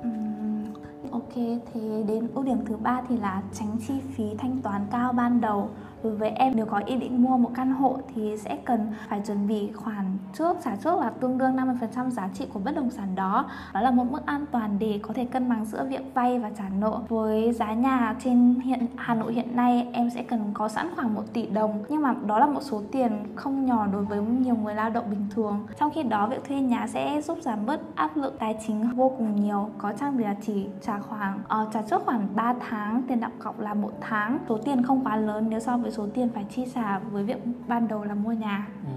Uhm, 0.08 0.74
ok 1.12 1.34
thế 1.74 2.04
đến 2.08 2.28
ưu 2.34 2.44
điểm 2.44 2.66
thứ 2.66 2.78
ba 2.78 3.02
thì 3.10 3.18
là 3.18 3.42
tránh 3.54 3.78
chi 3.88 3.94
phí 4.16 4.36
thanh 4.38 4.62
toán 4.62 4.86
cao 4.92 5.14
ban 5.14 5.42
đầu 5.42 5.70
đối 6.04 6.16
với 6.16 6.30
em 6.30 6.54
nếu 6.56 6.66
có 6.66 6.82
ý 6.86 6.96
định 6.96 7.24
mua 7.24 7.38
một 7.38 7.52
căn 7.56 7.72
hộ 7.72 7.98
thì 8.16 8.38
sẽ 8.38 8.58
cần 8.66 8.94
phải 9.10 9.22
chuẩn 9.26 9.48
bị 9.48 9.72
khoản 9.72 10.18
trước 10.34 10.58
trả 10.64 10.76
trước 10.76 11.00
là 11.00 11.10
tương 11.10 11.38
đương 11.38 11.56
50% 11.56 12.10
giá 12.10 12.30
trị 12.34 12.46
của 12.54 12.60
bất 12.60 12.76
động 12.76 12.92
sản 12.92 13.16
đó. 13.16 13.46
Đó 13.74 13.82
là 13.82 13.92
một 13.92 14.12
mức 14.12 14.26
an 14.26 14.46
toàn 14.52 14.80
để 14.80 15.00
có 15.02 15.14
thể 15.14 15.26
cân 15.26 15.50
bằng 15.50 15.66
giữa 15.66 15.86
việc 15.90 16.14
vay 16.14 16.40
và 16.40 16.50
trả 16.58 16.70
nợ. 16.80 17.00
Với 17.10 17.54
giá 17.54 17.74
nhà 17.74 18.16
trên 18.24 18.56
hiện 18.64 18.86
Hà 18.96 19.16
Nội 19.16 19.34
hiện 19.34 19.56
nay 19.56 19.88
em 19.94 20.10
sẽ 20.10 20.24
cần 20.24 20.52
có 20.54 20.68
sẵn 20.68 20.90
khoảng 20.96 21.14
1 21.14 21.24
tỷ 21.34 21.48
đồng. 21.48 21.84
Nhưng 21.90 22.02
mà 22.02 22.16
đó 22.26 22.40
là 22.40 22.46
một 22.46 22.62
số 22.62 22.82
tiền 22.92 23.12
không 23.36 23.66
nhỏ 23.66 23.88
đối 23.94 24.04
với 24.04 24.22
nhiều 24.22 24.56
người 24.56 24.76
lao 24.76 24.90
động 24.90 25.06
bình 25.10 25.26
thường. 25.36 25.68
Trong 25.80 25.92
khi 25.92 26.04
đó 26.04 26.28
việc 26.28 26.44
thuê 26.48 26.62
nhà 26.62 26.88
sẽ 26.88 27.22
giúp 27.22 27.38
giảm 27.42 27.66
bớt 27.66 27.96
áp 27.96 28.18
lực 28.18 28.40
tài 28.40 28.58
chính 28.68 28.96
vô 28.96 29.12
cùng 29.18 29.36
nhiều. 29.36 29.70
Có 29.78 29.94
chăng 30.00 30.18
bị 30.18 30.24
là 30.24 30.36
chỉ 30.42 30.68
trả 30.82 31.00
khoảng 31.00 31.40
uh, 31.62 31.74
trả 31.74 31.82
trước 31.82 32.02
khoảng 32.06 32.28
3 32.36 32.54
tháng 32.70 33.04
tiền 33.08 33.20
đặt 33.20 33.32
cọc 33.40 33.60
là 33.60 33.74
một 33.74 33.92
tháng. 34.02 34.38
Số 34.50 34.58
tiền 34.58 34.84
không 34.84 35.04
quá 35.06 35.16
lớn 35.16 35.46
nếu 35.50 35.60
so 35.60 35.78
với 35.78 35.89
cái 35.90 35.96
số 35.96 36.08
tiền 36.14 36.30
phải 36.34 36.46
chi 36.56 36.66
trả 36.76 37.00
với 37.00 37.24
việc 37.24 37.38
ban 37.68 37.88
đầu 37.88 38.04
là 38.04 38.14
mua 38.14 38.32
nhà 38.32 38.68
ừ. 38.84 38.92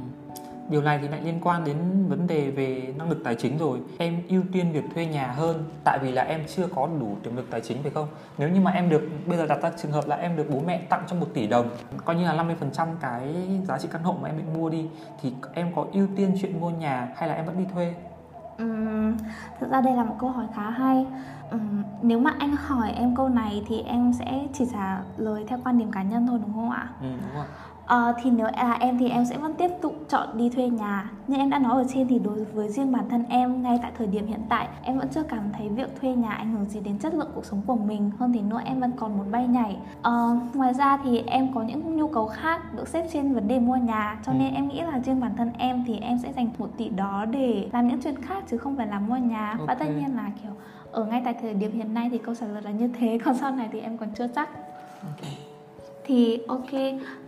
Điều 0.68 0.82
này 0.82 0.98
thì 1.02 1.08
lại 1.08 1.20
liên 1.24 1.38
quan 1.42 1.64
đến 1.64 1.76
vấn 2.08 2.26
đề 2.26 2.50
về 2.50 2.94
năng 2.98 3.08
lực 3.10 3.18
tài 3.24 3.34
chính 3.34 3.58
rồi 3.58 3.78
Em 3.98 4.22
ưu 4.28 4.42
tiên 4.52 4.72
việc 4.72 4.84
thuê 4.94 5.06
nhà 5.06 5.26
hơn 5.26 5.64
Tại 5.84 5.98
vì 6.02 6.12
là 6.12 6.22
em 6.22 6.40
chưa 6.56 6.66
có 6.74 6.88
đủ 7.00 7.16
tiềm 7.22 7.36
lực 7.36 7.46
tài 7.50 7.60
chính 7.60 7.82
phải 7.82 7.90
không? 7.90 8.08
Nếu 8.38 8.48
như 8.48 8.60
mà 8.60 8.70
em 8.70 8.88
được, 8.88 9.08
bây 9.26 9.38
giờ 9.38 9.46
đặt 9.46 9.62
ra 9.62 9.70
trường 9.82 9.92
hợp 9.92 10.08
là 10.08 10.16
em 10.16 10.36
được 10.36 10.46
bố 10.50 10.60
mẹ 10.66 10.82
tặng 10.88 11.04
cho 11.06 11.16
một 11.16 11.26
tỷ 11.34 11.46
đồng 11.46 11.68
Coi 12.04 12.16
như 12.16 12.24
là 12.24 12.44
50% 12.74 12.86
cái 13.00 13.34
giá 13.68 13.78
trị 13.78 13.88
căn 13.92 14.02
hộ 14.02 14.16
mà 14.22 14.28
em 14.28 14.36
định 14.36 14.54
mua 14.54 14.70
đi 14.70 14.86
Thì 15.22 15.32
em 15.54 15.72
có 15.76 15.86
ưu 15.92 16.06
tiên 16.16 16.36
chuyện 16.40 16.60
mua 16.60 16.70
nhà 16.70 17.08
hay 17.16 17.28
là 17.28 17.34
em 17.34 17.46
vẫn 17.46 17.58
đi 17.58 17.64
thuê? 17.74 17.94
Uhm, 18.62 19.16
thực 19.60 19.70
ra 19.70 19.80
đây 19.80 19.96
là 19.96 20.04
một 20.04 20.14
câu 20.18 20.30
hỏi 20.30 20.46
khá 20.54 20.70
hay. 20.70 21.06
Uhm, 21.54 21.82
nếu 22.02 22.18
mà 22.18 22.34
anh 22.38 22.56
hỏi 22.56 22.92
em 22.92 23.16
câu 23.16 23.28
này 23.28 23.62
thì 23.66 23.80
em 23.80 24.12
sẽ 24.12 24.48
chỉ 24.54 24.64
trả 24.72 25.02
lời 25.16 25.44
theo 25.48 25.58
quan 25.64 25.78
điểm 25.78 25.90
cá 25.92 26.02
nhân 26.02 26.26
thôi 26.26 26.38
đúng 26.42 26.54
không 26.54 26.70
ạ? 26.70 26.88
Ừ, 27.00 27.06
đúng 27.22 27.34
rồi. 27.34 27.46
À, 27.86 28.12
thì 28.22 28.30
nếu 28.30 28.46
là 28.56 28.72
em 28.80 28.98
thì 28.98 29.08
em 29.08 29.24
sẽ 29.24 29.38
vẫn 29.38 29.54
tiếp 29.54 29.70
tục 29.80 29.94
chọn 30.08 30.28
đi 30.34 30.50
thuê 30.50 30.68
nhà. 30.68 31.10
Như 31.26 31.36
em 31.36 31.50
đã 31.50 31.58
nói 31.58 31.82
ở 31.82 31.84
trên 31.94 32.08
thì 32.08 32.18
đối 32.18 32.44
với 32.44 32.68
riêng 32.68 32.92
bản 32.92 33.08
thân 33.08 33.24
em 33.28 33.62
ngay 33.62 33.78
tại 33.82 33.92
thời 33.98 34.06
điểm 34.06 34.26
hiện 34.26 34.40
tại 34.48 34.68
em 34.82 34.98
vẫn 34.98 35.08
chưa 35.08 35.22
cảm 35.22 35.52
thấy 35.52 35.68
việc 35.68 36.00
thuê 36.00 36.14
nhà 36.14 36.30
ảnh 36.30 36.52
hưởng 36.52 36.64
gì 36.64 36.80
đến 36.80 36.98
chất 36.98 37.14
lượng 37.14 37.30
cuộc 37.34 37.44
sống 37.44 37.62
của 37.66 37.76
mình. 37.76 38.10
Hơn 38.18 38.32
thế 38.32 38.40
nữa 38.40 38.60
em 38.64 38.80
vẫn 38.80 38.92
còn 38.96 39.16
muốn 39.18 39.30
bay 39.30 39.46
nhảy. 39.46 39.76
À, 40.02 40.10
ngoài 40.54 40.74
ra 40.74 40.96
thì 41.04 41.22
em 41.26 41.54
có 41.54 41.62
những 41.62 41.96
nhu 41.96 42.08
cầu 42.08 42.26
khác 42.26 42.74
được 42.74 42.88
xếp 42.88 43.06
trên 43.12 43.34
vấn 43.34 43.48
đề 43.48 43.58
mua 43.58 43.76
nhà. 43.76 44.20
Cho 44.26 44.32
ừ. 44.32 44.38
nên 44.38 44.54
em 44.54 44.68
nghĩ 44.68 44.80
là 44.80 45.00
riêng 45.04 45.20
bản 45.20 45.36
thân 45.36 45.50
em 45.58 45.84
thì 45.86 45.98
em 45.98 46.18
sẽ 46.18 46.32
dành 46.32 46.50
một 46.58 46.70
tỷ 46.76 46.88
đó 46.88 47.24
để 47.30 47.68
làm 47.72 47.88
những 47.88 48.00
chuyện 48.02 48.22
khác 48.22 48.44
chứ 48.50 48.58
không 48.58 48.76
phải 48.76 48.86
là 48.86 48.98
mua 48.98 49.16
nhà. 49.16 49.50
Okay. 49.50 49.66
và 49.66 49.74
tất 49.74 49.86
nhiên 49.98 50.16
là 50.16 50.30
kiểu 50.42 50.52
ở 50.92 51.04
ngay 51.04 51.22
tại 51.24 51.34
thời 51.42 51.54
điểm 51.54 51.72
hiện 51.72 51.94
nay 51.94 52.08
thì 52.12 52.18
câu 52.18 52.34
trả 52.34 52.46
lời 52.46 52.62
là 52.62 52.70
như 52.70 52.90
thế 52.98 53.18
còn 53.24 53.34
sau 53.34 53.50
này 53.50 53.68
thì 53.72 53.80
em 53.80 53.98
còn 53.98 54.08
chưa 54.14 54.26
chắc. 54.34 54.48
Okay 55.04 55.52
thì 56.04 56.38
ok 56.48 56.70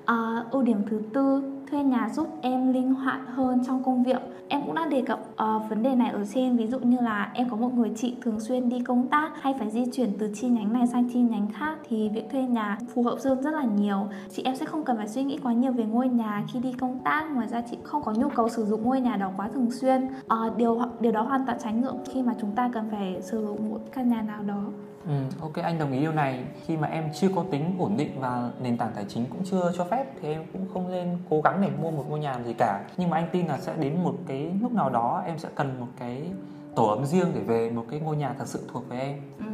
À, 0.04 0.44
ưu 0.50 0.62
điểm 0.62 0.78
thứ 0.90 1.00
tư 1.12 1.42
thuê 1.70 1.82
nhà 1.82 2.08
giúp 2.14 2.28
em 2.40 2.72
linh 2.72 2.94
hoạt 2.94 3.20
hơn 3.34 3.62
trong 3.66 3.84
công 3.84 4.02
việc. 4.02 4.22
Em 4.48 4.62
cũng 4.66 4.74
đã 4.74 4.86
đề 4.86 5.02
cập 5.02 5.20
uh, 5.20 5.70
vấn 5.70 5.82
đề 5.82 5.94
này 5.94 6.10
ở 6.10 6.24
trên. 6.34 6.56
Ví 6.56 6.66
dụ 6.66 6.78
như 6.78 6.96
là 7.00 7.30
em 7.34 7.48
có 7.50 7.56
một 7.56 7.74
người 7.74 7.92
chị 7.96 8.14
thường 8.22 8.40
xuyên 8.40 8.68
đi 8.68 8.80
công 8.80 9.08
tác 9.08 9.42
hay 9.42 9.54
phải 9.58 9.70
di 9.70 9.84
chuyển 9.92 10.12
từ 10.18 10.30
chi 10.34 10.48
nhánh 10.48 10.72
này 10.72 10.86
sang 10.86 11.08
chi 11.12 11.20
nhánh 11.20 11.48
khác 11.52 11.78
thì 11.88 12.08
việc 12.08 12.30
thuê 12.30 12.42
nhà 12.42 12.78
phù 12.94 13.02
hợp 13.02 13.16
hơn 13.24 13.42
rất 13.42 13.50
là 13.50 13.64
nhiều. 13.64 14.06
Chị 14.30 14.42
em 14.42 14.56
sẽ 14.56 14.66
không 14.66 14.84
cần 14.84 14.96
phải 14.96 15.08
suy 15.08 15.24
nghĩ 15.24 15.38
quá 15.42 15.52
nhiều 15.52 15.72
về 15.72 15.84
ngôi 15.84 16.08
nhà 16.08 16.44
khi 16.52 16.60
đi 16.60 16.72
công 16.72 16.98
tác. 17.04 17.34
Ngoài 17.34 17.48
ra 17.48 17.62
chị 17.70 17.76
không 17.82 18.02
có 18.02 18.12
nhu 18.12 18.28
cầu 18.28 18.48
sử 18.48 18.64
dụng 18.64 18.82
ngôi 18.84 19.00
nhà 19.00 19.16
đó 19.16 19.30
quá 19.36 19.48
thường 19.48 19.70
xuyên. 19.70 20.06
Uh, 20.06 20.56
điều 20.56 20.80
điều 21.00 21.12
đó 21.12 21.22
hoàn 21.22 21.46
toàn 21.46 21.58
trái 21.62 21.72
ngược 21.72 21.94
khi 22.12 22.22
mà 22.22 22.34
chúng 22.40 22.52
ta 22.52 22.70
cần 22.72 22.84
phải 22.90 23.22
sử 23.22 23.46
dụng 23.46 23.70
một 23.70 23.80
căn 23.92 24.08
nhà 24.08 24.22
nào 24.22 24.42
đó. 24.42 24.62
Ừ, 25.06 25.12
ok 25.40 25.54
anh 25.54 25.78
đồng 25.78 25.92
ý 25.92 26.00
điều 26.00 26.12
này. 26.12 26.44
Khi 26.66 26.76
mà 26.76 26.88
em 26.88 27.04
chưa 27.14 27.28
có 27.36 27.44
tính 27.50 27.76
ổn 27.78 27.96
định 27.96 28.20
và 28.20 28.50
nền 28.60 28.76
tảng 28.76 28.92
tài 28.94 29.04
chính 29.08 29.26
cũng 29.26 29.44
chưa 29.44 29.72
cho 29.76 29.84
phép 29.84 30.04
thì 30.22 30.28
em 30.28 30.42
cũng 30.52 30.66
không 30.74 30.90
nên 30.90 31.18
cố 31.30 31.40
gắng 31.44 31.58
để 31.62 31.70
mua 31.82 31.90
một 31.90 32.04
ngôi 32.08 32.18
nhà 32.18 32.38
gì 32.46 32.54
cả. 32.58 32.84
Nhưng 32.96 33.10
mà 33.10 33.16
anh 33.16 33.28
tin 33.32 33.46
là 33.46 33.58
sẽ 33.60 33.76
đến 33.76 34.04
một 34.04 34.14
cái 34.26 34.52
lúc 34.60 34.72
nào 34.72 34.90
đó 34.90 35.22
em 35.26 35.38
sẽ 35.38 35.48
cần 35.54 35.80
một 35.80 35.88
cái 35.98 36.30
tổ 36.74 36.86
ấm 36.86 37.06
riêng 37.06 37.26
để 37.34 37.40
về 37.40 37.70
một 37.70 37.84
cái 37.90 38.00
ngôi 38.00 38.16
nhà 38.16 38.34
thật 38.38 38.46
sự 38.48 38.68
thuộc 38.72 38.88
về 38.88 38.98
em. 38.98 39.20
Ừ, 39.38 39.44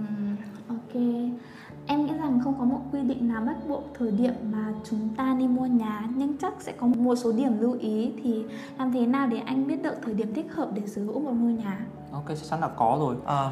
ok 0.68 1.02
em 1.90 2.06
nghĩ 2.06 2.12
rằng 2.12 2.40
không 2.44 2.54
có 2.58 2.64
một 2.64 2.80
quy 2.92 3.02
định 3.02 3.28
nào 3.28 3.42
bắt 3.46 3.56
buộc 3.68 3.84
thời 3.98 4.10
điểm 4.10 4.34
mà 4.52 4.72
chúng 4.90 5.08
ta 5.16 5.36
đi 5.38 5.46
mua 5.46 5.66
nhà 5.66 6.08
nhưng 6.14 6.36
chắc 6.38 6.52
sẽ 6.60 6.72
có 6.72 6.86
một 6.86 7.14
số 7.14 7.32
điểm 7.32 7.60
lưu 7.60 7.76
ý. 7.80 8.12
Thì 8.22 8.44
làm 8.78 8.92
thế 8.92 9.06
nào 9.06 9.26
để 9.26 9.38
anh 9.38 9.66
biết 9.66 9.82
được 9.82 9.94
thời 10.04 10.14
điểm 10.14 10.34
thích 10.34 10.46
hợp 10.52 10.70
để 10.74 10.82
sở 10.86 11.02
hữu 11.02 11.20
một 11.20 11.32
ngôi 11.32 11.52
nhà? 11.52 11.78
Ok 12.12 12.28
chắc 12.28 12.48
chắn 12.50 12.60
là 12.60 12.68
có 12.68 12.96
rồi. 13.00 13.16
À, 13.26 13.50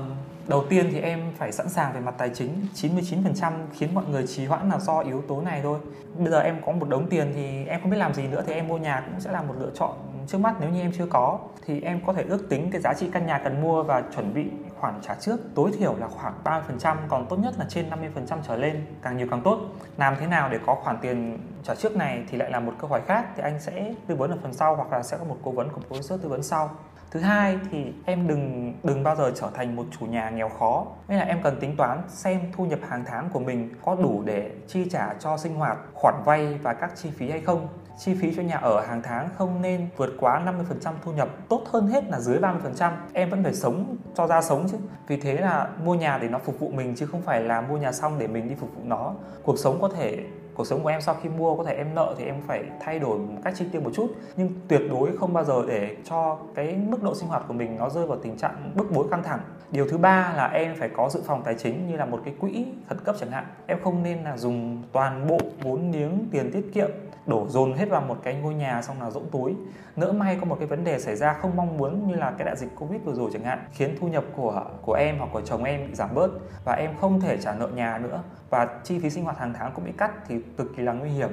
đầu 0.49 0.65
tiên 0.69 0.89
thì 0.93 0.99
em 0.99 1.21
phải 1.37 1.53
sẵn 1.53 1.69
sàng 1.69 1.93
về 1.95 2.01
mặt 2.01 2.15
tài 2.19 2.31
chính. 2.35 2.51
99% 2.75 3.53
khiến 3.73 3.95
mọi 3.95 4.05
người 4.11 4.27
trì 4.27 4.47
hoãn 4.47 4.69
là 4.69 4.79
do 4.79 4.99
yếu 4.99 5.23
tố 5.29 5.41
này 5.41 5.61
thôi. 5.63 5.79
Bây 6.19 6.31
giờ 6.31 6.41
em 6.41 6.57
có 6.67 6.73
một 6.73 6.89
đống 6.89 7.07
tiền 7.11 7.33
thì 7.35 7.65
em 7.65 7.81
không 7.81 7.91
biết 7.91 7.97
làm 7.97 8.15
gì 8.15 8.27
nữa 8.27 8.43
thì 8.47 8.53
em 8.53 8.69
mua 8.69 8.79
nhà 8.79 9.03
cũng 9.11 9.21
sẽ 9.21 9.33
là 9.33 9.43
một 9.43 9.55
lựa 9.61 9.71
chọn 9.75 9.91
trước 10.27 10.39
mắt 10.39 10.55
nếu 10.61 10.71
như 10.71 10.81
em 10.81 10.93
chưa 10.99 11.07
có. 11.07 11.39
Thì 11.67 11.81
em 11.81 12.01
có 12.07 12.13
thể 12.13 12.25
ước 12.29 12.49
tính 12.49 12.69
cái 12.71 12.81
giá 12.81 12.95
trị 12.95 13.07
căn 13.13 13.27
nhà 13.27 13.41
cần 13.45 13.63
mua 13.63 13.83
và 13.83 14.03
chuẩn 14.15 14.35
bị 14.35 14.45
khoản 14.81 14.95
trả 15.03 15.15
trước 15.15 15.41
tối 15.55 15.71
thiểu 15.79 15.97
là 15.97 16.09
khoảng 16.09 16.35
30% 16.45 16.97
còn 17.09 17.27
tốt 17.27 17.37
nhất 17.37 17.55
là 17.59 17.67
trên 17.69 17.91
50% 17.91 18.39
trở 18.49 18.57
lên, 18.57 18.87
càng 19.03 19.17
nhiều 19.17 19.27
càng 19.31 19.41
tốt. 19.45 19.59
Làm 19.97 20.17
thế 20.21 20.27
nào 20.27 20.49
để 20.49 20.59
có 20.67 20.75
khoản 20.75 20.99
tiền 21.03 21.39
trả 21.63 21.75
trước 21.75 21.97
này 21.97 22.25
thì 22.29 22.39
lại 22.39 22.51
là 22.51 22.61
một 22.61 22.73
câu 22.79 22.91
hỏi 22.91 23.01
khác, 23.07 23.27
thì 23.37 23.43
anh 23.43 23.61
sẽ 23.61 23.95
tư 24.07 24.17
vấn 24.17 24.31
ở 24.31 24.39
phần 24.43 24.53
sau 24.53 24.77
hoặc 24.77 24.93
là 24.93 25.03
sẽ 25.03 25.17
có 25.19 25.25
một 25.25 25.37
cố 25.43 25.51
vấn 25.51 25.69
của 25.73 25.81
professor 25.89 26.19
tư 26.19 26.29
vấn 26.29 26.43
sau. 26.43 26.71
Thứ 27.11 27.21
hai 27.21 27.59
thì 27.71 27.93
em 28.05 28.29
đừng 28.29 28.75
đừng 28.83 29.03
bao 29.03 29.17
giờ 29.17 29.33
trở 29.35 29.51
thành 29.55 29.77
một 29.77 29.85
chủ 29.99 30.07
nhà 30.07 30.31
nghèo 30.31 30.49
khó. 30.49 30.87
Nên 31.09 31.19
là 31.19 31.25
em 31.25 31.43
cần 31.43 31.61
tính 31.61 31.77
toán 31.77 32.03
xem 32.09 32.41
thu 32.57 32.65
nhập 32.65 32.79
hàng 32.89 33.05
tháng 33.07 33.31
của 33.33 33.41
mình 33.41 33.75
có 33.85 33.95
đủ 33.95 34.23
để 34.25 34.51
chi 34.67 34.89
trả 34.91 35.15
cho 35.15 35.37
sinh 35.37 35.55
hoạt, 35.55 35.79
khoản 35.95 36.15
vay 36.25 36.59
và 36.63 36.75
các 36.75 36.91
chi 36.97 37.11
phí 37.11 37.31
hay 37.31 37.41
không 37.41 37.69
chi 37.99 38.15
phí 38.15 38.35
cho 38.37 38.43
nhà 38.43 38.57
ở 38.57 38.81
hàng 38.81 39.03
tháng 39.03 39.29
không 39.37 39.63
nên 39.63 39.89
vượt 39.97 40.11
quá 40.19 40.43
50% 40.83 40.93
thu 41.05 41.13
nhập, 41.13 41.29
tốt 41.49 41.63
hơn 41.71 41.87
hết 41.87 42.05
là 42.09 42.21
dưới 42.21 42.39
30% 42.39 42.93
em 43.13 43.31
vẫn 43.31 43.45
phải 43.45 43.55
sống, 43.55 43.97
cho 44.15 44.27
ra 44.27 44.43
sống 44.43 44.67
chứ. 44.71 44.77
Vì 45.07 45.17
thế 45.17 45.35
là 45.35 45.69
mua 45.85 45.95
nhà 45.95 46.19
để 46.19 46.29
nó 46.29 46.39
phục 46.39 46.61
vụ 46.61 46.69
mình, 46.69 46.95
chứ 46.97 47.07
không 47.07 47.23
phải 47.23 47.41
là 47.41 47.61
mua 47.61 47.77
nhà 47.77 47.93
xong 47.93 48.19
để 48.19 48.27
mình 48.27 48.49
đi 48.49 48.55
phục 48.55 48.71
vụ 48.77 48.83
nó. 48.85 49.15
Cuộc 49.43 49.59
sống 49.59 49.79
có 49.81 49.89
thể 49.89 50.25
cuộc 50.59 50.67
sống 50.67 50.83
của 50.83 50.89
em 50.89 51.01
sau 51.01 51.17
khi 51.23 51.29
mua, 51.29 51.57
có 51.57 51.65
thể 51.65 51.75
em 51.75 51.95
nợ 51.95 52.15
thì 52.19 52.25
em 52.25 52.35
phải 52.47 52.65
thay 52.81 52.99
đổi 52.99 53.19
một 53.19 53.41
cách 53.45 53.55
chi 53.57 53.65
tiêu 53.73 53.83
một 53.83 53.91
chút. 53.95 54.15
Nhưng 54.37 54.51
tuyệt 54.69 54.83
đối 54.91 55.17
không 55.17 55.33
bao 55.33 55.45
giờ 55.45 55.63
để 55.69 55.97
cho 56.05 56.39
cái 56.55 56.77
mức 56.89 57.03
độ 57.03 57.15
sinh 57.15 57.29
hoạt 57.29 57.43
của 57.49 57.55
mình 57.55 57.77
nó 57.79 57.89
rơi 57.89 58.07
vào 58.07 58.19
tình 58.23 58.37
trạng 58.37 58.71
bức 58.75 58.91
bối 58.91 59.07
căng 59.11 59.23
thẳng. 59.23 59.41
Điều 59.71 59.89
thứ 59.89 59.99
ba 59.99 60.33
là 60.37 60.47
em 60.47 60.75
phải 60.79 60.89
có 60.89 61.09
dự 61.09 61.23
phòng 61.27 61.43
tài 61.45 61.55
chính 61.55 61.89
như 61.89 61.97
là 61.97 62.05
một 62.05 62.21
cái 62.25 62.35
quỹ 62.41 62.67
khẩn 62.89 62.99
cấp 63.05 63.17
chẳng 63.21 63.31
hạn. 63.31 63.45
Em 63.67 63.79
không 63.85 64.03
nên 64.03 64.25
là 64.25 64.37
dùng 64.37 64.83
toàn 64.93 65.27
bộ 65.27 65.39
vốn 65.63 65.91
liếng, 65.91 66.29
tiền 66.31 66.51
tiết 66.53 66.71
kiệm, 66.75 66.91
đổ 67.27 67.47
dồn 67.49 67.73
hết 67.73 67.89
vào 67.89 68.01
một 68.01 68.17
cái 68.23 68.35
ngôi 68.35 68.55
nhà 68.55 68.83
xong 68.83 69.03
là 69.03 69.11
rỗng 69.11 69.31
túi. 69.31 69.55
Nỡ 69.97 70.13
may 70.13 70.37
có 70.41 70.45
một 70.45 70.57
cái 70.59 70.69
vấn 70.69 70.85
đề 70.85 70.99
xảy 70.99 71.17
ra 71.17 71.33
không 71.33 71.57
mong 71.57 71.77
muốn 71.77 72.09
như 72.09 72.15
là 72.15 72.35
cái 72.39 72.47
đại 72.47 72.57
dịch 72.57 72.71
covid 72.79 73.01
vừa 73.05 73.15
rồi 73.15 73.31
chẳng 73.33 73.45
hạn, 73.45 73.59
khiến 73.73 73.97
thu 74.01 74.09
nhập 74.09 74.25
của 74.37 74.65
của 74.83 74.95
em 74.95 75.19
hoặc 75.19 75.29
của 75.33 75.41
chồng 75.41 75.65
em 75.65 75.87
bị 75.87 75.95
giảm 75.95 76.15
bớt 76.15 76.31
và 76.65 76.73
em 76.73 76.91
không 77.01 77.21
thể 77.21 77.37
trả 77.41 77.55
nợ 77.55 77.69
nhà 77.69 77.99
nữa 77.99 78.23
và 78.51 78.81
chi 78.85 78.99
phí 78.99 79.11
sinh 79.11 79.25
hoạt 79.25 79.39
hàng 79.39 79.55
tháng 79.55 79.73
cũng 79.75 79.85
bị 79.85 79.93
cắt 79.93 80.13
thì 80.29 80.43
cực 80.57 80.77
kỳ 80.77 80.83
là 80.83 80.93
nguy 80.93 81.11
hiểm. 81.11 81.31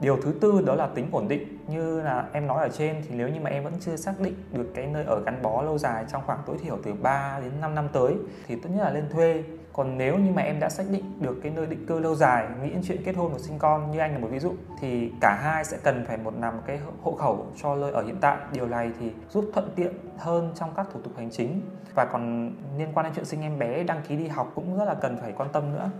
Điều 0.00 0.16
thứ 0.22 0.34
tư 0.40 0.62
đó 0.66 0.74
là 0.74 0.86
tính 0.94 1.08
ổn 1.12 1.28
định. 1.28 1.58
Như 1.68 2.00
là 2.00 2.24
em 2.32 2.46
nói 2.46 2.62
ở 2.62 2.68
trên 2.68 2.96
thì 3.08 3.14
nếu 3.14 3.28
như 3.28 3.40
mà 3.40 3.50
em 3.50 3.64
vẫn 3.64 3.72
chưa 3.80 3.96
xác 3.96 4.20
định 4.20 4.34
được 4.52 4.72
cái 4.74 4.86
nơi 4.86 5.04
ở 5.04 5.22
gắn 5.26 5.42
bó 5.42 5.62
lâu 5.62 5.78
dài 5.78 6.04
trong 6.12 6.22
khoảng 6.26 6.38
tối 6.46 6.56
thiểu 6.62 6.78
từ 6.84 6.92
3 6.92 7.40
đến 7.40 7.52
5 7.60 7.74
năm 7.74 7.88
tới 7.92 8.16
thì 8.46 8.56
tốt 8.56 8.70
nhất 8.74 8.84
là 8.84 8.90
lên 8.90 9.04
thuê. 9.10 9.44
Còn 9.72 9.98
nếu 9.98 10.18
như 10.18 10.30
mà 10.32 10.42
em 10.42 10.60
đã 10.60 10.68
xác 10.68 10.84
định 10.90 11.04
được 11.20 11.40
cái 11.42 11.52
nơi 11.56 11.66
định 11.66 11.86
cư 11.86 11.98
lâu 11.98 12.14
dài, 12.14 12.46
nghĩ 12.62 12.70
đến 12.70 12.82
chuyện 12.84 13.02
kết 13.04 13.16
hôn 13.16 13.32
và 13.32 13.38
sinh 13.38 13.58
con, 13.58 13.90
như 13.90 13.98
anh 13.98 14.12
là 14.12 14.18
một 14.18 14.28
ví 14.30 14.38
dụ, 14.38 14.54
thì 14.80 15.12
cả 15.20 15.38
hai 15.42 15.64
sẽ 15.64 15.78
cần 15.82 16.04
phải 16.08 16.16
một 16.16 16.34
làm 16.40 16.54
cái 16.66 16.80
hộ 17.02 17.12
khẩu 17.12 17.46
cho 17.62 17.76
nơi 17.76 17.92
ở 17.92 18.02
hiện 18.02 18.16
tại. 18.20 18.36
Điều 18.52 18.66
này 18.66 18.90
thì 19.00 19.12
giúp 19.30 19.44
thuận 19.54 19.72
tiện 19.76 19.92
hơn 20.18 20.52
trong 20.54 20.70
các 20.76 20.86
thủ 20.92 21.00
tục 21.00 21.12
hành 21.16 21.30
chính. 21.30 21.60
Và 21.94 22.04
còn 22.04 22.52
liên 22.78 22.88
quan 22.94 23.04
đến 23.04 23.12
chuyện 23.16 23.24
sinh 23.24 23.42
em 23.42 23.58
bé, 23.58 23.84
đăng 23.84 24.02
ký 24.08 24.16
đi 24.16 24.28
học 24.28 24.52
cũng 24.54 24.78
rất 24.78 24.84
là 24.84 24.94
cần 24.94 25.18
phải 25.20 25.32
quan 25.32 25.48
tâm 25.52 25.74
nữa. 25.74 25.90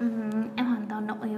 Um, 0.00 0.48
em 0.56 0.66
hoàn 0.66 0.86
toàn 0.88 1.06
đồng 1.06 1.22
ý 1.22 1.30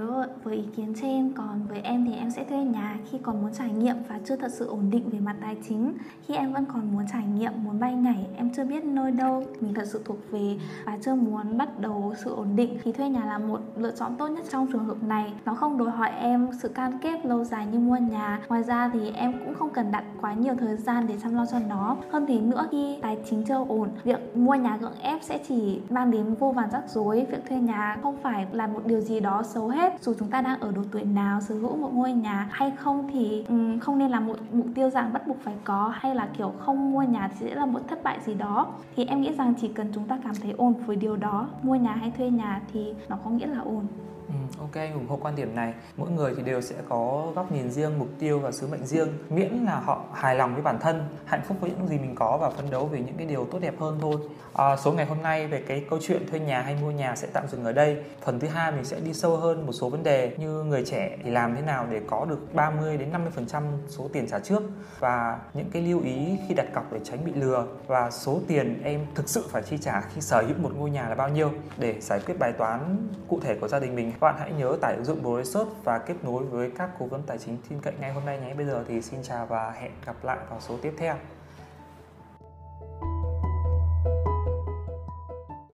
với 0.43 0.55
ý 0.55 0.63
kiến 0.75 0.93
trên. 1.01 1.33
Còn 1.33 1.61
với 1.69 1.81
em 1.81 2.05
thì 2.05 2.13
em 2.13 2.31
sẽ 2.31 2.43
thuê 2.43 2.57
nhà 2.57 2.97
khi 3.11 3.17
còn 3.23 3.41
muốn 3.41 3.51
trải 3.53 3.69
nghiệm 3.69 3.95
và 4.07 4.19
chưa 4.25 4.35
thật 4.35 4.51
sự 4.53 4.67
ổn 4.67 4.89
định 4.89 5.09
về 5.09 5.19
mặt 5.19 5.35
tài 5.41 5.57
chính. 5.67 5.93
Khi 6.25 6.35
em 6.35 6.53
vẫn 6.53 6.65
còn 6.65 6.91
muốn 6.91 7.05
trải 7.11 7.23
nghiệm 7.25 7.51
muốn 7.63 7.79
bay 7.79 7.95
nhảy 7.95 8.27
em 8.37 8.49
chưa 8.55 8.65
biết 8.65 8.83
nơi 8.83 9.11
đâu 9.11 9.43
mình 9.61 9.73
thật 9.73 9.85
sự 9.87 10.01
thuộc 10.05 10.17
về 10.31 10.57
và 10.85 10.97
chưa 11.01 11.15
muốn 11.15 11.57
bắt 11.57 11.79
đầu 11.79 12.13
sự 12.23 12.35
ổn 12.35 12.47
định 12.55 12.77
thì 12.83 12.91
thuê 12.91 13.09
nhà 13.09 13.25
là 13.25 13.37
một 13.37 13.59
lựa 13.75 13.91
chọn 13.91 14.15
tốt 14.15 14.27
nhất 14.27 14.45
trong 14.51 14.67
trường 14.71 14.85
hợp 14.85 15.03
này. 15.03 15.33
Nó 15.45 15.53
không 15.53 15.77
đòi 15.77 15.91
hỏi 15.91 16.09
em 16.19 16.47
sự 16.61 16.69
cam 16.69 16.97
kết 16.99 17.25
lâu 17.25 17.43
dài 17.43 17.67
như 17.71 17.79
mua 17.79 17.97
nhà. 17.97 18.39
Ngoài 18.49 18.63
ra 18.63 18.89
thì 18.93 19.11
em 19.11 19.33
cũng 19.39 19.53
không 19.53 19.69
cần 19.69 19.91
đặt 19.91 20.03
quá 20.21 20.33
nhiều 20.33 20.55
thời 20.59 20.75
gian 20.75 21.07
để 21.07 21.15
chăm 21.23 21.35
lo 21.35 21.45
cho 21.45 21.59
nó. 21.59 21.97
Hơn 22.11 22.25
thế 22.27 22.39
nữa 22.39 22.67
khi 22.71 22.97
tài 23.01 23.17
chính 23.29 23.43
chưa 23.43 23.65
ổn 23.67 23.89
việc 24.03 24.37
mua 24.37 24.55
nhà 24.55 24.77
gượng 24.77 24.99
ép 25.01 25.23
sẽ 25.23 25.39
chỉ 25.47 25.81
mang 25.89 26.11
đến 26.11 26.33
vô 26.33 26.51
vàn 26.51 26.71
rắc 26.71 26.83
rối. 26.89 27.25
Việc 27.31 27.45
thuê 27.49 27.57
nhà 27.57 27.97
không 28.03 28.17
phải 28.23 28.46
là 28.51 28.67
một 28.67 28.81
điều 28.85 29.01
gì 29.01 29.19
đó 29.19 29.43
xấu 29.43 29.67
hết. 29.67 30.03
Dù 30.03 30.13
chúng 30.19 30.29
ta 30.29 30.41
đang 30.41 30.59
ở 30.59 30.71
độ 30.71 30.81
tuổi 30.91 31.03
nào 31.03 31.41
sở 31.41 31.55
hữu 31.55 31.77
một 31.77 31.93
ngôi 31.93 32.13
nhà 32.13 32.47
hay 32.51 32.71
không 32.71 33.09
thì 33.13 33.45
um, 33.49 33.79
không 33.79 33.97
nên 33.97 34.11
là 34.11 34.19
một 34.19 34.35
mục 34.51 34.67
tiêu 34.75 34.89
rằng 34.89 35.13
bắt 35.13 35.27
buộc 35.27 35.37
phải 35.43 35.55
có 35.63 35.93
hay 35.95 36.15
là 36.15 36.27
kiểu 36.37 36.53
không 36.59 36.91
mua 36.91 37.01
nhà 37.01 37.27
thì 37.27 37.45
sẽ 37.49 37.55
là 37.55 37.65
một 37.65 37.79
thất 37.87 38.03
bại 38.03 38.19
gì 38.25 38.33
đó. 38.33 38.67
Thì 38.95 39.05
em 39.05 39.21
nghĩ 39.21 39.33
rằng 39.33 39.53
chỉ 39.61 39.67
cần 39.67 39.91
chúng 39.93 40.03
ta 40.03 40.19
cảm 40.23 40.35
thấy 40.43 40.51
ổn 40.57 40.73
với 40.85 40.95
điều 40.95 41.17
đó 41.17 41.47
mua 41.63 41.75
nhà 41.75 41.91
hay 41.91 42.11
thuê 42.17 42.29
nhà 42.29 42.61
thì 42.73 42.93
nó 43.09 43.17
có 43.23 43.29
nghĩa 43.29 43.47
là 43.47 43.59
ổn. 43.59 43.87
Ừ, 44.27 44.33
ok, 44.59 44.93
ủng 44.93 45.07
hộ 45.07 45.19
quan 45.21 45.35
điểm 45.35 45.55
này. 45.55 45.73
Mỗi 45.97 46.09
người 46.09 46.33
thì 46.37 46.43
đều 46.43 46.61
sẽ 46.61 46.75
có 46.89 47.31
góc 47.35 47.51
nhìn 47.51 47.71
riêng, 47.71 47.99
mục 47.99 48.07
tiêu 48.19 48.39
và 48.39 48.51
sứ 48.51 48.67
mệnh 48.67 48.85
riêng. 48.85 49.07
Miễn 49.29 49.53
là 49.65 49.79
họ 49.79 50.05
hài 50.13 50.35
lòng 50.35 50.53
với 50.53 50.63
bản 50.63 50.79
thân, 50.79 51.03
hạnh 51.25 51.41
phúc 51.47 51.57
với 51.61 51.71
những 51.71 51.87
gì 51.87 51.97
mình 51.97 52.15
có 52.15 52.37
và 52.41 52.49
phấn 52.49 52.69
đấu 52.69 52.85
vì 52.85 52.99
những 52.99 53.17
cái 53.17 53.27
điều 53.27 53.45
tốt 53.51 53.59
đẹp 53.61 53.73
hơn 53.79 53.97
thôi. 54.01 54.15
À, 54.53 54.77
số 54.77 54.91
ngày 54.91 55.05
hôm 55.05 55.21
nay 55.21 55.47
về 55.47 55.63
cái 55.67 55.85
câu 55.89 55.99
chuyện 56.01 56.27
thuê 56.29 56.39
nhà 56.39 56.61
hay 56.61 56.77
mua 56.81 56.91
nhà 56.91 57.15
sẽ 57.15 57.27
tạm 57.33 57.47
dừng 57.47 57.63
ở 57.63 57.71
đây. 57.71 58.03
Phần 58.21 58.39
thứ 58.39 58.47
hai 58.47 58.71
mình 58.71 58.85
sẽ 58.85 58.99
đi 58.99 59.13
sâu 59.13 59.37
hơn 59.37 59.65
một 59.65 59.71
số 59.73 59.89
vấn 59.89 60.03
đề 60.03 60.35
như 60.37 60.63
người 60.63 60.85
trẻ 60.85 61.17
thì 61.23 61.31
làm 61.31 61.55
thế 61.55 61.61
nào 61.61 61.85
để 61.91 62.01
có 62.07 62.25
được 62.25 62.53
30 62.53 62.97
đến 62.97 63.11
50% 63.49 63.63
số 63.87 64.09
tiền 64.13 64.27
trả 64.27 64.39
trước 64.39 64.63
và 64.99 65.39
những 65.53 65.69
cái 65.73 65.81
lưu 65.81 66.01
ý 66.01 66.37
khi 66.47 66.53
đặt 66.53 66.65
cọc 66.73 66.93
để 66.93 66.99
tránh 67.03 67.25
bị 67.25 67.31
lừa 67.33 67.67
và 67.87 68.11
số 68.11 68.39
tiền 68.47 68.81
em 68.83 69.05
thực 69.15 69.29
sự 69.29 69.43
phải 69.49 69.63
chi 69.63 69.77
trả 69.77 70.01
khi 70.01 70.21
sở 70.21 70.41
hữu 70.41 70.57
một 70.57 70.71
ngôi 70.77 70.89
nhà 70.89 71.09
là 71.09 71.15
bao 71.15 71.29
nhiêu 71.29 71.51
để 71.77 72.01
giải 72.01 72.19
quyết 72.25 72.39
bài 72.39 72.53
toán 72.57 73.07
cụ 73.27 73.39
thể 73.43 73.55
của 73.55 73.67
gia 73.67 73.79
đình 73.79 73.95
mình 73.95 74.11
các 74.21 74.27
bạn 74.27 74.35
hãy 74.39 74.51
nhớ 74.51 74.77
tải 74.81 74.95
ứng 74.95 75.05
dụng 75.05 75.23
BroResearch 75.23 75.69
và 75.83 75.99
kết 75.99 76.15
nối 76.23 76.43
với 76.43 76.71
các 76.77 76.89
cố 76.99 77.05
vấn 77.05 77.23
tài 77.23 77.37
chính 77.37 77.57
tin 77.69 77.81
cậy 77.81 77.93
ngay 77.99 78.13
hôm 78.13 78.25
nay 78.25 78.39
nhé. 78.39 78.53
Bây 78.53 78.65
giờ 78.65 78.83
thì 78.87 79.01
xin 79.01 79.23
chào 79.23 79.45
và 79.45 79.71
hẹn 79.71 79.91
gặp 80.05 80.15
lại 80.23 80.37
vào 80.49 80.59
số 80.61 80.77
tiếp 80.81 80.93
theo. 80.97 81.15